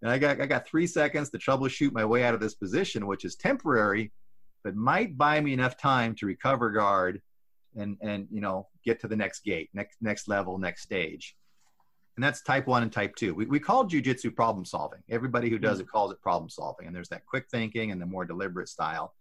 And 0.02 0.12
I 0.12 0.18
got, 0.18 0.42
I 0.42 0.46
got 0.46 0.66
three 0.68 0.88
seconds 0.88 1.30
to 1.30 1.38
troubleshoot 1.38 1.92
my 1.94 2.04
way 2.04 2.24
out 2.24 2.34
of 2.34 2.40
this 2.42 2.56
position, 2.56 3.06
which 3.08 3.24
is 3.24 3.36
temporary, 3.36 4.12
but 4.64 4.76
might 4.76 5.18
buy 5.18 5.40
me 5.40 5.54
enough 5.54 5.78
time 5.78 6.14
to 6.16 6.26
recover 6.26 6.72
guard 6.72 7.22
and, 7.76 7.98
and, 8.02 8.28
you 8.32 8.42
know, 8.42 8.68
get 8.84 9.00
to 9.02 9.08
the 9.08 9.16
next 9.16 9.44
gate, 9.44 9.70
next, 9.74 9.98
next 10.02 10.28
level, 10.28 10.58
next 10.58 10.84
stage. 10.84 11.36
And 12.16 12.24
that's 12.24 12.42
type 12.42 12.68
one 12.68 12.84
and 12.84 12.92
type 12.92 13.16
two. 13.16 13.34
We, 13.34 13.46
we 13.46 13.60
call 13.60 13.86
jujitsu 13.86 14.36
problem 14.36 14.66
solving. 14.66 15.00
Everybody 15.10 15.50
who 15.50 15.58
does 15.58 15.78
hmm. 15.78 15.84
it 15.84 15.88
calls 15.88 16.12
it 16.12 16.22
problem 16.22 16.50
solving. 16.50 16.88
And 16.88 16.96
there's 16.96 17.10
that 17.10 17.26
quick 17.26 17.48
thinking 17.50 17.92
and 17.92 18.02
the 18.02 18.06
more 18.06 18.26
deliberate 18.26 18.70
style 18.70 19.14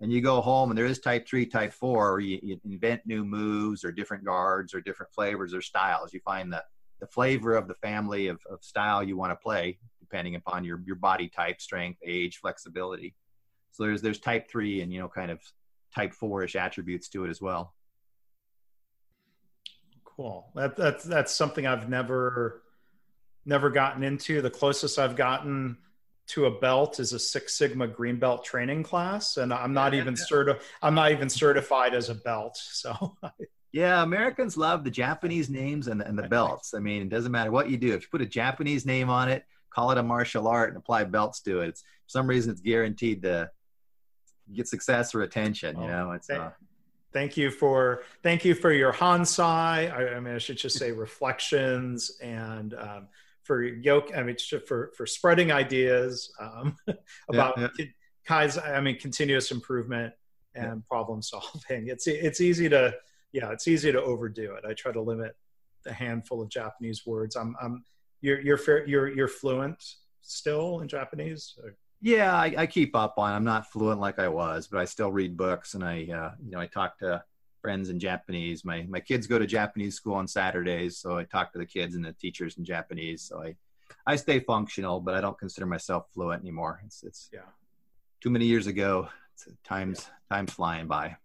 and 0.00 0.12
you 0.12 0.20
go 0.20 0.40
home 0.40 0.70
and 0.70 0.78
there 0.78 0.86
is 0.86 0.98
type 0.98 1.26
three, 1.26 1.46
type 1.46 1.72
four, 1.72 2.12
or 2.12 2.20
you, 2.20 2.38
you, 2.42 2.60
invent 2.64 3.02
new 3.06 3.24
moves 3.24 3.84
or 3.84 3.92
different 3.92 4.24
guards 4.24 4.74
or 4.74 4.80
different 4.80 5.12
flavors 5.12 5.54
or 5.54 5.62
styles. 5.62 6.12
You 6.12 6.20
find 6.20 6.52
the, 6.52 6.62
the 7.00 7.06
flavor 7.06 7.54
of 7.54 7.68
the 7.68 7.74
family 7.74 8.26
of, 8.26 8.40
of 8.50 8.62
style 8.62 9.02
you 9.02 9.16
want 9.16 9.32
to 9.32 9.36
play, 9.36 9.78
depending 10.00 10.34
upon 10.34 10.64
your, 10.64 10.82
your 10.84 10.96
body 10.96 11.28
type, 11.28 11.60
strength, 11.60 12.00
age, 12.04 12.38
flexibility. 12.38 13.14
So 13.70 13.84
there's 13.84 14.02
there's 14.02 14.20
type 14.20 14.48
three 14.48 14.82
and 14.82 14.92
you 14.92 15.00
know 15.00 15.08
kind 15.08 15.30
of 15.30 15.40
type 15.94 16.12
four-ish 16.12 16.56
attributes 16.56 17.08
to 17.10 17.24
it 17.24 17.30
as 17.30 17.40
well. 17.40 17.74
Cool. 20.04 20.46
That, 20.54 20.76
that's 20.76 21.04
that's 21.04 21.34
something 21.34 21.66
I've 21.66 21.88
never 21.88 22.62
never 23.44 23.70
gotten 23.70 24.02
into. 24.02 24.42
The 24.42 24.50
closest 24.50 24.98
I've 24.98 25.16
gotten 25.16 25.76
to 26.26 26.46
a 26.46 26.50
belt 26.50 27.00
is 27.00 27.12
a 27.12 27.18
Six 27.18 27.56
Sigma 27.56 27.86
green 27.86 28.18
belt 28.18 28.44
training 28.44 28.82
class, 28.82 29.36
and 29.36 29.52
I'm 29.52 29.72
not 29.72 29.94
even 29.94 30.14
certi- 30.14 30.60
I'm 30.82 30.94
not 30.94 31.12
even 31.12 31.28
certified 31.28 31.94
as 31.94 32.08
a 32.08 32.14
belt. 32.14 32.56
So. 32.56 33.16
yeah, 33.72 34.02
Americans 34.02 34.56
love 34.56 34.84
the 34.84 34.90
Japanese 34.90 35.50
names 35.50 35.88
and, 35.88 36.00
and 36.00 36.16
the 36.16 36.28
belts. 36.28 36.74
I 36.74 36.78
mean, 36.78 37.02
it 37.02 37.08
doesn't 37.08 37.32
matter 37.32 37.50
what 37.50 37.68
you 37.68 37.76
do. 37.76 37.92
If 37.92 38.02
you 38.02 38.08
put 38.10 38.22
a 38.22 38.26
Japanese 38.26 38.86
name 38.86 39.10
on 39.10 39.28
it, 39.28 39.44
call 39.70 39.90
it 39.90 39.98
a 39.98 40.02
martial 40.02 40.48
art, 40.48 40.70
and 40.70 40.78
apply 40.78 41.04
belts 41.04 41.40
to 41.42 41.60
it, 41.60 41.68
it's 41.68 41.80
for 41.82 42.08
some 42.08 42.26
reason 42.26 42.52
it's 42.52 42.60
guaranteed 42.60 43.22
to 43.22 43.50
get 44.52 44.68
success 44.68 45.14
or 45.14 45.22
attention. 45.22 45.80
You 45.80 45.86
know, 45.86 46.12
it's. 46.12 46.28
Uh, 46.28 46.50
thank 47.12 47.36
you 47.36 47.50
for 47.50 48.02
thank 48.22 48.44
you 48.44 48.54
for 48.54 48.72
your 48.72 48.92
hansei. 48.92 49.92
I, 49.92 50.16
I 50.16 50.20
mean, 50.20 50.34
I 50.34 50.38
should 50.38 50.58
just 50.58 50.78
say 50.78 50.92
reflections 50.92 52.18
and 52.20 52.74
um, 52.74 53.08
for 53.44 53.62
yoke 53.62 54.10
i 54.16 54.22
mean 54.22 54.36
for 54.66 54.90
for 54.96 55.06
spreading 55.06 55.52
ideas 55.52 56.32
um, 56.40 56.76
about 57.28 57.56
yeah, 57.58 57.68
yeah. 57.78 57.84
kaizen, 58.28 58.66
i 58.74 58.80
mean 58.80 58.98
continuous 58.98 59.50
improvement 59.50 60.12
and 60.54 60.64
yeah. 60.64 60.74
problem 60.88 61.22
solving 61.22 61.52
it's 61.88 62.06
it's 62.06 62.40
easy 62.40 62.68
to 62.68 62.92
yeah 63.32 63.50
it's 63.50 63.68
easy 63.68 63.92
to 63.92 64.02
overdo 64.02 64.54
it 64.54 64.64
i 64.68 64.72
try 64.72 64.90
to 64.90 65.00
limit 65.00 65.36
the 65.84 65.92
handful 65.92 66.42
of 66.42 66.48
japanese 66.48 67.06
words 67.06 67.36
i'm 67.36 67.54
i'm 67.62 67.84
you're 68.22 68.40
you're 68.40 68.58
fair, 68.58 68.86
you're 68.86 69.08
you're 69.08 69.28
fluent 69.28 69.82
still 70.22 70.80
in 70.80 70.88
japanese 70.88 71.54
or? 71.62 71.76
Yeah 72.04 72.36
I, 72.36 72.54
I, 72.58 72.66
keep 72.66 72.94
up 72.94 73.14
on 73.18 73.32
i'm 73.32 73.44
not 73.44 73.72
fluent 73.72 74.00
like 74.00 74.18
i 74.18 74.28
was 74.28 74.68
but 74.68 74.78
i 74.78 74.84
still 74.84 75.10
read 75.10 75.36
books 75.36 75.74
and 75.74 75.82
i 75.82 76.06
uh, 76.12 76.32
you 76.44 76.50
know 76.50 76.60
i 76.60 76.66
talk 76.66 76.98
to 76.98 77.24
friends 77.64 77.88
in 77.88 77.98
Japanese. 77.98 78.62
My 78.62 78.82
my 78.90 79.00
kids 79.00 79.26
go 79.26 79.38
to 79.38 79.46
Japanese 79.46 79.94
school 79.94 80.16
on 80.16 80.28
Saturdays, 80.28 80.98
so 80.98 81.16
I 81.16 81.24
talk 81.24 81.50
to 81.54 81.58
the 81.58 81.64
kids 81.64 81.94
and 81.94 82.04
the 82.04 82.12
teachers 82.12 82.58
in 82.58 82.64
Japanese. 82.64 83.22
So 83.22 83.42
I 83.42 83.56
I 84.06 84.16
stay 84.16 84.40
functional, 84.40 85.00
but 85.00 85.14
I 85.14 85.22
don't 85.22 85.38
consider 85.38 85.64
myself 85.64 86.04
fluent 86.12 86.42
anymore. 86.42 86.82
It's 86.84 87.02
it's 87.02 87.30
yeah. 87.32 87.48
too 88.20 88.28
many 88.28 88.44
years 88.44 88.66
ago. 88.66 89.08
It's, 89.32 89.48
times 89.64 89.98
yeah. 90.06 90.36
times 90.36 90.52
flying 90.52 90.86
by. 90.86 91.16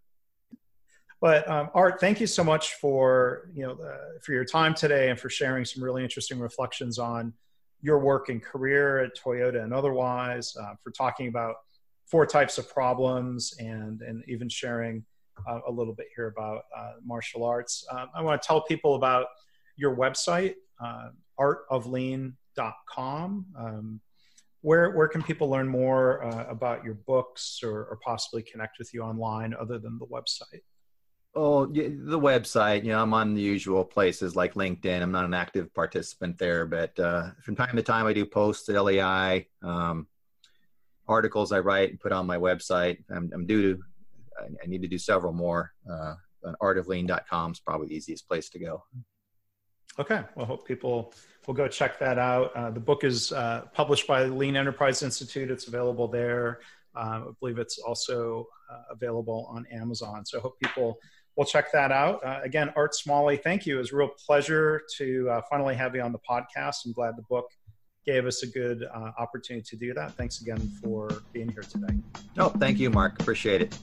But 1.20 1.46
um, 1.50 1.70
Art, 1.74 2.00
thank 2.00 2.22
you 2.22 2.28
so 2.28 2.46
much 2.46 2.76
for 2.76 3.50
you 3.54 3.64
know 3.64 3.74
uh, 3.74 4.20
for 4.24 4.32
your 4.32 4.46
time 4.46 4.74
today 4.74 5.10
and 5.10 5.20
for 5.20 5.30
sharing 5.30 5.66
some 5.66 5.84
really 5.84 6.04
interesting 6.04 6.40
reflections 6.40 7.00
on 7.00 7.34
your 7.82 8.00
work 8.00 8.30
and 8.30 8.44
career 8.44 9.00
at 9.00 9.18
Toyota 9.18 9.64
and 9.64 9.74
otherwise. 9.74 10.56
Uh, 10.60 10.74
for 10.84 10.92
talking 10.92 11.28
about 11.28 11.56
four 12.06 12.26
types 12.26 12.58
of 12.58 12.70
problems 12.70 13.54
and 13.60 14.02
and 14.02 14.24
even 14.28 14.50
sharing 14.50 15.06
uh, 15.48 15.60
a 15.68 15.72
little 15.72 15.94
bit 15.94 16.08
here 16.16 16.28
about 16.28 16.64
uh, 16.76 16.94
martial 17.06 17.44
arts. 17.44 17.86
Um, 17.92 18.08
I 18.16 18.22
want 18.22 18.42
to 18.42 18.48
tell 18.48 18.62
people 18.62 18.96
about 18.96 19.28
your 19.76 19.96
website, 19.96 20.56
uh, 20.84 21.10
artoflean.com. 21.40 23.46
Um, 23.58 24.02
where, 24.62 24.92
where 24.92 25.08
can 25.08 25.24
people 25.24 25.50
learn 25.50 25.70
more 25.70 26.22
uh, 26.24 26.46
about 26.50 26.84
your 26.84 26.96
books 26.96 27.62
or, 27.64 27.86
or 27.86 27.98
possibly 28.04 28.44
connect 28.44 28.78
with 28.78 28.94
you 28.94 29.02
online 29.02 29.56
other 29.58 29.80
than 29.80 29.98
the 29.98 30.06
website? 30.08 30.64
Oh, 31.36 31.66
the 31.68 32.20
website. 32.20 32.84
You 32.84 32.90
know, 32.90 33.02
I'm 33.02 33.14
on 33.14 33.36
the 33.36 33.42
usual 33.42 33.86
places 33.86 34.36
like 34.36 34.56
LinkedIn. 34.56 35.02
I'm 35.02 35.12
not 35.12 35.26
an 35.26 35.34
active 35.34 35.74
participant 35.74 36.38
there, 36.38 36.66
but 36.66 37.00
uh, 37.00 37.30
from 37.44 37.56
time 37.56 37.76
to 37.76 37.84
time 37.84 38.08
I 38.08 38.14
do 38.14 38.26
posts 38.26 38.68
at 38.70 38.84
LEI, 38.84 39.48
um, 39.62 40.08
articles 41.08 41.52
I 41.52 41.60
write 41.60 41.92
and 41.92 42.00
put 42.00 42.12
on 42.12 42.26
my 42.26 42.38
website. 42.38 43.04
I'm, 43.10 43.30
I'm 43.34 43.46
due 43.46 43.76
to 43.76 43.82
I, 44.64 44.68
need 44.68 44.82
to 44.82 44.88
do 44.88 44.98
several 44.98 45.34
more. 45.34 45.74
Uh, 45.90 46.16
artoflean.com 46.62 47.52
is 47.52 47.60
probably 47.60 47.88
the 47.88 47.96
easiest 47.96 48.28
place 48.28 48.50
to 48.50 48.60
go. 48.60 48.84
Okay. 49.98 50.22
Well, 50.36 50.46
hope 50.46 50.68
people 50.68 51.14
will 51.46 51.54
go 51.54 51.68
check 51.68 52.00
that 52.00 52.18
out. 52.18 52.56
Uh, 52.56 52.72
the 52.72 52.80
book 52.80 53.04
is 53.04 53.32
uh, 53.34 53.66
published 53.74 54.08
by 54.08 54.26
Lean 54.26 54.56
Enterprise 54.56 55.04
Institute. 55.04 55.52
It's 55.52 55.68
available 55.68 56.08
there. 56.08 56.62
Uh, 56.96 57.00
I 57.00 57.24
believe 57.40 57.58
it's 57.58 57.80
also 57.80 58.48
uh, 58.72 58.84
available 58.92 59.48
on 59.50 59.66
Amazon. 59.68 60.26
So 60.26 60.40
I 60.40 60.42
hope 60.42 60.60
people 60.60 61.00
will 61.40 61.46
check 61.46 61.72
that 61.72 61.92
out. 61.94 62.22
Uh, 62.22 62.42
again, 62.44 62.74
Art 62.76 62.94
Smalley, 62.94 63.38
thank 63.38 63.66
you. 63.66 63.78
It 63.78 63.80
was 63.80 63.94
a 63.94 63.96
real 63.96 64.10
pleasure 64.10 64.82
to 64.98 65.30
uh, 65.30 65.42
finally 65.50 65.74
have 65.74 65.96
you 65.96 66.02
on 66.02 66.12
the 66.12 66.20
podcast. 66.20 66.86
I'm 66.86 66.92
glad 66.92 67.16
the 67.16 67.24
book 67.30 67.50
gave 68.06 68.26
us 68.26 68.44
a 68.44 68.48
good 68.48 68.84
opportunity 69.18 69.64
to 69.70 69.78
do 69.78 69.94
that. 69.94 70.16
Thanks 70.16 70.42
again 70.42 70.60
for 70.84 71.08
being 71.32 71.50
here 71.50 71.62
today. 71.62 71.96
Oh, 72.38 72.50
thank 72.50 72.80
you, 72.80 72.90
Mark. 72.90 73.22
Appreciate 73.22 73.62
it. 73.62 73.74